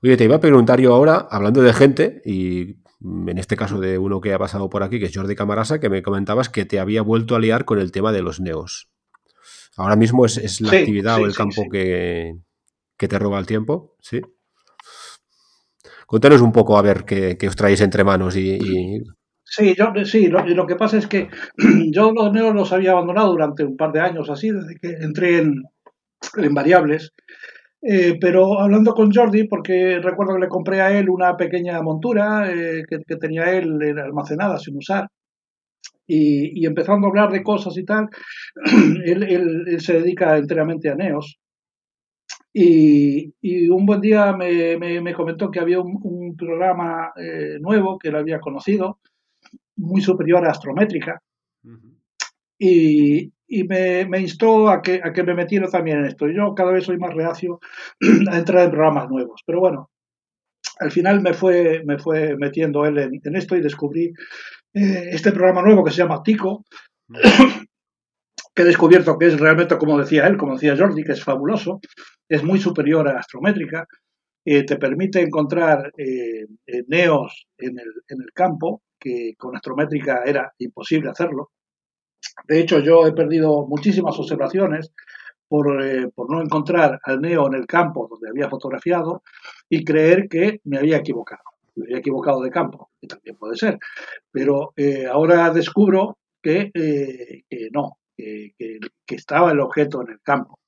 Oye, 0.01 0.15
te 0.15 0.23
iba 0.23 0.37
a 0.37 0.39
preguntar 0.39 0.79
yo 0.79 0.93
ahora, 0.93 1.27
hablando 1.29 1.61
de 1.61 1.73
gente, 1.73 2.21
y 2.23 2.77
en 3.01 3.37
este 3.37 3.57
caso 3.57 3.79
de 3.79 3.97
uno 3.97 4.21
que 4.21 4.33
ha 4.33 4.39
pasado 4.39 4.69
por 4.69 4.83
aquí, 4.83 4.99
que 4.99 5.07
es 5.07 5.15
Jordi 5.15 5.35
Camarasa, 5.35 5.79
que 5.79 5.89
me 5.89 6.01
comentabas 6.01 6.47
que 6.49 6.65
te 6.65 6.79
había 6.79 7.01
vuelto 7.01 7.35
a 7.35 7.39
liar 7.39 7.65
con 7.65 7.79
el 7.79 7.91
tema 7.91 8.13
de 8.13 8.21
los 8.21 8.39
neos. 8.39 8.89
Ahora 9.77 9.95
mismo 9.95 10.25
es, 10.25 10.61
la 10.61 10.71
actividad 10.71 11.21
o 11.21 11.25
el 11.25 11.35
campo 11.35 11.63
que, 11.71 12.35
te 12.97 13.19
roba 13.19 13.39
el 13.39 13.45
tiempo, 13.45 13.95
¿sí? 14.01 14.21
Cuéntanos 16.05 16.41
un 16.41 16.51
poco 16.51 16.77
a 16.77 16.81
ver 16.81 17.05
qué, 17.05 17.37
os 17.47 17.55
traéis 17.55 17.81
entre 17.81 18.03
manos 18.03 18.35
y... 18.35 18.59
Sí, 19.43 19.73
yo, 19.75 19.91
sí 20.05 20.27
lo, 20.27 20.67
que 20.67 20.75
pasa 20.75 20.97
es 20.97 21.07
que 21.07 21.27
yo 21.91 22.11
los 22.11 22.31
neos 22.31 22.53
los 22.53 22.71
había 22.71 22.91
abandonado 22.91 23.31
durante 23.31 23.63
un 23.63 23.77
par 23.77 23.91
de 23.91 24.01
años 24.01 24.29
así, 24.29 24.51
desde 24.51 24.75
que 24.75 24.89
entré 25.01 25.39
en, 25.39 25.63
variables. 26.53 27.13
Eh, 27.81 28.17
pero 28.19 28.59
hablando 28.59 28.93
con 28.93 29.11
Jordi, 29.11 29.47
porque 29.47 29.99
recuerdo 30.03 30.33
que 30.33 30.41
le 30.41 30.49
compré 30.49 30.81
a 30.81 30.99
él 30.99 31.09
una 31.09 31.37
pequeña 31.37 31.81
montura 31.81 32.51
eh, 32.51 32.83
que, 32.87 32.99
que, 33.07 33.15
tenía 33.15 33.51
él 33.51 33.79
almacenada 33.97 34.59
sin 34.59 34.75
usar 34.77 35.07
y, 36.09 36.65
empezando 36.65 37.05
a 37.05 37.09
hablar 37.09 37.31
de 37.31 37.43
cosas 37.43 37.77
y 37.77 37.85
tal, 37.85 38.09
él, 39.05 39.79
se 39.79 39.93
dedica 39.93 40.37
enteramente 40.37 40.89
a 40.89 40.95
Neos. 40.95 41.39
Y, 42.51 43.31
un 43.69 43.85
buen 43.85 44.01
día 44.01 44.35
me, 44.35 45.13
comentó 45.13 45.51
que 45.51 45.59
había 45.59 45.79
un, 45.79 46.35
programa 46.35 47.11
eh, 47.15 47.57
nuevo 47.59 47.99
que 47.99 48.09
él 48.09 48.15
había 48.15 48.39
conocido, 48.39 48.99
muy 49.75 50.01
superior 50.01 50.45
a 50.45 50.51
Astrométrica, 50.51 51.21
y, 52.57 53.31
me, 53.67 54.19
instó 54.19 54.69
a 54.69 54.81
que, 54.81 54.99
a 55.03 55.13
que 55.13 55.23
me 55.23 55.35
metiera 55.35 55.67
también 55.67 55.99
en 55.99 56.05
esto. 56.05 56.27
Yo 56.27 56.55
cada 56.55 56.71
vez 56.71 56.85
soy 56.85 56.97
más 56.97 57.13
reacio 57.13 57.59
a 58.31 58.37
entrar 58.37 58.65
en 58.65 58.71
programas 58.71 59.09
nuevos, 59.09 59.43
pero 59.45 59.59
bueno, 59.59 59.91
al 60.79 60.91
final 60.91 61.21
me 61.21 61.33
fue, 61.33 61.83
me 61.85 61.99
fue 61.99 62.35
metiendo 62.37 62.85
él 62.85 62.97
en, 62.97 63.35
esto 63.35 63.55
y 63.55 63.61
descubrí 63.61 64.13
eh, 64.79 65.09
este 65.11 65.31
programa 65.31 65.61
nuevo 65.61 65.83
que 65.83 65.91
se 65.91 65.97
llama 65.97 66.23
Tico, 66.23 66.65
que 68.55 68.61
he 68.61 68.65
descubierto 68.65 69.17
que 69.17 69.27
es 69.27 69.39
realmente, 69.39 69.77
como 69.77 69.97
decía 69.99 70.27
él, 70.27 70.37
como 70.37 70.53
decía 70.53 70.77
Jordi, 70.77 71.03
que 71.03 71.13
es 71.13 71.23
fabuloso, 71.23 71.79
es 72.27 72.43
muy 72.43 72.59
superior 72.59 73.07
a 73.07 73.19
Astrométrica, 73.19 73.87
eh, 74.45 74.63
te 74.63 74.77
permite 74.77 75.21
encontrar 75.21 75.91
eh, 75.97 76.45
neos 76.87 77.47
en 77.57 77.79
el, 77.79 77.91
en 78.07 78.21
el 78.21 78.31
campo, 78.33 78.81
que 78.99 79.33
con 79.37 79.55
Astrométrica 79.55 80.23
era 80.25 80.53
imposible 80.57 81.09
hacerlo. 81.09 81.51
De 82.47 82.59
hecho, 82.59 82.79
yo 82.79 83.07
he 83.07 83.13
perdido 83.13 83.65
muchísimas 83.67 84.17
observaciones 84.19 84.91
por, 85.47 85.83
eh, 85.83 86.09
por, 86.13 86.31
no 86.31 86.41
encontrar 86.41 86.99
al 87.03 87.21
neo 87.21 87.47
en 87.47 87.55
el 87.55 87.65
campo 87.65 88.07
donde 88.09 88.29
había 88.29 88.49
fotografiado 88.49 89.23
y 89.69 89.83
creer 89.83 90.27
que 90.29 90.61
me 90.63 90.77
había 90.77 90.97
equivocado. 90.97 91.43
Me 91.79 91.85
había 91.85 91.99
equivocado 91.99 92.41
de 92.41 92.51
campo, 92.51 92.91
que 92.99 93.07
también 93.07 93.37
puede 93.37 93.55
ser. 93.55 93.77
Pero 94.31 94.73
eh, 94.75 95.05
ahora 95.07 95.51
descubro 95.51 96.17
que, 96.41 96.71
eh, 96.73 97.43
no, 97.71 97.97
que, 98.15 98.81
estaba 99.07 99.51
el 99.51 99.59
objeto 99.59 100.01
en 100.01 100.11
el 100.11 100.21
campo. 100.21 100.59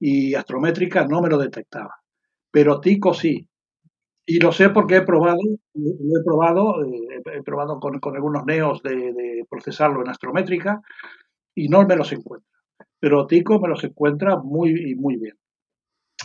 Y 0.00 0.34
astrométrica 0.34 1.06
no 1.06 1.20
me 1.20 1.28
lo 1.28 1.38
detectaba. 1.38 1.94
Pero 2.50 2.80
Tico 2.80 3.14
sí. 3.14 3.48
Y 4.26 4.40
lo 4.40 4.52
sé 4.52 4.70
porque 4.70 4.96
he 4.96 5.02
probado, 5.02 5.40
lo 5.74 6.20
he 6.20 6.24
probado, 6.24 6.74
he 6.84 7.42
probado 7.42 7.80
con, 7.80 7.98
algunos 8.14 8.44
neos 8.44 8.82
de, 8.82 9.12
de 9.12 9.46
procesarlo 9.48 10.02
en 10.02 10.10
astrométrica 10.10 10.80
y 11.54 11.68
no 11.68 11.86
me 11.86 11.96
los 11.96 12.12
encuentro 12.12 12.58
pero 13.00 13.26
Tico 13.26 13.60
me 13.60 13.68
los 13.68 13.82
encuentra 13.84 14.36
muy, 14.36 14.94
muy 14.96 15.16
bien. 15.16 15.36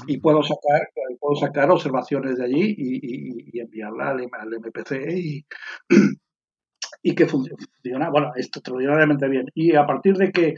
Y 0.08 0.18
puedo 0.18 0.42
sacar, 0.42 0.90
puedo 1.20 1.36
sacar 1.36 1.70
observaciones 1.70 2.38
de 2.38 2.46
allí 2.46 2.76
y, 2.78 3.58
y, 3.58 3.60
enviarla 3.60 4.10
al, 4.10 4.60
MPC 4.60 4.92
y, 5.10 5.46
y 7.04 7.16
que 7.16 7.28
funciona, 7.28 8.10
bueno, 8.10 8.32
extraordinariamente 8.36 9.28
bien. 9.30 9.46
Y 9.54 9.76
a 9.76 9.86
partir 9.86 10.16
de 10.16 10.32
que, 10.32 10.56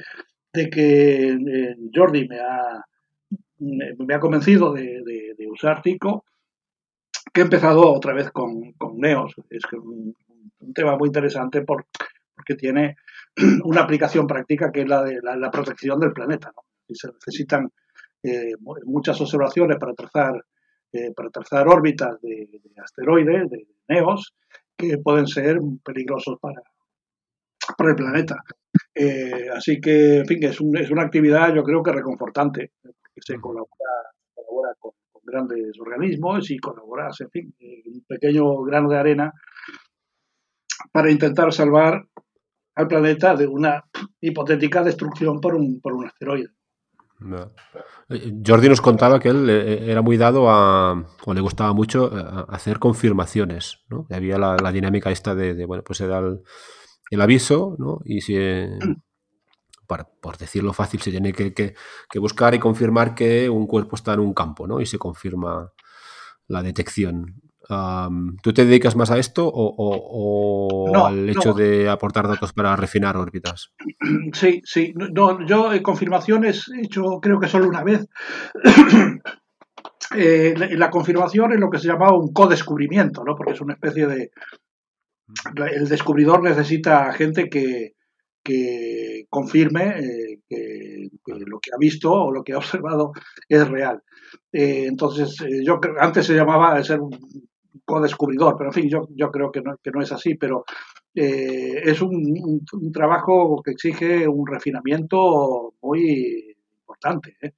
de 0.53 0.69
que 0.69 1.29
eh, 1.31 1.75
Jordi 1.93 2.27
me 2.29 2.39
ha, 2.39 2.81
me, 3.59 4.13
ha 4.13 4.19
convencido 4.19 4.71
de, 4.71 5.01
de, 5.37 5.47
usar 5.47 5.81
Tico, 5.81 6.23
que 7.33 7.41
he 7.41 7.43
empezado 7.43 7.93
otra 7.93 8.13
vez 8.13 8.31
con, 8.31 8.71
con 8.73 8.97
Neos. 8.97 9.35
Es 9.49 9.63
un, 9.73 10.15
un 10.59 10.73
tema 10.73 10.97
muy 10.97 11.07
interesante 11.07 11.61
por, 11.61 11.85
porque 12.35 12.55
tiene 12.55 12.97
una 13.63 13.81
aplicación 13.81 14.27
práctica 14.27 14.71
que 14.71 14.81
es 14.81 14.87
la 14.87 15.03
de 15.03 15.19
la, 15.21 15.51
protección 15.51 15.99
del 15.99 16.13
planeta. 16.13 16.51
Y 16.87 16.95
se 16.95 17.09
necesitan 17.11 17.71
eh, 18.25 18.55
muchas 18.85 19.19
observaciones 19.21 19.77
para 19.77 19.93
trazar, 19.93 20.43
eh, 20.91 21.11
para 21.15 21.29
trazar 21.29 21.67
órbitas 21.67 22.19
de, 22.21 22.61
asteroides, 22.77 23.49
de 23.49 23.67
neos, 23.87 24.33
que 24.77 24.97
pueden 24.97 25.27
ser 25.27 25.59
peligrosos 25.83 26.37
para, 26.39 26.61
para 27.77 27.89
el 27.91 27.95
planeta. 27.95 28.43
Eh, 28.93 29.47
así 29.53 29.79
que, 29.79 30.17
en 30.19 30.25
fin, 30.25 30.43
es, 30.43 30.59
es, 30.59 30.91
una 30.91 31.03
actividad 31.03 31.53
yo 31.53 31.63
creo 31.63 31.83
que 31.83 31.91
reconfortante, 31.91 32.71
que 32.81 33.21
se 33.21 33.39
colabora, 33.39 33.69
colabora 34.33 34.73
con, 34.79 34.91
con, 35.11 35.21
grandes 35.23 35.79
organismos 35.79 36.49
y 36.51 36.57
colabora, 36.57 37.09
en 37.19 37.29
fin, 37.29 37.55
un 37.85 38.03
pequeño 38.07 38.63
grano 38.63 38.89
de 38.89 38.97
arena 38.97 39.33
para 40.91 41.11
intentar 41.11 41.51
salvar 41.53 42.05
al 42.75 42.87
planeta 42.87 43.35
de 43.35 43.47
una 43.47 43.83
hipotética 44.19 44.83
destrucción 44.83 45.39
por 45.39 45.55
un, 45.55 45.79
por 45.79 45.93
un 45.93 46.05
asteroide. 46.05 46.49
Eh, 48.09 48.33
Jordi 48.45 48.69
nos 48.69 48.81
contaba 48.81 49.19
que 49.19 49.29
él 49.29 49.49
eh, 49.49 49.91
era 49.91 50.01
muy 50.01 50.17
dado 50.17 50.49
a, 50.49 50.93
o 51.25 51.33
le 51.33 51.41
gustaba 51.41 51.73
mucho 51.73 52.11
eh, 52.17 52.45
hacer 52.49 52.79
confirmaciones, 52.79 53.83
¿no? 53.89 54.05
había 54.11 54.37
la, 54.37 54.71
dinámica 54.71 55.11
esta 55.11 55.33
de, 55.33 55.65
bueno, 55.65 55.83
pues 55.83 56.01
era 56.01 56.19
el, 56.19 56.41
el 57.09 57.21
aviso, 57.21 57.75
¿no? 57.79 57.99
Y 58.03 58.21
si, 58.21 58.37
por 60.21 60.37
decirlo 60.37 60.73
fácil, 60.73 61.01
se 61.01 61.11
tiene 61.11 61.31
que, 61.31 61.53
que, 61.53 61.75
que, 62.09 62.19
buscar 62.19 62.53
y 62.53 62.59
confirmar 62.59 63.15
que 63.15 63.49
un 63.49 63.67
cuerpo 63.67 63.95
está 63.95 64.13
en 64.13 64.19
un 64.19 64.33
campo, 64.33 64.67
¿no? 64.67 64.81
Y 64.81 64.85
se 64.85 64.97
confirma 64.97 65.71
la 66.47 66.61
detección. 66.61 67.41
¿Tú 68.41 68.53
te 68.53 68.65
dedicas 68.65 68.95
más 68.95 69.11
a 69.11 69.17
esto 69.17 69.49
o, 69.53 71.05
al 71.05 71.29
hecho 71.29 71.53
de 71.53 71.89
aportar 71.89 72.27
datos 72.27 72.53
para 72.53 72.75
refinar 72.75 73.17
órbitas? 73.17 73.73
Sí, 74.33 74.61
sí. 74.63 74.93
No, 74.95 75.45
yo 75.47 75.73
en 75.73 75.81
confirmaciones 75.81 76.69
he 76.69 76.85
hecho 76.85 77.19
creo 77.21 77.39
que 77.39 77.47
solo 77.47 77.67
una 77.67 77.83
vez. 77.83 78.07
eh, 80.15 80.53
la, 80.55 80.91
confirmación 80.91 81.53
es 81.53 81.59
lo 81.59 81.69
que 81.69 81.79
se 81.79 81.87
llamaba 81.87 82.17
un 82.17 82.31
codescubrimiento, 82.31 83.23
¿no? 83.23 83.35
porque 83.35 83.53
es 83.53 83.61
una 83.61 83.73
especie 83.73 84.07
de... 84.07 84.31
El 85.55 85.89
descubridor 85.89 86.43
necesita 86.43 87.11
gente 87.13 87.49
que, 87.49 87.95
que 88.45 89.25
confirme 89.27 89.95
eh, 89.99 90.39
que, 90.47 91.09
lo 91.25 91.59
que 91.59 91.71
ha 91.73 91.79
visto 91.79 92.11
o 92.13 92.31
lo 92.31 92.43
que 92.43 92.53
ha 92.53 92.57
observado 92.57 93.11
es 93.49 93.67
real. 93.67 94.03
Eh, 94.51 94.85
entonces, 94.87 95.35
eh, 95.41 95.63
yo 95.65 95.79
antes 95.99 96.27
se 96.27 96.35
llamaba 96.35 96.81
ser 96.83 96.99
un 96.99 97.09
co-descubridor, 97.83 98.55
pero 98.57 98.69
en 98.69 98.73
fin, 98.73 98.89
yo, 98.89 99.07
yo 99.15 99.31
creo 99.31 99.51
que 99.51 99.61
no, 99.61 99.77
que 99.77 99.91
no 99.91 100.01
es 100.01 100.11
así, 100.11 100.35
pero 100.35 100.65
eh, 101.13 101.81
es 101.83 102.01
un, 102.01 102.61
un, 102.73 102.91
trabajo 102.91 103.61
que 103.63 103.71
exige 103.71 104.27
un 104.27 104.45
refinamiento 104.47 105.73
muy 105.81 106.55
importante. 106.79 107.37
¿eh? 107.41 107.51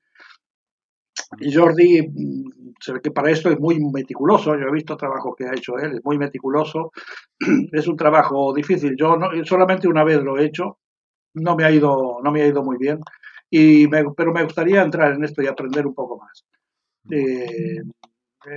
Y 1.39 1.53
Jordi 1.53 2.07
mm, 2.07 2.73
se 2.79 2.93
ve 2.93 3.01
que 3.01 3.11
para 3.11 3.31
esto 3.31 3.49
es 3.49 3.59
muy 3.59 3.79
meticuloso, 3.79 4.55
yo 4.55 4.67
he 4.67 4.71
visto 4.71 4.95
trabajos 4.95 5.35
que 5.35 5.45
ha 5.45 5.53
hecho 5.53 5.77
él, 5.77 5.95
es 5.95 6.05
muy 6.05 6.17
meticuloso, 6.17 6.91
es 7.71 7.87
un 7.87 7.97
trabajo 7.97 8.53
difícil, 8.53 8.95
yo 8.97 9.17
no, 9.17 9.29
solamente 9.45 9.87
una 9.87 10.03
vez 10.03 10.21
lo 10.21 10.37
he 10.37 10.45
hecho, 10.45 10.77
no 11.33 11.55
me 11.55 11.65
ha 11.65 11.71
ido, 11.71 12.19
no 12.23 12.31
me 12.31 12.41
ha 12.41 12.47
ido 12.47 12.63
muy 12.63 12.77
bien, 12.77 12.99
y 13.49 13.87
pero 13.87 14.33
me 14.33 14.43
gustaría 14.43 14.81
entrar 14.81 15.13
en 15.13 15.23
esto 15.23 15.41
y 15.41 15.47
aprender 15.47 15.85
un 15.87 15.93
poco 15.93 16.17
más. 16.17 16.45
Eh, 17.09 17.81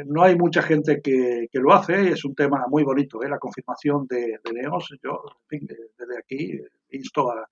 no 0.06 0.22
hay 0.22 0.36
mucha 0.36 0.62
gente 0.62 1.00
que, 1.02 1.48
lo 1.52 1.72
hace, 1.72 2.10
es 2.10 2.24
un 2.24 2.34
tema 2.34 2.64
muy 2.68 2.84
bonito, 2.84 3.22
¿eh? 3.22 3.28
la 3.28 3.38
confirmación 3.38 4.06
de, 4.06 4.38
de 4.44 4.52
Neos. 4.52 4.88
Yo, 5.02 5.22
desde 5.50 6.18
aquí 6.18 6.60
insto 6.92 7.30
a, 7.30 7.46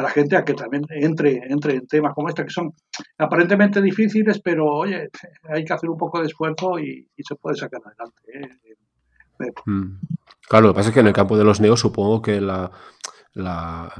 la 0.00 0.08
gente 0.10 0.36
a 0.36 0.44
que 0.44 0.54
también 0.54 0.84
entre, 0.90 1.40
entre 1.48 1.74
en 1.74 1.86
temas 1.86 2.14
como 2.14 2.28
este, 2.28 2.44
que 2.44 2.50
son 2.50 2.72
aparentemente 3.18 3.80
difíciles, 3.80 4.40
pero 4.42 4.66
oye, 4.66 5.08
hay 5.44 5.64
que 5.64 5.72
hacer 5.72 5.90
un 5.90 5.98
poco 5.98 6.20
de 6.20 6.26
esfuerzo 6.26 6.78
y, 6.78 7.08
se 7.18 7.36
puede 7.36 7.56
sacar 7.56 7.80
adelante. 7.84 8.58
¿eh? 9.38 9.52
Mm. 9.66 9.98
Claro, 10.48 10.66
lo 10.66 10.72
que 10.72 10.76
pasa 10.76 10.88
es 10.88 10.94
que 10.94 11.00
en 11.00 11.06
el 11.06 11.12
campo 11.12 11.36
de 11.36 11.44
los 11.44 11.60
neos 11.60 11.80
supongo 11.80 12.20
que 12.22 12.40
la, 12.40 12.70
la, 13.34 13.92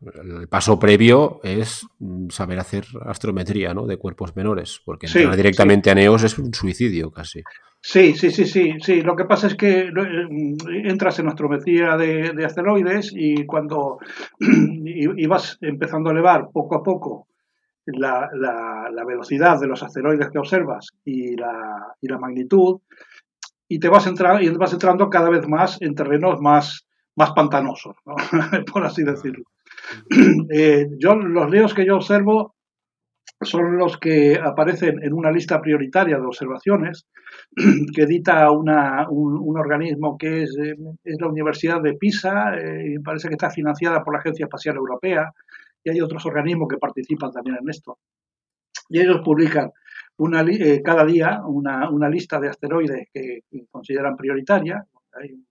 el 0.00 0.48
paso 0.48 0.78
previo 0.78 1.40
es 1.42 1.86
mm, 1.98 2.28
saber 2.28 2.58
hacer 2.58 2.84
astrometría 3.04 3.74
¿no? 3.74 3.86
de 3.86 3.96
cuerpos 3.96 4.36
menores, 4.36 4.80
porque 4.84 5.06
entrar 5.06 5.36
directamente 5.36 5.90
a 5.90 5.94
NEOS 5.94 6.24
es 6.24 6.38
un 6.38 6.54
suicidio 6.54 7.10
casi. 7.10 7.42
Sí, 7.80 8.14
sí, 8.14 8.30
sí, 8.30 8.46
sí, 8.46 8.74
sí. 8.80 9.02
Lo 9.02 9.16
que 9.16 9.24
pasa 9.24 9.48
es 9.48 9.56
que 9.56 9.90
mm, 9.90 10.86
entras 10.86 11.18
en 11.18 11.28
astrometría 11.28 11.96
de, 11.96 12.44
asteroides 12.44 13.12
y 13.12 13.44
cuando 13.44 13.98
y, 14.40 15.26
vas 15.26 15.58
empezando 15.60 16.10
a 16.10 16.12
elevar 16.12 16.48
poco 16.52 16.76
a 16.76 16.82
poco 16.82 17.26
la, 17.86 18.28
la, 18.34 19.04
velocidad 19.04 19.58
de 19.58 19.66
los 19.66 19.82
asteroides 19.82 20.30
que 20.30 20.38
observas 20.38 20.86
y 21.04 21.34
la, 21.34 21.96
y 22.00 22.06
la 22.06 22.18
magnitud, 22.18 22.80
y 23.66 23.80
te 23.80 23.88
vas, 23.88 24.06
entrando 24.06 24.40
y 24.40 24.48
vas 24.50 24.72
entrando 24.72 25.10
cada 25.10 25.30
vez 25.30 25.48
más 25.48 25.82
en 25.82 25.96
terrenos 25.96 26.40
más, 26.40 26.86
más 27.16 27.32
pantanosos, 27.32 27.96
por 28.72 28.84
así 28.84 29.02
decirlo. 29.02 29.44
Eh, 30.50 30.86
yo, 30.98 31.14
los 31.14 31.50
leos 31.50 31.74
que 31.74 31.84
yo 31.84 31.96
observo 31.96 32.54
son 33.40 33.76
los 33.76 33.98
que 33.98 34.38
aparecen 34.42 35.02
en 35.02 35.12
una 35.12 35.30
lista 35.30 35.60
prioritaria 35.60 36.18
de 36.18 36.26
observaciones 36.26 37.06
que 37.94 38.02
edita 38.02 38.50
una, 38.50 39.06
un, 39.08 39.58
organismo 39.58 40.16
que 40.16 40.42
es, 40.42 40.56
eh, 40.58 40.74
es, 41.04 41.20
la 41.20 41.28
Universidad 41.28 41.80
de 41.82 41.94
Pisa, 41.94 42.54
eh, 42.56 42.96
parece 43.04 43.28
que 43.28 43.34
está 43.34 43.50
financiada 43.50 44.02
por 44.02 44.14
la 44.14 44.20
Agencia 44.20 44.44
Espacial 44.44 44.76
Europea, 44.76 45.32
y 45.84 45.90
hay 45.90 46.00
otros 46.00 46.24
organismos 46.26 46.68
que 46.68 46.78
participan 46.78 47.32
también 47.32 47.58
en 47.60 47.68
esto. 47.68 47.98
Y 48.88 49.00
ellos 49.00 49.20
publican 49.24 49.70
una, 50.18 50.44
cada 50.84 51.04
día 51.04 51.40
una, 51.44 51.90
una, 51.90 52.08
lista 52.08 52.38
de 52.38 52.48
asteroides 52.48 53.08
que, 53.12 53.40
consideran 53.70 54.16
prioritaria. 54.16 54.84
Hay 55.12 55.42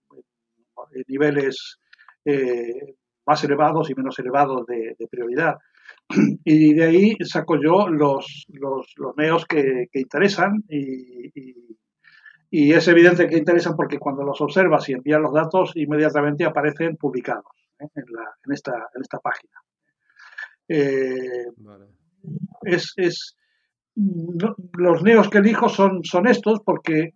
niveles 1.07 1.79
eh, 2.25 2.95
más 3.25 3.43
elevados 3.43 3.89
y 3.89 3.95
menos 3.95 4.17
elevados 4.19 4.65
de, 4.65 4.95
prioridad. 5.09 5.57
Y 6.43 6.73
de 6.73 6.83
ahí 6.83 7.15
saco 7.23 7.55
yo 7.61 7.87
los, 7.87 8.45
los, 8.49 8.93
los 8.97 9.15
neos 9.15 9.45
que, 9.45 9.87
que 9.91 9.99
interesan 9.99 10.63
y, 10.67 11.27
y, 11.39 11.77
y, 12.49 12.73
es 12.73 12.87
evidente 12.87 13.27
que 13.27 13.37
interesan 13.37 13.75
porque 13.75 13.99
cuando 13.99 14.23
los 14.23 14.41
observas 14.41 14.89
y 14.89 14.93
envías 14.93 15.21
los 15.21 15.33
datos 15.33 15.71
inmediatamente 15.75 16.45
aparecen 16.45 16.97
publicados. 16.97 17.45
en, 17.79 18.53
esta, 18.53 18.89
en 18.95 19.01
esta 19.01 19.19
página. 19.19 19.53
es, 22.63 22.93
es, 22.97 23.35
los 23.95 25.03
neos 25.03 25.29
que 25.29 25.39
elijo 25.39 25.67
son, 25.67 26.03
son 26.03 26.27
estos 26.27 26.61
porque 26.65 27.11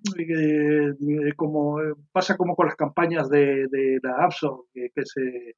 como 1.35 1.77
pasa 2.11 2.35
como 2.35 2.55
con 2.55 2.67
las 2.67 2.75
campañas 2.75 3.29
de, 3.29 3.67
la 4.03 4.25
APSO 4.25 4.65
que, 4.73 4.89
se, 5.03 5.55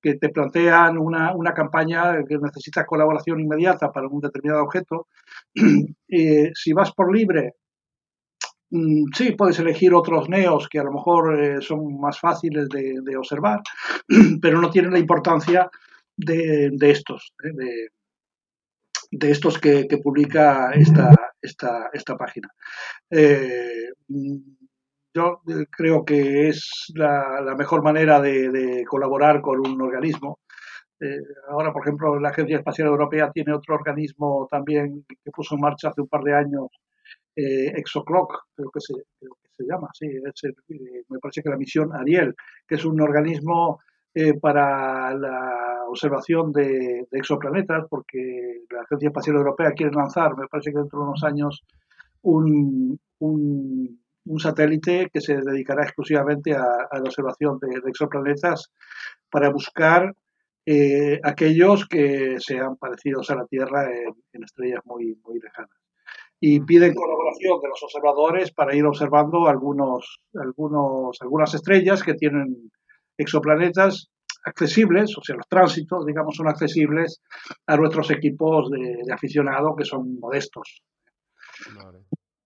que 0.00 0.16
te 0.16 0.28
plantean 0.28 0.98
una, 0.98 1.34
una, 1.34 1.54
campaña 1.54 2.22
que 2.28 2.36
necesita 2.36 2.84
colaboración 2.84 3.40
inmediata 3.40 3.90
para 3.90 4.08
un 4.08 4.20
determinado 4.20 4.62
objeto 4.62 5.06
si 6.54 6.72
vas 6.74 6.92
por 6.92 7.16
libre 7.16 7.54
Mm, 8.72 9.04
sí, 9.14 9.32
puedes 9.32 9.58
elegir 9.58 9.92
otros 9.92 10.30
neos 10.30 10.66
que 10.66 10.78
a 10.78 10.84
lo 10.84 10.92
mejor 10.92 11.38
eh, 11.38 11.60
son 11.60 12.00
más 12.00 12.18
fáciles 12.18 12.68
de, 12.70 13.16
observar, 13.18 13.60
pero 14.40 14.62
no 14.62 14.70
tienen 14.70 14.92
la 14.92 14.98
importancia 14.98 15.70
de, 16.16 16.70
estos, 16.80 17.34
¿eh? 17.44 17.88
De, 19.12 19.30
estos 19.30 19.58
que, 19.58 19.86
publica 20.02 20.72
esta, 20.72 21.10
esta, 21.40 21.90
esta 21.92 22.16
página. 22.16 22.48
Eh, 23.10 23.90
yo 25.14 25.42
creo 25.70 26.04
que 26.04 26.48
es 26.48 26.92
la, 26.94 27.54
mejor 27.56 27.82
manera 27.82 28.20
de, 28.20 28.84
colaborar 28.88 29.40
con 29.40 29.60
un 29.60 29.80
organismo. 29.80 30.40
ahora, 31.48 31.72
por 31.72 31.82
ejemplo, 31.82 32.18
la 32.18 32.30
Agencia 32.30 32.56
Espacial 32.56 32.88
Europea 32.88 33.30
tiene 33.32 33.52
otro 33.52 33.74
organismo 33.74 34.48
también 34.50 35.04
que 35.06 35.30
puso 35.30 35.54
en 35.54 35.60
marcha 35.60 35.88
hace 35.88 36.00
un 36.00 36.08
par 36.08 36.22
de 36.22 36.34
años 36.34 36.68
eh, 37.34 37.72
Exoclock, 37.76 38.46
creo 38.54 38.70
que 38.70 38.80
se, 38.80 38.94
llama, 39.66 39.88
sí, 39.94 40.06
eh, 40.06 41.04
me 41.08 41.18
parece 41.18 41.42
que 41.42 41.48
la 41.48 41.56
misión 41.56 41.94
Ariel, 41.94 42.34
que 42.66 42.74
es 42.74 42.84
un 42.84 43.00
organismo 43.00 43.80
eh, 44.14 44.34
para 44.38 45.14
la 45.14 45.84
observación 45.88 46.52
de, 46.52 47.06
exoplanetas, 47.12 47.86
porque 47.88 48.60
la 48.70 48.82
Agencia 48.82 49.08
Espacial 49.08 49.36
Europea 49.36 49.72
quiere 49.72 49.92
lanzar, 49.94 50.36
me 50.36 50.48
parece 50.48 50.70
que 50.70 50.78
dentro 50.78 50.98
de 50.98 51.04
unos 51.06 51.24
años, 51.24 51.64
un, 52.20 52.98
un, 53.20 53.98
satélite 54.38 55.08
que 55.12 55.20
se 55.20 55.36
dedicará 55.36 55.84
exclusivamente 55.84 56.52
a, 56.54 56.88
la 56.92 57.00
observación 57.00 57.58
de, 57.58 57.80
exoplanetas 57.88 58.70
para 59.30 59.50
buscar 59.50 60.14
aquellos 61.24 61.88
que 61.88 62.36
sean 62.38 62.76
parecidos 62.76 63.30
a 63.30 63.36
la 63.36 63.46
Tierra 63.46 63.90
en, 63.90 64.44
estrellas 64.44 64.80
muy, 64.84 65.18
muy 65.24 65.40
lejanas. 65.40 65.76
Y 66.38 66.60
piden 66.60 66.94
colaboración 66.94 67.60
de 67.62 67.68
los 67.68 67.82
observadores 67.82 68.52
para 68.52 68.74
ir 68.74 68.84
observando 68.84 69.46
algunos, 69.46 70.20
algunos, 70.34 71.16
algunas 71.22 71.54
estrellas 71.54 72.02
que 72.02 72.14
tienen 72.14 72.70
exoplanetas 73.22 74.10
accesibles, 74.44 75.16
o 75.16 75.22
sea, 75.22 75.36
los 75.36 75.48
tránsitos, 75.48 76.04
digamos, 76.04 76.36
son 76.36 76.48
accesibles 76.48 77.22
a 77.66 77.76
nuestros 77.76 78.10
equipos 78.10 78.70
de, 78.70 79.12
aficionado 79.12 79.74
que 79.76 79.84
son 79.84 80.18
modestos. 80.18 80.82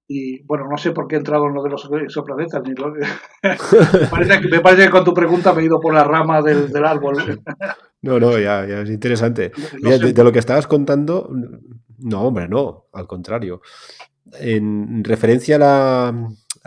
Y 0.08 0.42
bueno, 0.44 0.66
no 0.70 0.76
sé 0.78 0.92
por 0.92 1.08
qué 1.08 1.16
he 1.16 1.18
entrado 1.18 1.46
en 1.46 1.54
lo 1.54 1.62
de 1.62 1.70
los 1.70 1.88
exoplanetas. 2.02 2.62
Ni 2.64 2.74
lo... 2.74 2.92
me, 3.42 4.06
parece 4.08 4.40
que, 4.40 4.48
me, 4.48 4.60
parece 4.60 4.84
que, 4.84 4.90
con 4.90 5.04
tu 5.04 5.12
pregunta 5.12 5.52
me 5.52 5.62
he 5.62 5.64
ido 5.64 5.80
por 5.80 5.94
la 5.94 6.04
rama 6.04 6.42
del, 6.42 6.70
del 6.70 6.84
árbol. 6.84 7.40
no, 8.02 8.20
no, 8.20 8.38
ya, 8.38 8.64
ya 8.66 8.82
es 8.82 8.90
interesante. 8.90 9.50
de, 9.80 10.24
lo 10.24 10.32
que 10.32 10.38
estabas 10.38 10.68
contando, 10.68 11.28
no, 11.98 12.22
hombre, 12.22 12.48
no, 12.48 12.86
al 12.92 13.06
contrario. 13.06 13.62
En 14.32 15.02
referencia 15.02 15.56
a 15.56 16.12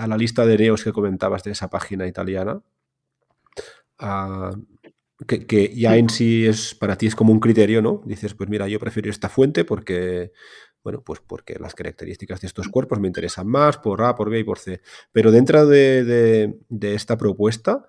la, 0.07 0.17
lista 0.17 0.45
de 0.45 0.57
neos 0.57 0.83
que 0.83 0.91
comentabas 0.91 1.43
de 1.43 1.51
esa 1.51 1.69
página 1.69 2.07
italiana, 2.07 2.61
que, 5.27 5.73
ya 5.75 5.97
en 5.97 6.09
sí 6.09 6.45
es 6.45 6.75
para 6.75 6.97
ti 6.97 7.07
es 7.07 7.15
como 7.15 7.33
un 7.33 7.39
criterio, 7.39 7.81
¿no? 7.81 8.01
Dices, 8.05 8.33
pues 8.33 8.49
mira, 8.49 8.67
yo 8.67 8.79
prefiero 8.79 9.09
esta 9.09 9.29
fuente 9.29 9.65
porque, 9.65 10.31
bueno, 10.83 11.01
pues 11.05 11.19
porque 11.19 11.57
las 11.59 11.75
características 11.75 12.41
de 12.41 12.47
estos 12.47 12.69
cuerpos 12.69 12.99
me 12.99 13.07
interesan 13.07 13.47
más 13.47 13.77
por 13.77 14.01
A, 14.03 14.15
por 14.15 14.29
B 14.29 14.39
y 14.39 14.43
por 14.43 14.59
C. 14.59 14.81
Pero 15.11 15.31
dentro 15.31 15.65
de, 15.67 16.57
esta 16.81 17.17
propuesta, 17.17 17.85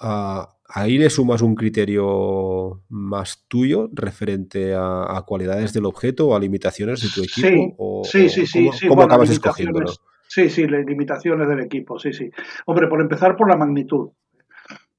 uh, 0.00 0.44
ahí 0.68 0.98
le 0.98 1.08
sumas 1.08 1.40
un 1.40 1.54
criterio 1.54 2.82
más 2.90 3.46
tuyo 3.48 3.88
referente 3.92 4.74
a, 4.76 5.22
cualidades 5.26 5.72
del 5.72 5.86
objeto 5.86 6.28
o 6.28 6.36
a 6.36 6.40
limitaciones 6.40 7.00
de 7.00 7.08
tu 7.08 7.22
equipo. 7.22 8.02
Sí, 8.04 8.28
sí, 8.28 8.46
sí, 8.46 8.68
sí, 8.72 8.88
¿Cómo, 8.88 9.02
acabas 9.02 9.30
escogiéndolo? 9.30 9.92
Sí, 10.28 10.50
sí, 10.50 10.66
las 10.66 10.84
limitaciones 10.84 11.48
del 11.48 11.60
equipo, 11.60 11.98
sí, 11.98 12.12
sí. 12.12 12.30
Hombre, 12.66 12.88
por 12.88 13.00
empezar 13.00 13.36
por 13.36 13.48
la 13.48 13.56
magnitud. 13.56 14.10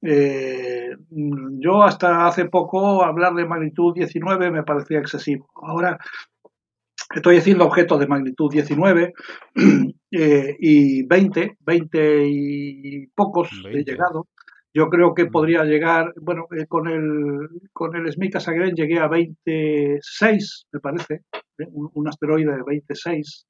Eh, 0.02 0.90
yo 1.58 1.82
hasta 1.82 2.26
hace 2.26 2.46
poco 2.46 3.02
hablar 3.02 3.34
de 3.34 3.46
magnitud 3.46 3.94
19 3.94 4.50
me 4.50 4.62
parecía 4.62 4.98
excesivo. 4.98 5.48
Ahora 5.54 5.98
estoy 7.14 7.38
haciendo 7.38 7.64
objetos 7.64 7.98
de 8.00 8.06
magnitud 8.06 8.50
19 8.50 9.14
eh, 10.10 10.56
y 10.58 11.06
20, 11.06 11.56
20 11.60 12.26
y 12.28 13.06
pocos 13.08 13.50
he 13.70 13.84
llegado. 13.84 14.26
Yo 14.74 14.90
creo 14.90 15.14
que 15.14 15.24
podría 15.24 15.64
llegar, 15.64 16.12
bueno, 16.20 16.48
eh, 16.54 16.66
con 16.66 16.86
el 16.86 17.48
con 17.72 17.96
el 17.96 18.12
Smith 18.12 18.34
Cassegrain 18.34 18.74
llegué 18.74 18.98
a 18.98 19.08
26, 19.08 20.66
me 20.70 20.80
parece, 20.80 21.22
¿eh? 21.58 21.66
un, 21.72 22.06
asteroide 22.06 22.54
de 22.54 22.62
26. 22.62 23.46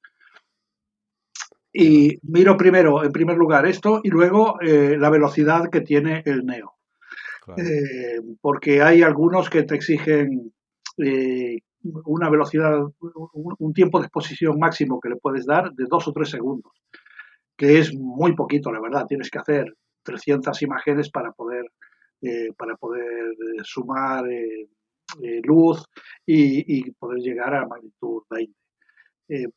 Y 1.79 2.17
miro 2.23 2.57
primero, 2.57 3.03
en 3.03 3.11
primer 3.11 3.37
lugar, 3.37 3.65
esto 3.67 4.01
y 4.03 4.09
luego 4.09 4.59
eh, 4.61 4.97
la 4.97 5.09
velocidad 5.09 5.69
que 5.69 5.81
tiene 5.81 6.23
el 6.25 6.45
Neo. 6.45 6.73
porque 8.41 8.81
hay 8.81 9.03
algunos 9.03 9.49
que 9.49 9.63
te 9.63 9.75
exigen 9.75 10.51
una 12.05 12.29
velocidad, 12.29 12.79
un, 12.79 13.55
un, 13.59 13.73
tiempo 13.73 13.99
de 13.99 14.05
exposición 14.05 14.57
máximo 14.59 14.99
que 14.99 15.09
le 15.09 15.15
puedes 15.17 15.45
dar 15.45 15.71
de 15.71 15.85
dos 15.87 16.07
o 16.07 16.11
tres 16.11 16.29
segundos, 16.29 16.73
que 17.55 17.79
es 17.79 17.93
muy 17.93 18.35
poquito, 18.35 18.71
la 18.71 18.81
verdad. 18.81 19.05
Tienes 19.05 19.29
que 19.29 19.39
hacer 19.39 19.73
300 20.07 20.61
imágenes 20.61 21.09
para 21.11 21.31
poder, 21.31 21.65
eh, 22.21 22.53
para 22.57 22.75
poder 22.75 23.03
eh, 23.03 23.61
sumar 23.63 24.25
eh, 24.31 24.67
luz 25.43 25.85
y, 26.25 26.91
poder 26.91 27.19
llegar 27.19 27.53
a 27.53 27.67
magnitud 27.67 28.23
20. 28.29 28.53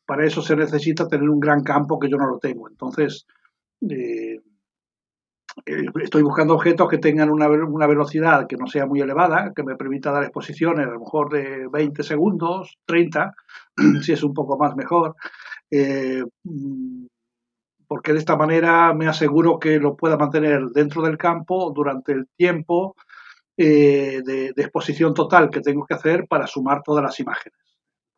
Para 0.05 0.25
eso 0.25 0.41
se 0.41 0.55
necesita 0.55 1.07
tener 1.07 1.29
un 1.29 1.39
gran 1.39 1.63
campo 1.63 1.99
que 1.99 2.09
yo 2.09 2.17
no 2.17 2.27
lo 2.27 2.39
tengo. 2.39 2.69
Entonces, 2.69 3.25
estoy 5.65 6.21
buscando 6.23 6.55
objetos 6.55 6.89
que 6.89 6.97
tengan 6.97 7.29
una, 7.29 7.47
velocidad 7.47 8.47
que 8.47 8.57
no 8.57 8.67
sea 8.67 8.85
muy 8.85 9.01
elevada, 9.01 9.53
que 9.55 9.63
me 9.63 9.75
permita 9.75 10.11
dar 10.11 10.23
exposiciones 10.23 10.87
a 10.87 10.91
lo 10.91 10.99
mejor 10.99 11.31
de 11.31 11.67
20 11.71 12.03
segundos, 12.03 12.77
30, 12.85 13.33
si 14.01 14.11
es 14.11 14.23
un 14.23 14.33
poco 14.33 14.57
más 14.57 14.75
mejor 14.75 15.15
porque 17.91 18.13
de 18.13 18.19
esta 18.19 18.37
manera 18.37 18.93
me 18.93 19.09
aseguro 19.09 19.59
que 19.59 19.77
lo 19.77 19.97
pueda 19.97 20.15
mantener 20.15 20.61
dentro 20.67 21.01
del 21.01 21.17
campo 21.17 21.73
durante 21.75 22.13
el 22.13 22.25
tiempo 22.37 22.95
eh, 23.57 24.21
de, 24.23 24.53
exposición 24.55 25.13
total 25.13 25.49
que 25.49 25.59
tengo 25.59 25.85
que 25.85 25.95
hacer 25.95 26.25
para 26.25 26.47
sumar 26.47 26.83
todas 26.83 27.03
las 27.03 27.19
imágenes. 27.19 27.59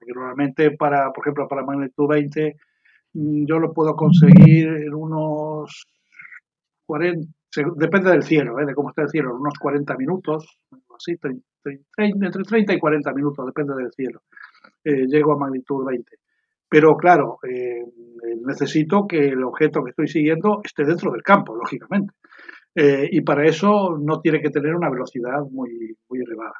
Porque 0.03 0.19
normalmente, 0.19 0.71
para, 0.71 1.11
por 1.13 1.23
ejemplo, 1.23 1.47
para 1.47 1.63
magnitud 1.63 2.07
20, 2.09 2.55
mm, 3.13 3.45
yo 3.45 3.59
lo 3.59 3.71
puedo 3.71 3.95
conseguir 3.95 4.67
en 4.67 4.93
unos 4.93 5.85
40, 6.85 7.25
depende 7.77 8.11
del 8.11 8.23
cielo, 8.23 8.59
¿eh? 8.59 8.65
de 8.65 8.73
cómo 8.73 8.89
está 8.89 9.03
el 9.03 9.09
cielo, 9.09 9.29
en 9.29 9.37
unos 9.37 9.57
40 9.57 9.95
minutos, 9.95 10.59
así, 10.93 11.13
entre 11.97 12.43
30 12.43 12.73
y 12.73 12.79
40 12.79 13.13
minutos, 13.13 13.45
depende 13.45 13.75
del 13.75 13.91
cielo. 13.93 14.23
Eh, 14.83 15.05
llego 15.07 15.33
a 15.33 15.37
magnitud 15.37 15.85
20. 15.85 16.17
Pero 16.67 16.97
claro, 16.97 17.37
eh, 17.47 17.85
necesito 18.45 19.07
que 19.07 19.27
el 19.27 19.43
objeto 19.43 19.83
que 19.83 19.91
estoy 19.91 20.07
siguiendo 20.09 20.59
esté 20.65 20.83
dentro 20.83 21.11
del 21.11 21.21
campo, 21.21 21.55
lógicamente. 21.55 22.13
Y 22.75 23.21
para 23.21 23.45
eso 23.45 23.95
no 24.01 24.19
tiene 24.19 24.41
que 24.41 24.49
tener 24.49 24.75
una 24.75 24.89
velocidad 24.89 25.43
muy, 25.51 25.95
muy 26.09 26.19
elevada. 26.19 26.55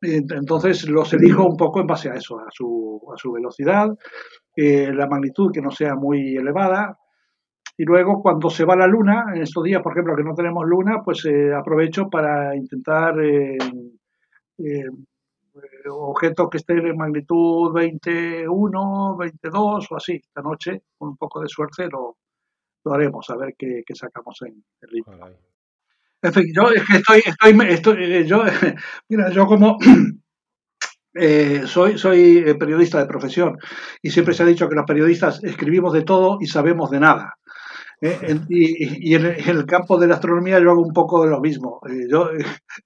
Entonces 0.00 0.88
los 0.88 1.12
elijo 1.12 1.44
un 1.44 1.56
poco 1.56 1.80
en 1.80 1.86
base 1.86 2.08
a 2.08 2.14
eso, 2.14 2.38
a 2.38 2.50
su, 2.50 3.00
a 3.12 3.16
su 3.16 3.32
velocidad, 3.32 3.88
eh, 4.54 4.92
la 4.92 5.06
magnitud 5.08 5.50
que 5.52 5.60
no 5.60 5.70
sea 5.70 5.94
muy 5.94 6.36
elevada. 6.36 6.98
Y 7.76 7.84
luego 7.84 8.20
cuando 8.22 8.50
se 8.50 8.64
va 8.64 8.76
la 8.76 8.86
luna, 8.86 9.26
en 9.34 9.42
estos 9.42 9.62
días, 9.62 9.82
por 9.82 9.92
ejemplo, 9.92 10.16
que 10.16 10.24
no 10.24 10.34
tenemos 10.34 10.66
luna, 10.66 11.02
pues 11.04 11.26
aprovecho 11.56 12.08
para 12.08 12.56
intentar 12.56 13.14
eh, 13.20 13.56
objetos 15.90 16.48
que 16.50 16.58
estén 16.58 16.86
en 16.86 16.96
magnitud 16.96 17.72
21, 17.72 19.16
22 19.16 19.92
o 19.92 19.96
así. 19.96 20.14
Esta 20.14 20.42
noche, 20.42 20.82
con 20.96 21.10
un 21.10 21.16
poco 21.16 21.40
de 21.40 21.48
suerte, 21.48 21.88
lo, 21.88 22.16
lo 22.84 22.92
haremos, 22.92 23.28
a 23.30 23.36
ver 23.36 23.54
qué, 23.56 23.82
sacamos 23.94 24.42
en 24.42 24.64
el 24.80 24.90
libro. 24.90 25.18
En 26.20 26.32
fin, 26.32 26.44
yo 26.52 26.68
estoy, 26.70 27.22
estoy, 27.68 28.04
eh, 28.04 28.24
yo, 28.26 28.42
mira, 29.08 29.30
yo 29.30 29.46
como 29.46 29.78
eh, 31.14 31.62
soy, 31.66 31.96
soy 31.96 32.54
periodista 32.58 32.98
de 32.98 33.06
profesión 33.06 33.56
y 34.02 34.10
siempre 34.10 34.34
se 34.34 34.42
ha 34.42 34.46
dicho 34.46 34.68
que 34.68 34.74
los 34.74 34.86
periodistas 34.86 35.42
escribimos 35.44 35.92
de 35.92 36.02
todo 36.02 36.38
y 36.40 36.46
sabemos 36.46 36.90
de 36.90 37.00
nada. 37.00 37.34
y, 38.48 39.14
en, 39.14 39.26
el, 39.26 39.66
campo 39.66 39.98
de 39.98 40.08
la 40.08 40.14
astronomía 40.14 40.58
yo 40.60 40.70
hago 40.70 40.82
un 40.82 40.92
poco 40.92 41.22
de 41.22 41.30
lo 41.30 41.40
mismo. 41.40 41.80
yo 42.10 42.30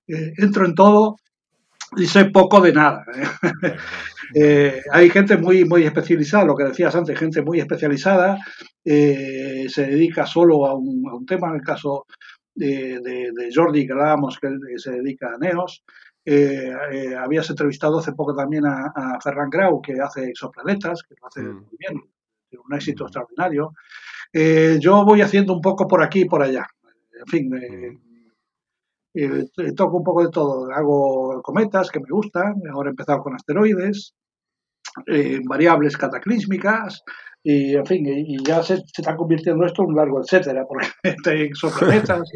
entro 0.07 0.67
en 0.67 0.75
todo 0.75 1.17
y 1.97 2.07
sé 2.07 2.27
poco 2.27 2.61
de 2.61 2.73
nada. 2.73 3.05
hay 4.93 5.11
gente 5.11 5.39
muy, 5.39 5.65
muy 5.65 5.85
especializada, 5.85 6.45
lo 6.45 6.55
que 6.55 6.65
decías 6.65 6.95
antes, 6.95 7.19
gente 7.19 7.43
muy 7.43 7.61
especializada, 7.61 8.39
se 8.85 9.87
dedica 9.87 10.27
solo 10.27 10.67
a 10.67 10.75
un, 10.75 11.03
a 11.11 11.15
un 11.15 11.27
tema, 11.27 11.49
en 11.49 11.57
el 11.57 11.63
caso 11.63 12.07
de, 12.55 13.01
de, 13.01 13.51
Jordi, 13.55 13.87
que 13.87 13.93
hablábamos, 13.93 14.39
que 14.39 14.49
se 14.77 14.93
dedica 14.93 15.35
a 15.35 15.39
Neos. 15.39 15.83
Eh, 16.25 16.73
eh, 16.93 17.17
habías 17.17 17.51
entrevistado 17.51 17.99
hace 17.99 18.13
poco 18.13 18.35
también 18.35 18.65
a, 18.65 18.93
a, 18.95 19.21
Ferran 19.21 19.51
Grau, 19.51 19.83
que 19.83 20.01
hace 20.01 20.29
exoplanetas, 20.29 21.03
que 21.03 21.17
lo 21.21 21.27
hace 21.27 21.43
mm. 21.43 21.55
muy 21.55 21.77
bien, 21.79 22.01
tiene 22.49 22.65
un 22.65 22.75
éxito 22.75 23.05
mm. 23.05 23.07
extraordinario. 23.07 23.75
Eh, 24.33 24.79
yo 24.81 25.05
voy 25.05 25.21
haciendo 25.21 25.53
un 25.53 25.61
poco 25.61 25.87
por 25.89 26.03
aquí 26.03 26.21
y 26.21 26.27
por 26.27 26.43
allá. 26.43 26.67
En 27.19 27.27
fin, 27.27 27.51
mm. 29.15 29.75
toco 29.75 29.99
un 29.99 30.05
poco 30.05 30.23
de 30.23 30.31
todo. 30.31 30.71
Hago 30.71 31.43
cometas 31.43 31.91
que 31.91 32.01
me 32.01 32.11
gustan, 32.11 32.63
ahora 32.73 32.91
he 32.91 32.93
empezado 32.93 33.21
con 33.21 33.35
asteroides, 33.35 34.15
variables 35.45 35.97
cataclísmicas, 35.97 37.03
y 37.43 37.75
en 37.75 37.87
fin, 37.87 38.07
y, 38.07 38.43
ya 38.45 38.63
se, 38.63 38.75
está 38.75 39.17
convirtiendo 39.17 39.67
esto 39.67 39.83
en 39.83 39.89
un 39.89 39.97
largo 39.97 40.21
etcétera, 40.21 40.65
porque 40.67 40.89
hay 41.31 41.43
exoplanetas. 41.43 42.31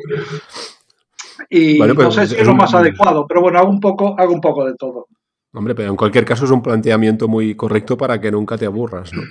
Y 1.50 1.78
no 1.78 1.94
pues 1.94 2.14
sé 2.14 2.26
si 2.26 2.34
es 2.36 2.46
lo 2.46 2.54
más 2.54 2.74
adecuado, 2.74 3.26
pero 3.26 3.40
bueno, 3.40 3.58
hago 3.58 3.70
un 3.70 3.80
poco, 3.80 4.18
hago 4.18 4.32
un 4.32 4.40
poco 4.40 4.64
de 4.64 4.74
todo. 4.74 5.06
Hombre, 5.52 5.74
pero 5.74 5.90
en 5.90 5.96
cualquier 5.96 6.24
caso 6.24 6.44
es 6.44 6.50
un 6.50 6.62
planteamiento 6.62 7.28
muy 7.28 7.54
correcto 7.54 7.96
para 7.96 8.20
que 8.20 8.30
nunca 8.30 8.58
te 8.58 8.66
aburras, 8.66 9.12
¿no? 9.12 9.22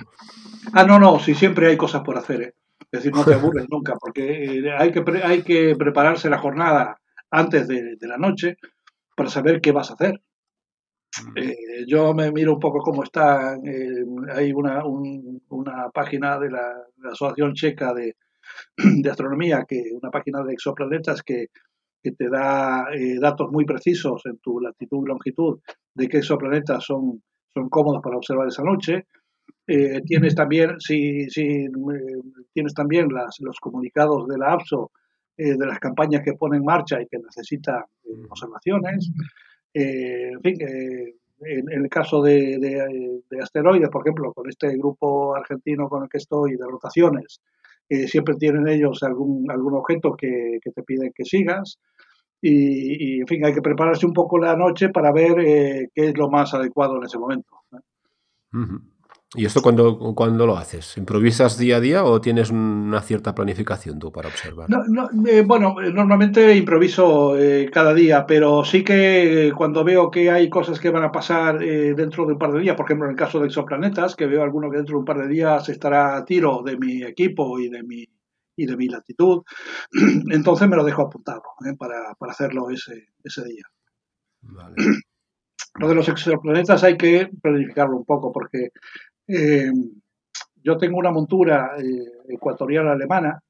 Ah, 0.72 0.84
no, 0.84 0.98
no, 0.98 1.18
sí, 1.20 1.34
siempre 1.34 1.68
hay 1.68 1.76
cosas 1.76 2.02
por 2.02 2.16
hacer, 2.16 2.42
¿eh? 2.42 2.54
Es 2.90 3.00
decir, 3.00 3.12
no 3.12 3.24
te 3.24 3.34
aburres 3.34 3.66
nunca, 3.70 3.94
porque 4.00 4.58
eh, 4.58 4.72
hay 4.76 4.92
que, 4.92 5.04
hay 5.22 5.42
que 5.42 5.76
prepararse 5.76 6.30
la 6.30 6.38
jornada 6.38 6.98
antes 7.30 7.68
de, 7.68 7.96
la 8.00 8.16
noche 8.16 8.56
para 9.14 9.30
saber 9.30 9.60
qué 9.60 9.72
vas 9.72 9.90
a 9.90 9.94
hacer. 9.94 10.20
Eh, 11.36 11.84
yo 11.86 12.14
me 12.14 12.30
miro 12.32 12.54
un 12.54 12.60
poco 12.60 12.80
cómo 12.80 13.02
está, 13.02 13.54
eh, 13.56 14.04
hay 14.34 14.52
una, 14.52 14.82
una 14.84 15.90
página 15.90 16.38
de 16.38 16.50
la, 16.50 16.72
Asociación 17.10 17.54
Checa 17.54 17.94
de, 17.94 18.16
de, 18.76 19.10
Astronomía, 19.10 19.64
que 19.68 19.82
una 19.92 20.10
página 20.10 20.42
de 20.42 20.52
exoplanetas 20.52 21.22
que 21.22 21.46
que 22.02 22.12
te 22.12 22.28
da 22.28 22.86
eh, 22.94 23.18
datos 23.18 23.50
muy 23.50 23.64
precisos 23.64 24.22
en 24.26 24.38
tu 24.38 24.60
latitud 24.60 25.04
y 25.04 25.08
longitud 25.08 25.58
de 25.92 26.06
qué 26.06 26.18
exoplanetas 26.18 26.84
son, 26.84 27.20
son 27.52 27.68
cómodos 27.68 28.00
para 28.00 28.16
observar 28.16 28.46
esa 28.46 28.62
noche. 28.62 29.06
Tienes 29.66 30.36
también, 30.36 30.78
si, 30.78 31.28
si 31.28 31.66
tienes 32.52 32.74
también 32.74 33.08
las, 33.08 33.38
los 33.40 33.58
comunicados 33.58 34.28
de 34.28 34.38
la 34.38 34.52
APSO 34.52 34.92
de 35.36 35.66
las 35.66 35.80
campañas 35.80 36.22
que 36.24 36.34
pone 36.34 36.58
en 36.58 36.64
marcha 36.64 37.02
y 37.02 37.08
que 37.08 37.18
necesita 37.18 37.84
observaciones. 38.30 39.10
En 39.82 40.40
fin, 40.42 40.56
en, 40.60 41.70
el 41.70 41.88
caso 41.88 42.22
de, 42.22 42.58
de, 42.58 43.40
asteroides, 43.40 43.90
por 43.90 44.02
ejemplo, 44.02 44.32
con 44.32 44.48
este 44.48 44.76
grupo 44.76 45.36
argentino 45.36 45.88
con 45.88 46.04
el 46.04 46.08
que 46.08 46.18
estoy 46.18 46.56
de 46.56 46.64
rotaciones, 46.66 47.40
siempre 48.06 48.34
tienen 48.36 48.66
ellos 48.68 49.02
algún, 49.02 49.50
algún 49.50 49.74
objeto 49.74 50.16
que, 50.16 50.58
que 50.62 50.70
te 50.70 50.82
piden 50.82 51.12
que 51.14 51.24
sigas. 51.24 51.78
Y, 52.40 53.20
en 53.20 53.26
fin, 53.26 53.44
hay 53.44 53.54
que 53.54 53.62
prepararse 53.62 54.06
un 54.06 54.12
poco 54.12 54.38
la 54.38 54.56
noche 54.56 54.90
para 54.90 55.12
ver 55.12 55.40
eh, 55.40 55.88
qué 55.94 56.08
es 56.08 56.18
lo 56.18 56.28
más 56.28 56.54
adecuado 56.54 56.96
en 56.96 57.04
ese 57.04 57.18
momento. 57.18 57.56
¿Y 59.34 59.44
esto 59.44 59.60
cuándo, 59.60 60.46
lo 60.46 60.56
haces? 60.56 60.96
¿Improvisas 60.96 61.58
día 61.58 61.76
a 61.76 61.80
día 61.80 62.04
o 62.04 62.20
tienes 62.20 62.50
una 62.50 63.02
cierta 63.02 63.34
planificación 63.34 63.98
tú 63.98 64.12
para 64.12 64.28
observar? 64.28 64.68
Eh, 65.26 65.42
bueno, 65.42 65.74
normalmente 65.92 66.56
improviso 66.56 67.36
eh, 67.36 67.68
cada 67.72 67.92
día, 67.92 68.24
pero 68.26 68.64
sí 68.64 68.84
que 68.84 69.52
cuando 69.56 69.82
veo 69.82 70.10
que 70.10 70.30
hay 70.30 70.48
cosas 70.48 70.78
que 70.78 70.90
van 70.90 71.02
a 71.02 71.12
pasar 71.12 71.58
dentro 71.58 72.24
de 72.24 72.34
un 72.34 72.38
par 72.38 72.52
de 72.52 72.60
días, 72.60 72.76
por 72.76 72.86
ejemplo 72.86 73.06
en 73.06 73.12
el 73.12 73.18
caso 73.18 73.40
de 73.40 73.46
exoplanetas, 73.46 74.14
que 74.14 74.26
veo 74.26 74.42
alguno 74.42 74.70
que 74.70 74.76
dentro 74.76 74.94
de 74.94 75.00
un 75.00 75.04
par 75.04 75.18
de 75.18 75.28
días 75.28 75.68
estará 75.68 76.16
a 76.16 76.24
tiro 76.24 76.62
de 76.64 76.78
mi 76.78 77.02
equipo 77.02 77.58
y 77.58 77.68
de 77.68 77.82
mi 77.82 78.06
y 78.56 78.66
de 78.66 78.76
mi 78.76 78.88
latitud. 78.88 79.42
Entonces 80.30 80.68
me 80.68 80.76
lo 80.76 80.84
dejo 80.84 81.02
apuntado 81.02 81.42
¿eh? 81.66 81.74
para, 81.78 82.14
para, 82.18 82.32
hacerlo 82.32 82.70
ese, 82.70 83.08
ese 83.22 83.44
día. 83.44 83.64
Lo 85.78 85.88
de 85.88 85.94
los 85.94 86.08
exoplanetas 86.08 86.84
hay 86.84 86.96
que 86.96 87.28
planificarlo 87.42 87.98
un 87.98 88.04
poco 88.06 88.32
porque 88.32 88.70
eh, 89.28 89.72
yo 90.62 90.76
tengo 90.76 90.98
una 90.98 91.10
montura 91.10 91.76
eh, 91.78 92.32
ecuatorial 92.34 92.88
alemana 92.88 93.40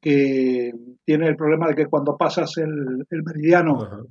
que 0.00 0.72
tiene 1.04 1.28
el 1.28 1.36
problema 1.36 1.68
de 1.68 1.74
que 1.74 1.86
cuando 1.86 2.16
pasas 2.16 2.56
el, 2.58 3.06
el 3.08 3.22
meridiano 3.22 4.06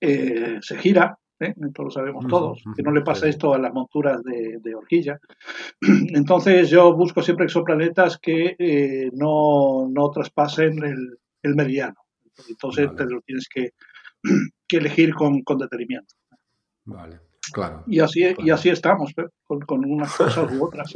se 0.00 0.76
gira 0.78 1.18
¿eh? 1.40 1.54
esto 1.60 1.82
lo 1.84 1.90
sabemos 1.90 2.26
todos, 2.26 2.62
que 2.76 2.82
no 2.82 2.90
le 2.90 3.02
pasa 3.02 3.28
esto 3.28 3.54
a 3.54 3.58
las 3.58 3.72
monturas 3.72 4.22
de, 4.22 4.74
horquilla. 4.74 5.18
Entonces 5.80 6.70
yo 6.70 6.94
busco 6.94 7.22
siempre 7.22 7.46
exoplanetas 7.46 8.18
que 8.18 8.56
eh, 8.58 9.10
no, 9.12 9.88
no, 9.90 10.10
traspasen 10.10 10.82
el, 10.84 11.18
el, 11.42 11.54
meridiano. 11.54 11.96
Entonces 12.48 12.94
te 12.96 13.04
lo 13.04 13.20
tienes 13.22 13.48
que, 13.52 13.72
que 14.68 14.76
elegir 14.76 15.14
con, 15.14 15.42
con, 15.42 15.58
detenimiento. 15.58 16.14
Vale. 16.84 17.20
Claro. 17.50 17.84
Y 17.86 18.00
así, 18.00 18.34
y 18.38 18.50
así 18.50 18.68
estamos, 18.68 19.10
¿eh? 19.16 19.26
con, 19.46 19.60
con, 19.60 19.84
unas 19.84 20.14
cosas 20.14 20.52
u 20.52 20.64
otras. 20.64 20.92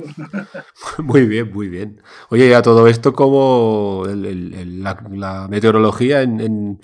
Muy 0.99 1.27
bien, 1.27 1.53
muy 1.53 1.69
bien. 1.69 2.01
Oye, 2.31 2.49
ya 2.49 2.63
todo 2.63 2.87
esto 2.89 3.13
como 3.13 4.05
la, 4.07 5.03
la, 5.11 5.49
meteorología 5.49 6.23
en, 6.23 6.41
en 6.41 6.81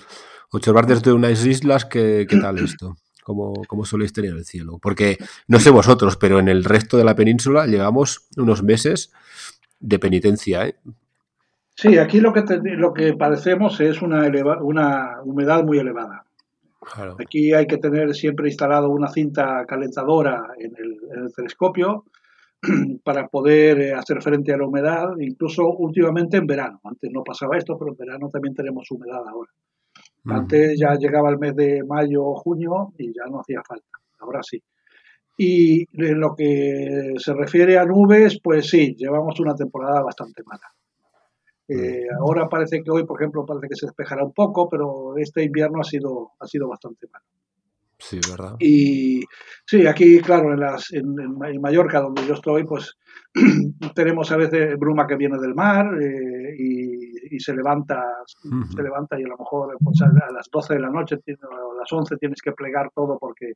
observar 0.51 0.87
desde 0.87 1.13
unas 1.13 1.45
islas, 1.45 1.85
¿qué, 1.85 2.25
qué 2.29 2.37
tal 2.37 2.57
esto? 2.59 2.95
como, 3.29 3.53
como 3.67 3.85
soléis 3.85 4.11
tener 4.11 4.33
el 4.33 4.43
cielo. 4.43 4.79
Porque 4.81 5.17
no 5.47 5.59
sé 5.59 5.69
vosotros, 5.69 6.17
pero 6.17 6.39
en 6.39 6.47
el 6.47 6.63
resto 6.63 6.97
de 6.97 7.03
la 7.03 7.15
península 7.15 7.67
llevamos 7.67 8.27
unos 8.37 8.63
meses 8.63 9.11
de 9.79 9.99
penitencia. 9.99 10.65
¿eh? 10.65 10.75
Sí, 11.75 11.99
aquí 11.99 12.19
lo 12.19 12.33
que, 12.33 12.43
lo 12.63 12.91
que 12.91 13.13
padecemos 13.13 13.79
es 13.81 14.01
una, 14.01 14.27
una 14.61 15.21
humedad 15.23 15.63
muy 15.63 15.77
elevada. 15.77 16.25
Aquí 17.19 17.53
hay 17.53 17.67
que 17.67 17.77
tener 17.77 18.13
siempre 18.15 18.49
instalado 18.49 18.89
una 18.89 19.07
cinta 19.09 19.65
calentadora 19.67 20.53
en 20.57 20.73
el, 20.77 21.33
telescopio 21.35 22.05
para 23.03 23.27
poder 23.27 23.81
eh, 23.81 23.93
hacer 23.93 24.21
frente 24.21 24.53
a 24.53 24.57
la 24.57 24.67
humedad, 24.67 25.09
incluso 25.19 25.67
últimamente 25.67 26.37
en 26.37 26.47
verano. 26.47 26.79
Antes 26.83 27.11
no 27.11 27.23
pasaba 27.23 27.57
esto, 27.57 27.77
pero 27.77 27.91
en 27.91 27.97
verano 27.97 28.29
también 28.29 28.55
tenemos 28.55 28.89
humedad 28.91 29.21
ahora. 29.27 29.51
Antes 30.25 30.77
ya 30.79 30.95
llegaba 30.95 31.29
el 31.29 31.39
mes 31.39 31.55
de 31.55 31.83
mayo 31.83 32.23
o 32.23 32.35
junio 32.35 32.93
y 32.97 33.07
ya 33.07 33.25
no 33.29 33.39
hacía 33.39 33.61
falta, 33.67 33.97
ahora 34.19 34.43
sí. 34.43 34.61
Y 35.37 35.85
en 35.93 36.19
lo 36.19 36.35
que 36.35 37.13
se 37.17 37.33
refiere 37.33 37.77
a 37.77 37.85
nubes, 37.85 38.39
pues 38.43 38.69
sí, 38.69 38.95
llevamos 38.97 39.39
una 39.39 39.55
temporada 39.55 40.01
bastante 40.01 40.43
mala. 40.43 40.67
Eh, 41.69 42.07
ahora 42.19 42.47
parece 42.47 42.81
que 42.81 42.91
hoy, 42.91 43.05
por 43.05 43.21
ejemplo, 43.21 43.45
parece 43.45 43.67
que 43.67 43.75
se 43.75 43.85
despejará 43.85 44.23
un 44.23 44.33
poco, 44.33 44.67
pero 44.67 45.15
este 45.17 45.43
invierno 45.43 45.79
ha 45.81 45.83
sido, 45.83 46.31
ha 46.39 46.47
sido 46.47 46.67
bastante 46.67 47.07
malo. 47.11 47.25
Sí, 47.99 48.19
¿verdad? 48.29 48.55
Y 48.59 49.21
sí, 49.65 49.85
aquí, 49.85 50.21
claro, 50.21 50.53
en, 50.53 50.59
las, 50.61 50.91
en, 50.93 51.15
en 51.19 51.61
Mallorca, 51.61 51.99
donde 51.99 52.25
yo 52.25 52.33
estoy, 52.33 52.63
pues 52.63 52.97
tenemos 53.93 54.31
a 54.31 54.37
veces 54.37 54.77
bruma 54.79 55.05
que 55.05 55.17
viene 55.17 55.37
del 55.37 55.53
mar 55.53 55.85
eh, 56.01 56.55
y, 56.57 57.39
se 57.39 57.53
levanta 57.53 58.03
se 58.75 58.83
levanta 58.83 59.17
y 59.17 59.23
a 59.23 59.27
lo 59.27 59.37
mejor 59.37 59.77
pues, 59.81 60.01
a 60.01 60.31
las 60.33 60.49
12 60.51 60.73
de 60.73 60.79
la 60.81 60.89
noche 60.89 61.15
o 61.15 61.71
a 61.71 61.79
las 61.79 61.89
11 61.89 62.17
tienes 62.17 62.41
que 62.41 62.51
plegar 62.51 62.91
todo 62.93 63.17
porque 63.17 63.53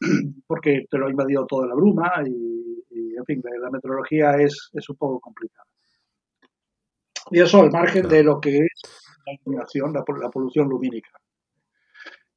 porque 0.46 0.84
te 0.90 0.98
lo 0.98 1.06
ha 1.06 1.10
invadido 1.10 1.46
toda 1.46 1.66
la 1.66 1.74
bruma 1.74 2.12
y, 2.26 3.14
en 3.16 3.24
fin, 3.24 3.42
la, 3.60 3.70
meteorología 3.70 4.32
es, 4.32 4.70
es, 4.74 4.88
un 4.90 4.96
poco 4.96 5.20
complicada. 5.20 5.66
Y 7.30 7.40
eso 7.40 7.60
al 7.60 7.70
margen 7.70 8.08
de 8.08 8.22
lo 8.22 8.40
que 8.40 8.58
es 8.58 8.82
la 9.26 9.32
iluminación, 9.32 9.92
la, 9.92 10.30
polución 10.30 10.68
lumínica, 10.68 11.10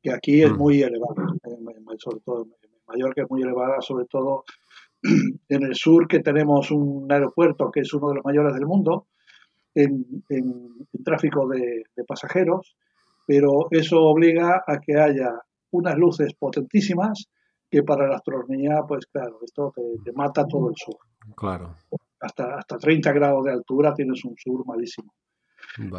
que 0.01 0.11
aquí 0.11 0.41
es 0.41 0.51
mm. 0.51 0.57
muy 0.57 0.81
elevada, 0.81 1.27
sobre 1.97 2.19
todo 2.21 2.47
en 2.61 2.71
Mallorca 2.87 3.23
es 3.23 3.29
muy 3.29 3.41
elevada, 3.43 3.81
sobre 3.81 4.05
todo 4.05 4.43
en 5.03 5.63
el 5.63 5.75
sur 5.75 6.07
que 6.07 6.19
tenemos 6.19 6.71
un 6.71 7.11
aeropuerto 7.11 7.69
que 7.71 7.81
es 7.81 7.93
uno 7.93 8.09
de 8.09 8.15
los 8.15 8.25
mayores 8.25 8.53
del 8.53 8.65
mundo 8.65 9.07
en, 9.75 10.05
tráfico 11.03 11.47
de, 11.47 11.83
pasajeros, 12.07 12.75
pero 13.25 13.67
eso 13.71 14.01
obliga 14.01 14.63
a 14.65 14.79
que 14.79 14.99
haya 14.99 15.29
unas 15.71 15.95
luces 15.97 16.33
potentísimas 16.33 17.25
que 17.69 17.83
para 17.83 18.07
la 18.07 18.15
astronomía, 18.15 18.81
pues 18.87 19.05
claro, 19.05 19.39
esto 19.43 19.71
te, 20.03 20.11
mata 20.13 20.45
todo 20.47 20.69
el 20.69 20.75
sur. 20.75 20.97
Claro. 21.35 21.75
Hasta, 22.21 22.55
hasta 22.55 22.77
30 22.77 23.11
grados 23.13 23.45
de 23.45 23.51
altura 23.51 23.93
tienes 23.93 24.23
un 24.25 24.35
sur 24.37 24.65
malísimo. 24.65 25.13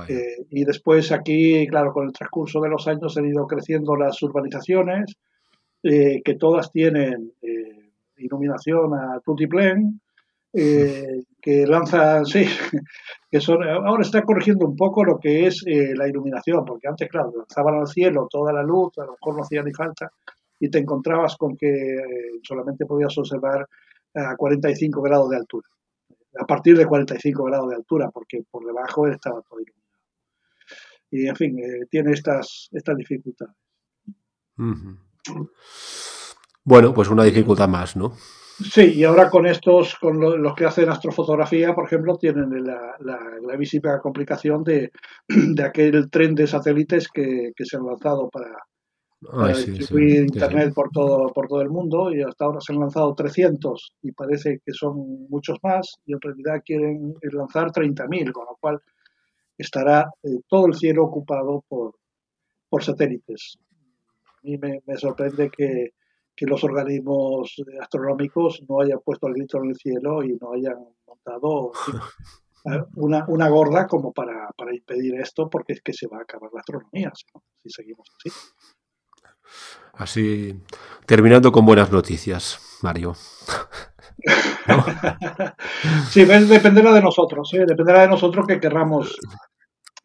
Eh, 0.09 0.45
y 0.51 0.65
después 0.65 1.11
aquí, 1.13 1.67
claro, 1.67 1.93
con 1.93 2.07
el 2.07 2.13
transcurso 2.13 2.61
de 2.61 2.69
los 2.69 2.87
años 2.89 3.17
han 3.17 3.27
ido 3.27 3.47
creciendo 3.47 3.97
las 3.97 4.21
urbanizaciones, 4.23 5.17
eh, 5.83 6.21
que 6.23 6.35
todas 6.35 6.71
tienen 6.71 7.33
eh, 7.41 7.93
iluminación 8.19 8.93
a 8.93 9.19
tutiplen, 9.25 9.99
eh, 10.53 11.23
que 11.41 11.67
lanzan, 11.67 12.27
sí, 12.27 12.45
que 13.31 13.41
son, 13.41 13.67
ahora 13.67 14.03
está 14.03 14.23
corrigiendo 14.23 14.67
un 14.67 14.77
poco 14.77 15.05
lo 15.05 15.19
que 15.19 15.47
es 15.47 15.65
la 15.67 16.07
iluminación, 16.07 16.67
porque 16.67 16.87
antes, 16.87 17.09
claro, 17.09 17.33
lanzaban 17.35 17.77
al 17.77 17.87
cielo 17.87 18.29
toda 18.31 18.53
la 18.53 18.63
luz, 18.63 18.93
a 18.99 19.07
lo 19.07 19.13
mejor 19.13 19.37
no 19.37 19.43
hacía 19.43 19.63
ni 19.63 19.73
falta, 19.73 20.13
y 20.59 20.69
te 20.69 20.79
encontrabas 20.79 21.37
con 21.37 21.57
que 21.57 21.97
solamente 22.43 22.85
podías 22.85 23.17
observar 23.17 23.67
a 24.15 24.37
45 24.37 25.01
grados 25.01 25.31
de 25.31 25.37
altura, 25.39 25.69
a 26.39 26.47
partir 26.47 26.77
de 26.77 26.87
45 26.87 27.45
grados 27.45 27.71
de 27.71 27.77
altura, 27.77 28.11
porque 28.11 28.43
por 28.51 28.65
debajo 28.65 29.07
estaba 29.09 29.43
todo 29.43 29.61
iluminado. 29.61 29.81
Y, 31.11 31.27
en 31.27 31.37
fin, 31.37 31.59
eh, 31.59 31.87
tiene 31.91 32.13
estas, 32.13 32.69
estas 32.73 32.97
dificultades. 32.97 33.57
Bueno, 36.65 36.95
pues 36.95 37.09
una 37.09 37.25
dificultad 37.25 37.69
más, 37.69 37.97
¿no? 37.97 38.13
Sí, 38.63 38.93
y 38.95 39.05
ahora 39.05 39.31
con 39.31 39.47
estos, 39.47 39.97
con 39.97 40.21
los 40.21 40.55
que 40.55 40.67
hacen 40.67 40.91
astrofotografía, 40.91 41.75
por 41.75 41.87
ejemplo, 41.87 42.19
tienen 42.19 42.51
la, 42.65 42.95
la, 43.01 44.01
complicación 44.03 44.63
de, 44.63 44.93
de, 45.29 45.63
aquel 45.65 46.11
tren 46.11 46.35
de 46.35 46.47
satélites 46.47 47.09
que, 47.09 47.53
que 47.57 47.65
se 47.65 47.77
han 47.79 47.87
lanzado 47.87 48.29
para, 48.29 48.51
distribuir 49.21 50.23
Internet 50.23 50.73
por 50.75 50.91
todo 50.91 51.29
por 51.33 51.47
todo 51.47 51.61
el 51.61 51.69
mundo 51.69 52.11
y 52.13 52.23
hasta 52.23 52.47
ahora 52.47 52.61
se 52.61 52.73
han 52.73 52.81
lanzado 52.81 53.15
300 53.15 53.93
y 54.03 54.13
parece 54.13 54.61
que 54.65 54.73
son 54.73 55.27
muchos 55.29 55.59
más 55.63 55.97
y 56.07 56.15
en 56.15 56.21
realidad 56.21 56.63
quieren 56.65 57.15
lanzar 57.33 57.71
30.000, 57.71 58.33
con 58.33 58.47
lo 58.47 58.57
cual 58.59 58.81
estará 59.59 60.11
eh, 60.23 60.41
todo 60.49 60.67
el 60.67 60.75
cielo 60.75 61.05
ocupado 61.05 61.65
por, 61.69 61.97
por 62.69 62.83
satélites. 62.83 63.59
A 64.27 64.39
mí 64.43 64.57
me, 64.57 64.81
me 64.87 64.97
sorprende 64.97 65.51
que, 65.51 65.91
que 66.35 66.47
los 66.47 66.65
organismos 66.65 67.63
astronómicos 67.79 68.63
no 68.67 68.81
hayan 68.81 69.01
puesto 69.05 69.27
el 69.27 69.35
grito 69.35 69.59
en 69.59 69.69
el 69.69 69.77
cielo 69.77 70.23
y 70.23 70.39
no 70.41 70.53
hayan 70.53 70.79
montado 71.07 71.73
una, 72.97 73.25
una 73.29 73.49
gorda 73.51 73.87
como 73.87 74.13
para, 74.13 74.49
para, 74.57 74.75
impedir 74.75 75.15
esto, 75.17 75.51
porque 75.51 75.75
es 75.75 75.83
que 75.83 75.93
se 75.93 76.07
va 76.07 76.19
a 76.19 76.23
acabar 76.23 76.51
la 76.55 76.61
astronomía 76.61 77.13
si 77.15 77.69
seguimos 77.69 78.09
así. 78.17 78.31
Así, 79.95 80.61
terminando 81.07 81.53
con 81.53 81.67
buenas 81.67 81.93
noticias, 81.93 82.79
Mario. 82.83 83.15
sí, 86.11 86.25
dependerá 86.25 86.93
de 86.93 87.03
nosotros, 87.03 87.53
¿eh? 87.55 87.65
dependerá 87.67 88.03
de 88.03 88.09
nosotros 88.09 88.47
que 88.47 88.61
querramos, 88.61 89.19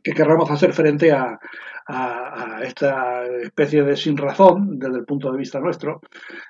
que 0.04 0.14
querramos 0.14 0.50
hacer 0.52 0.74
frente 0.74 1.12
a, 1.12 1.40
a, 1.88 2.60
esta 2.64 3.26
especie 3.26 3.84
de 3.84 3.96
sin 3.96 4.18
razón 4.18 4.80
desde 4.80 4.98
el 4.98 5.06
punto 5.06 5.32
de 5.32 5.38
vista 5.38 5.60
nuestro 5.60 6.02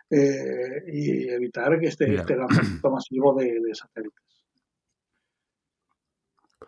eh, 0.09 0.83
y 0.87 1.29
evitar 1.29 1.79
que 1.79 1.87
este, 1.87 2.15
este 2.15 2.35
lanzamiento 2.35 2.89
masivo 2.91 3.35
de, 3.35 3.45
de 3.45 3.75
satélites. 3.75 4.34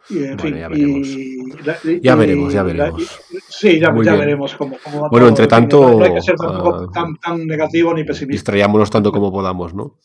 Y, 0.09 0.23
en 0.23 0.39
fin, 0.39 0.55
ya 0.55 0.67
veremos. 0.69 1.07
Y, 1.07 2.01
ya 2.01 2.15
veremos, 2.15 2.53
ya 2.53 2.63
veremos. 2.63 3.19
sí, 3.49 3.79
ya, 3.79 3.93
ya 4.03 4.15
veremos 4.15 4.55
cómo, 4.55 4.77
cómo 4.83 5.01
va 5.01 5.09
Bueno, 5.09 5.27
entre 5.27 5.47
tanto. 5.47 5.99
No 5.99 6.05
hay 6.05 6.13
que 6.13 6.21
ser 6.21 6.35
uh, 6.35 6.91
tan, 6.91 7.15
tan, 7.17 7.45
negativo 7.45 7.93
ni 7.93 8.03
pesimista. 8.03 8.33
Distrayámonos 8.33 8.89
tanto 8.89 9.11
como 9.11 9.31
podamos, 9.31 9.73
¿no? 9.73 9.97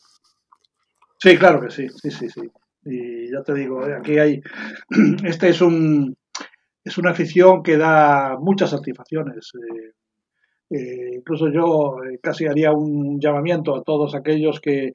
Sí, 1.17 1.37
claro 1.37 1.61
que 1.61 1.71
sí, 1.71 1.87
sí, 1.89 2.11
sí, 2.11 2.29
sí. 2.29 2.41
Y 2.85 3.31
ya 3.31 3.41
te 3.43 3.53
digo, 3.53 3.87
eh, 3.87 3.95
aquí 3.95 4.17
hay. 4.17 4.41
Este 5.23 5.49
es 5.49 5.61
un, 5.61 6.15
es 6.83 6.97
una 6.97 7.11
afición 7.11 7.63
que 7.63 7.77
da 7.77 8.37
muchas 8.39 8.71
satisfacciones. 8.71 9.51
Eh, 9.55 9.91
eh, 10.69 11.11
incluso 11.15 11.49
yo 11.49 11.97
casi 12.21 12.45
haría 12.45 12.71
un 12.71 13.19
llamamiento 13.19 13.75
a 13.75 13.83
todos 13.83 14.15
aquellos 14.15 14.59
que 14.59 14.93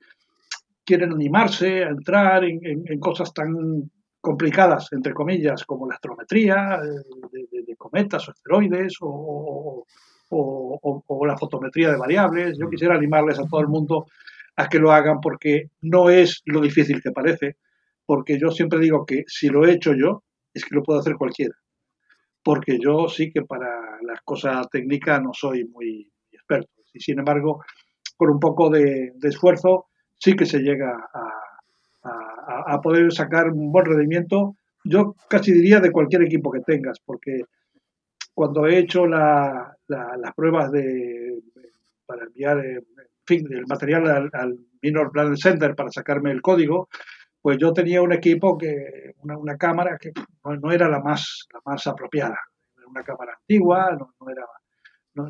quieren 0.84 1.12
animarse 1.12 1.84
a 1.84 1.88
entrar 1.88 2.44
en, 2.44 2.98
cosas 2.98 3.32
tan 3.32 3.90
complicadas, 4.20 4.92
entre 4.92 5.14
comillas, 5.14 5.64
como 5.64 5.86
la 5.86 5.94
astrometría 5.94 6.80
de, 6.82 7.76
cometas 7.76 8.28
o 8.28 8.32
asteroides 8.32 8.96
o, 9.00 9.84
o, 10.30 11.26
la 11.26 11.38
fotometría 11.38 11.90
de 11.90 11.96
variables. 11.96 12.58
Yo 12.58 12.68
quisiera 12.68 12.96
animarles 12.96 13.38
a 13.38 13.46
todo 13.46 13.60
el 13.60 13.68
mundo 13.68 14.06
a 14.56 14.68
que 14.68 14.80
lo 14.80 14.90
hagan 14.90 15.20
porque 15.20 15.70
no 15.82 16.10
es 16.10 16.42
lo 16.46 16.60
difícil 16.60 17.00
que 17.00 17.12
parece, 17.12 17.56
porque 18.04 18.38
yo 18.38 18.50
siempre 18.50 18.80
digo 18.80 19.06
que 19.06 19.22
si 19.28 19.48
lo 19.48 19.64
he 19.64 19.72
hecho 19.72 19.94
yo, 19.94 20.24
es 20.52 20.64
que 20.64 20.74
lo 20.74 20.82
puede 20.82 21.00
hacer 21.00 21.14
cualquiera 21.16 21.54
porque 22.48 22.78
yo 22.80 23.08
sí 23.08 23.30
que 23.30 23.42
para 23.42 23.68
las 24.00 24.22
cosas 24.22 24.68
técnicas 24.70 25.20
no 25.20 25.34
soy 25.34 25.64
muy 25.64 26.10
experto. 26.32 26.70
Y 26.94 27.00
sin 27.00 27.18
embargo, 27.18 27.62
con 28.16 28.30
un 28.30 28.40
poco 28.40 28.70
de, 28.70 29.12
esfuerzo 29.22 29.88
sí 30.16 30.34
que 30.34 30.46
se 30.46 30.60
llega 30.60 30.90
a, 30.90 31.30
poder 32.82 33.12
sacar 33.12 33.50
un 33.50 33.72
buen 33.72 33.86
rendimiento. 33.86 34.56
Yo 34.84 35.14
casi 35.28 35.52
diría 35.52 35.80
de 35.80 35.92
cualquier 35.92 36.22
equipo 36.22 36.50
que 36.50 36.60
tengas, 36.60 36.98
porque 37.04 37.42
cuando 38.34 38.66
he 38.66 38.78
hecho 38.78 39.06
las 39.06 40.34
pruebas 40.36 40.70
de, 40.70 41.40
para 42.06 42.24
enviar 42.24 42.64
en 42.64 42.84
fin, 43.26 43.46
el 43.50 43.66
material 43.66 44.30
al, 44.32 44.58
Minor 44.80 45.10
Planet 45.10 45.36
Center 45.38 45.74
para 45.74 45.90
sacarme 45.90 46.30
el 46.30 46.40
código, 46.40 46.88
pues 47.42 47.58
yo 47.58 47.72
tenía 47.72 48.00
un 48.00 48.12
equipo 48.12 48.56
que, 48.56 49.12
una, 49.22 49.56
cámara 49.56 49.98
que 49.98 50.12
no, 50.44 50.70
era 50.70 50.88
la 50.88 51.00
más, 51.00 51.48
la 51.52 51.60
más 51.64 51.84
apropiada. 51.88 52.38
Era 52.76 52.86
una 52.86 53.02
cámara 53.02 53.36
antigua, 53.40 53.90
no, 53.98 54.30
era, 54.30 54.44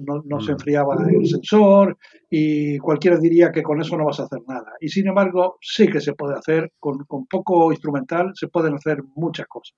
no, 0.01 0.22
no, 0.24 0.41
se 0.41 0.51
mm. 0.51 0.55
enfriaba 0.55 0.97
el 1.09 1.26
sensor 1.26 1.97
y 2.30 2.78
cualquiera 2.78 3.18
diría 3.18 3.51
que 3.51 3.62
con 3.62 3.80
eso 3.80 3.97
no 3.97 4.05
vas 4.05 4.20
a 4.20 4.24
hacer 4.24 4.41
nada. 4.47 4.72
Y 4.80 4.89
sin 4.89 5.09
embargo, 5.09 5.59
sí 5.61 5.89
que 5.89 6.01
se 6.01 6.14
puede 6.14 6.34
hacer, 6.34 6.72
con, 6.78 7.05
con 7.05 7.26
poco 7.26 7.72
instrumental 7.72 8.32
se 8.34 8.49
pueden 8.49 8.74
hacer 8.74 9.03
muchas 9.14 9.47
cosas. 9.47 9.76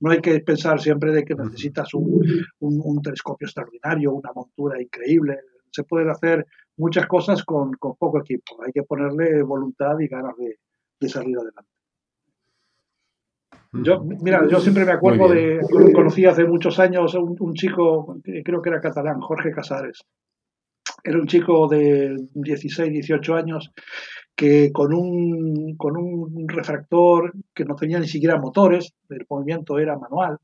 No 0.00 0.10
hay 0.10 0.20
que 0.20 0.38
pensar 0.40 0.80
siempre 0.80 1.12
de 1.12 1.24
que 1.24 1.34
necesitas 1.34 1.92
un, 1.94 2.22
un, 2.60 2.80
un 2.84 3.02
telescopio 3.02 3.46
extraordinario, 3.46 4.12
una 4.12 4.32
montura 4.32 4.80
increíble. 4.80 5.38
Se 5.70 5.84
pueden 5.84 6.08
hacer 6.08 6.46
muchas 6.76 7.06
cosas 7.06 7.44
con, 7.44 7.72
con 7.74 7.96
poco 7.96 8.20
equipo. 8.20 8.62
Hay 8.64 8.72
que 8.72 8.84
ponerle 8.84 9.42
voluntad 9.42 9.98
y 9.98 10.06
ganas 10.06 10.36
de, 10.36 10.58
de 11.00 11.08
salir 11.08 11.36
adelante. 11.36 11.77
Yo, 13.72 14.02
mira, 14.02 14.46
yo 14.48 14.60
siempre 14.60 14.84
me 14.84 14.92
acuerdo 14.92 15.28
de, 15.28 15.60
conocí 15.94 16.24
hace 16.24 16.44
muchos 16.44 16.78
años 16.78 17.14
un, 17.14 17.36
un, 17.38 17.52
chico, 17.52 18.16
creo 18.44 18.62
que 18.62 18.70
era 18.70 18.80
catalán, 18.80 19.20
Jorge 19.20 19.50
Casares. 19.50 19.98
Era 21.04 21.18
un 21.18 21.26
chico 21.26 21.68
de 21.68 22.16
16, 22.34 22.90
18 22.90 23.34
años 23.34 23.70
que 24.34 24.70
con 24.72 24.94
un, 24.94 25.76
con 25.76 25.96
un 25.96 26.48
refractor 26.48 27.32
que 27.52 27.64
no 27.64 27.74
tenía 27.74 27.98
ni 27.98 28.06
siquiera 28.06 28.38
motores, 28.38 28.94
el 29.10 29.26
movimiento 29.28 29.78
era 29.78 29.98
manual, 29.98 30.38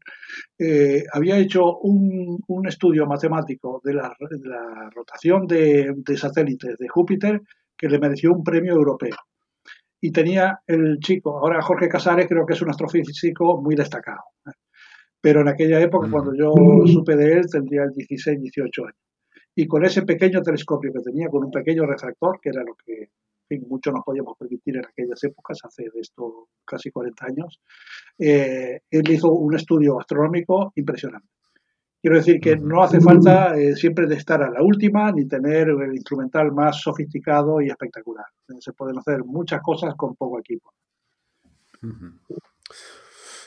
eh, 0.58 1.04
había 1.12 1.38
hecho 1.38 1.78
un, 1.78 2.40
un, 2.48 2.66
estudio 2.66 3.06
matemático 3.06 3.80
de 3.84 3.94
la, 3.94 4.14
de 4.18 4.48
la 4.48 4.90
rotación 4.90 5.46
de, 5.46 5.94
de 5.96 6.16
satélites 6.16 6.76
de 6.76 6.88
Júpiter 6.88 7.40
que 7.76 7.88
le 7.88 8.00
mereció 8.00 8.32
un 8.32 8.42
premio 8.42 8.74
europeo 8.74 9.16
y 10.04 10.12
tenía 10.12 10.60
el 10.66 10.98
chico, 10.98 11.38
ahora 11.38 11.62
Jorge 11.62 11.88
Casares 11.88 12.26
creo 12.28 12.44
que 12.44 12.52
es 12.52 12.60
un 12.60 12.68
astrofísico 12.68 13.58
muy 13.62 13.74
destacado, 13.74 14.20
¿eh? 14.46 14.50
pero 15.18 15.40
en 15.40 15.48
aquella 15.48 15.80
época 15.80 16.10
cuando 16.10 16.34
yo 16.34 16.52
supe 16.84 17.16
de 17.16 17.32
él 17.32 17.46
tendría 17.50 17.86
16, 17.86 18.38
18 18.38 18.82
años. 18.82 18.98
Y 19.54 19.66
con 19.66 19.82
ese 19.82 20.02
pequeño 20.02 20.42
telescopio 20.42 20.92
que 20.92 21.00
tenía, 21.00 21.28
con 21.28 21.44
un 21.44 21.50
pequeño 21.50 21.86
refractor, 21.86 22.38
que 22.38 22.50
era 22.50 22.62
lo 22.62 22.74
que 22.74 23.08
en 23.48 23.66
mucho 23.66 23.92
nos 23.92 24.04
podíamos 24.04 24.36
permitir 24.38 24.76
en 24.76 24.84
aquellas 24.84 25.24
épocas, 25.24 25.60
hace 25.64 25.84
de 25.84 26.00
esto 26.02 26.48
casi 26.66 26.90
40 26.90 27.24
años, 27.24 27.62
eh, 28.18 28.80
él 28.90 29.10
hizo 29.10 29.32
un 29.32 29.54
estudio 29.54 29.98
astronómico 29.98 30.70
impresionante. 30.74 31.28
Quiero 32.04 32.18
decir 32.18 32.38
que 32.38 32.54
no 32.54 32.82
hace 32.82 33.00
falta 33.00 33.56
eh, 33.56 33.74
siempre 33.76 34.06
de 34.06 34.16
estar 34.16 34.42
a 34.42 34.50
la 34.50 34.62
última 34.62 35.10
ni 35.10 35.26
tener 35.26 35.70
el 35.70 35.94
instrumental 35.94 36.52
más 36.52 36.82
sofisticado 36.82 37.62
y 37.62 37.70
espectacular. 37.70 38.26
Se 38.58 38.74
pueden 38.74 38.98
hacer 38.98 39.24
muchas 39.24 39.62
cosas 39.62 39.94
con 39.96 40.14
poco 40.14 40.38
equipo. 40.38 40.74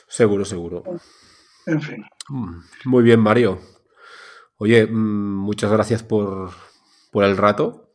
Seguro, 0.08 0.44
seguro. 0.44 0.82
En 1.66 1.80
fin. 1.80 2.04
Mm, 2.30 2.58
muy 2.86 3.04
bien, 3.04 3.20
Mario. 3.20 3.60
Oye, 4.56 4.88
mm, 4.88 5.36
muchas 5.36 5.70
gracias 5.70 6.02
por, 6.02 6.50
el 7.14 7.36
rato. 7.36 7.92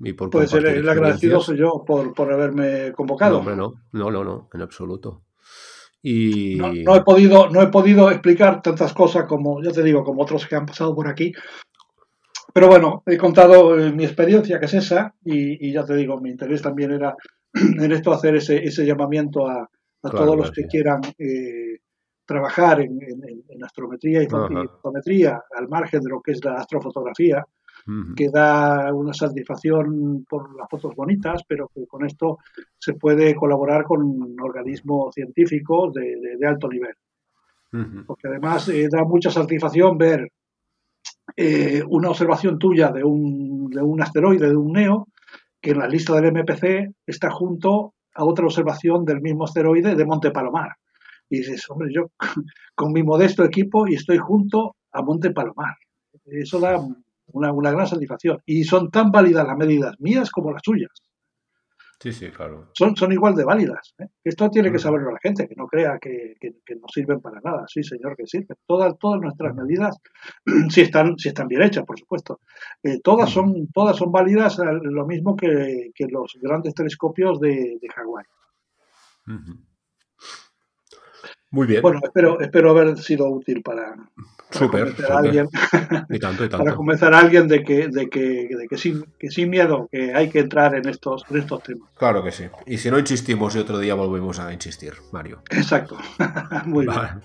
Y 0.00 0.14
por 0.14 0.28
pues 0.28 0.52
el, 0.54 0.66
el 0.66 0.88
agradecido 0.88 1.40
soy 1.40 1.58
yo 1.58 1.84
por, 1.86 2.12
por 2.14 2.32
haberme 2.32 2.92
convocado. 2.94 3.44
No, 3.44 3.54
no, 3.54 3.74
no, 3.92 4.10
no, 4.10 4.24
no, 4.24 4.48
en 4.52 4.60
absoluto. 4.60 5.23
Y... 6.06 6.56
No, 6.56 6.94
he 6.94 7.00
podido, 7.00 7.48
no 7.48 7.62
he 7.62 7.68
podido 7.68 8.10
explicar 8.10 8.60
tantas 8.60 8.92
cosas 8.92 9.24
como, 9.24 9.62
ya 9.62 9.72
te 9.72 9.82
digo, 9.82 10.04
como 10.04 10.20
otros 10.20 10.46
que 10.46 10.54
han 10.54 10.66
pasado 10.66 10.94
por 10.94 11.08
aquí. 11.08 11.32
Pero 12.52 12.68
bueno, 12.68 13.02
he 13.06 13.16
contado 13.16 13.78
eh, 13.78 13.90
mi 13.90 14.04
experiencia, 14.04 14.60
que 14.60 14.66
es 14.66 14.74
esa, 14.74 15.14
y, 15.24 15.72
ya 15.72 15.82
te 15.82 15.96
digo, 15.96 16.20
mi 16.20 16.28
interés 16.28 16.60
también 16.60 16.92
era 16.92 17.16
en 17.54 17.90
esto 17.90 18.12
hacer 18.12 18.36
ese, 18.36 18.62
ese 18.62 18.84
llamamiento 18.84 19.48
a, 19.48 19.62
a 20.02 20.10
todos 20.10 20.36
los 20.36 20.50
que 20.50 20.66
quieran 20.66 21.00
eh, 21.18 21.78
trabajar 22.26 22.82
en, 22.82 22.98
en, 23.02 23.64
astrometría 23.64 24.22
y 24.22 24.26
fotometría, 24.26 25.42
al 25.56 25.68
margen 25.68 26.02
de 26.02 26.10
lo 26.10 26.20
que 26.20 26.32
es 26.32 26.44
la 26.44 26.56
astrofotografía, 26.56 27.42
que 28.16 28.30
da 28.30 28.92
una 28.94 29.12
satisfacción 29.12 30.24
por 30.28 30.56
las 30.56 30.68
fotos 30.70 30.94
bonitas, 30.94 31.42
pero 31.46 31.68
que 31.74 31.86
con 31.86 32.06
esto 32.06 32.38
se 32.78 32.94
puede 32.94 33.34
colaborar 33.34 33.84
con 33.84 34.36
organismos 34.40 35.14
científicos 35.14 35.92
de, 35.92 36.46
alto 36.46 36.68
nivel. 36.68 36.94
Porque 38.06 38.28
además 38.28 38.68
eh, 38.68 38.88
da 38.88 39.02
mucha 39.04 39.30
satisfacción 39.30 39.98
ver 39.98 40.30
eh, 41.36 41.82
una 41.88 42.10
observación 42.10 42.58
tuya 42.58 42.92
de 42.92 43.02
un, 43.02 43.68
de 43.68 43.82
un 43.82 44.00
asteroide, 44.00 44.48
de 44.48 44.56
un 44.56 44.72
NEO, 44.72 45.08
que 45.60 45.72
en 45.72 45.78
la 45.78 45.88
lista 45.88 46.14
del 46.14 46.32
MPC 46.32 46.94
está 47.04 47.30
junto 47.30 47.94
a 48.14 48.24
otra 48.24 48.44
observación 48.44 49.04
del 49.04 49.20
mismo 49.20 49.44
asteroide 49.44 49.94
de 49.94 50.04
Monte 50.04 50.30
Palomar. 50.30 50.70
Y 51.28 51.38
dices, 51.38 51.68
hombre, 51.68 51.88
yo 51.92 52.10
con 52.74 52.92
mi 52.92 53.02
modesto 53.02 53.44
equipo 53.44 53.88
y 53.88 53.94
estoy 53.94 54.18
junto 54.18 54.76
a 54.92 55.02
Monte 55.02 55.32
Palomar. 55.32 55.74
Eso 56.26 56.60
da 56.60 56.78
una, 57.34 57.52
una 57.52 57.70
gran 57.70 57.86
satisfacción. 57.86 58.38
Y 58.46 58.64
son 58.64 58.90
tan 58.90 59.10
válidas 59.10 59.46
las 59.46 59.56
medidas 59.56 59.94
mías 59.98 60.30
como 60.30 60.52
las 60.52 60.62
suyas. 60.64 60.90
Sí, 62.00 62.12
sí, 62.12 62.30
claro. 62.30 62.70
Son, 62.74 62.94
son 62.96 63.12
igual 63.12 63.34
de 63.34 63.44
válidas. 63.44 63.94
¿eh? 63.98 64.06
Esto 64.22 64.50
tiene 64.50 64.70
que 64.70 64.78
saberlo 64.78 65.10
la 65.10 65.18
gente, 65.22 65.48
que 65.48 65.54
no 65.56 65.66
crea 65.66 65.98
que, 66.00 66.34
que, 66.40 66.74
no 66.76 66.86
sirven 66.92 67.20
para 67.20 67.40
nada. 67.42 67.64
Sí, 67.66 67.82
señor, 67.82 68.16
que 68.16 68.26
sirven. 68.26 68.56
Todas, 68.66 68.98
todas 68.98 69.20
nuestras 69.20 69.54
medidas, 69.54 69.96
si 70.68 70.82
están, 70.82 71.16
si 71.18 71.28
están 71.28 71.48
bien 71.48 71.62
hechas, 71.62 71.84
por 71.84 71.98
supuesto, 71.98 72.40
eh, 72.82 73.00
todas, 73.02 73.30
son, 73.30 73.68
todas 73.72 73.96
son 73.96 74.12
válidas, 74.12 74.58
lo 74.58 75.06
mismo 75.06 75.34
que, 75.36 75.90
que 75.94 76.06
los 76.06 76.36
grandes 76.40 76.74
telescopios 76.74 77.40
de, 77.40 77.78
de 77.80 77.88
Hawái. 77.94 78.24
Muy 81.54 81.68
bien. 81.68 81.82
Bueno, 81.82 82.00
espero, 82.02 82.40
espero 82.40 82.70
haber 82.70 82.98
sido 82.98 83.28
útil 83.28 83.62
para, 83.62 83.94
convencer 84.58 85.12
a 85.12 85.18
alguien, 85.18 85.48
para 86.50 86.74
convencer 86.74 87.14
a 87.14 87.18
alguien 87.20 87.46
de 87.46 87.62
que, 87.62 87.86
de 87.86 88.08
que, 88.08 88.48
de 88.58 88.66
que, 88.68 88.76
sin, 88.76 89.04
que 89.20 89.30
sin 89.30 89.50
miedo 89.50 89.88
que 89.90 90.12
hay 90.12 90.30
que 90.30 90.40
entrar 90.40 90.74
en 90.74 90.88
estos, 90.88 91.24
en 91.30 91.38
estos 91.38 91.62
temas. 91.62 91.88
Claro 91.96 92.24
que 92.24 92.32
sí. 92.32 92.46
Y 92.66 92.78
si 92.78 92.90
no 92.90 92.98
insistimos 92.98 93.54
y 93.54 93.60
otro 93.60 93.78
día 93.78 93.94
volvemos 93.94 94.40
a 94.40 94.52
insistir, 94.52 94.94
Mario. 95.12 95.42
Exacto. 95.50 95.96
Muy 96.66 96.86
bien. 96.86 97.22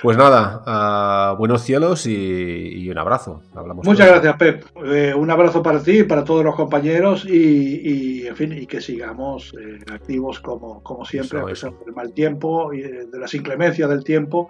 Pues 0.00 0.16
nada, 0.16 1.34
uh, 1.34 1.36
buenos 1.36 1.60
cielos 1.60 2.06
y, 2.06 2.14
y, 2.14 2.90
un 2.90 2.96
abrazo. 2.96 3.42
Hablamos 3.54 3.84
Muchas 3.84 4.08
gracias, 4.08 4.36
Pep. 4.36 4.64
Eh, 4.86 5.12
un 5.14 5.30
abrazo 5.30 5.62
para 5.62 5.82
ti 5.82 5.98
y 5.98 6.04
para 6.04 6.24
todos 6.24 6.42
los 6.42 6.56
compañeros 6.56 7.26
y, 7.26 8.22
y 8.22 8.26
en 8.26 8.36
fin, 8.36 8.52
y 8.52 8.66
que 8.66 8.80
sigamos 8.80 9.52
eh, 9.60 9.80
activos 9.92 10.40
como, 10.40 10.82
como 10.82 11.04
siempre, 11.04 11.40
a 11.40 11.44
pesar 11.44 11.72
del 11.84 11.94
mal 11.94 12.14
tiempo 12.14 12.72
y 12.72 12.80
de, 12.80 13.06
de 13.06 13.18
las 13.18 13.34
inclemencias 13.50 13.90
del 13.90 14.04
tiempo 14.04 14.48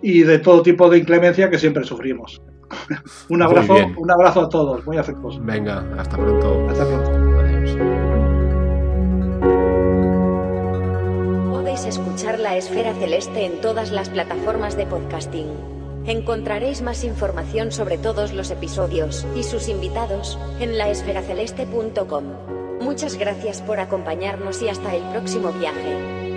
y 0.00 0.22
de 0.22 0.38
todo 0.38 0.62
tipo 0.62 0.88
de 0.88 0.98
inclemencia 0.98 1.50
que 1.50 1.58
siempre 1.58 1.84
sufrimos. 1.84 2.40
un 3.28 3.42
abrazo, 3.42 3.76
un 3.96 4.10
abrazo 4.10 4.42
a 4.42 4.48
todos, 4.48 4.86
muy 4.86 4.96
afectuoso. 4.96 5.38
Venga, 5.42 5.84
hasta 5.98 6.16
pronto. 6.16 6.66
Hasta 6.68 6.86
pronto. 6.86 7.10
Adiós. 7.40 7.76
Podéis 11.50 11.84
escuchar 11.84 12.38
la 12.38 12.56
esfera 12.56 12.94
celeste 12.94 13.44
en 13.44 13.60
todas 13.60 13.92
las 13.92 14.08
plataformas 14.08 14.76
de 14.76 14.86
podcasting. 14.86 15.48
Encontraréis 16.06 16.82
más 16.82 17.04
información 17.04 17.70
sobre 17.70 17.96
todos 17.96 18.32
los 18.32 18.50
episodios 18.50 19.24
y 19.36 19.44
sus 19.44 19.68
invitados 19.68 20.38
en 20.58 20.76
laesferaceleste.com. 20.76 22.24
Muchas 22.80 23.16
gracias 23.16 23.62
por 23.62 23.78
acompañarnos 23.78 24.60
y 24.62 24.68
hasta 24.68 24.96
el 24.96 25.02
próximo 25.10 25.52
viaje. 25.52 26.31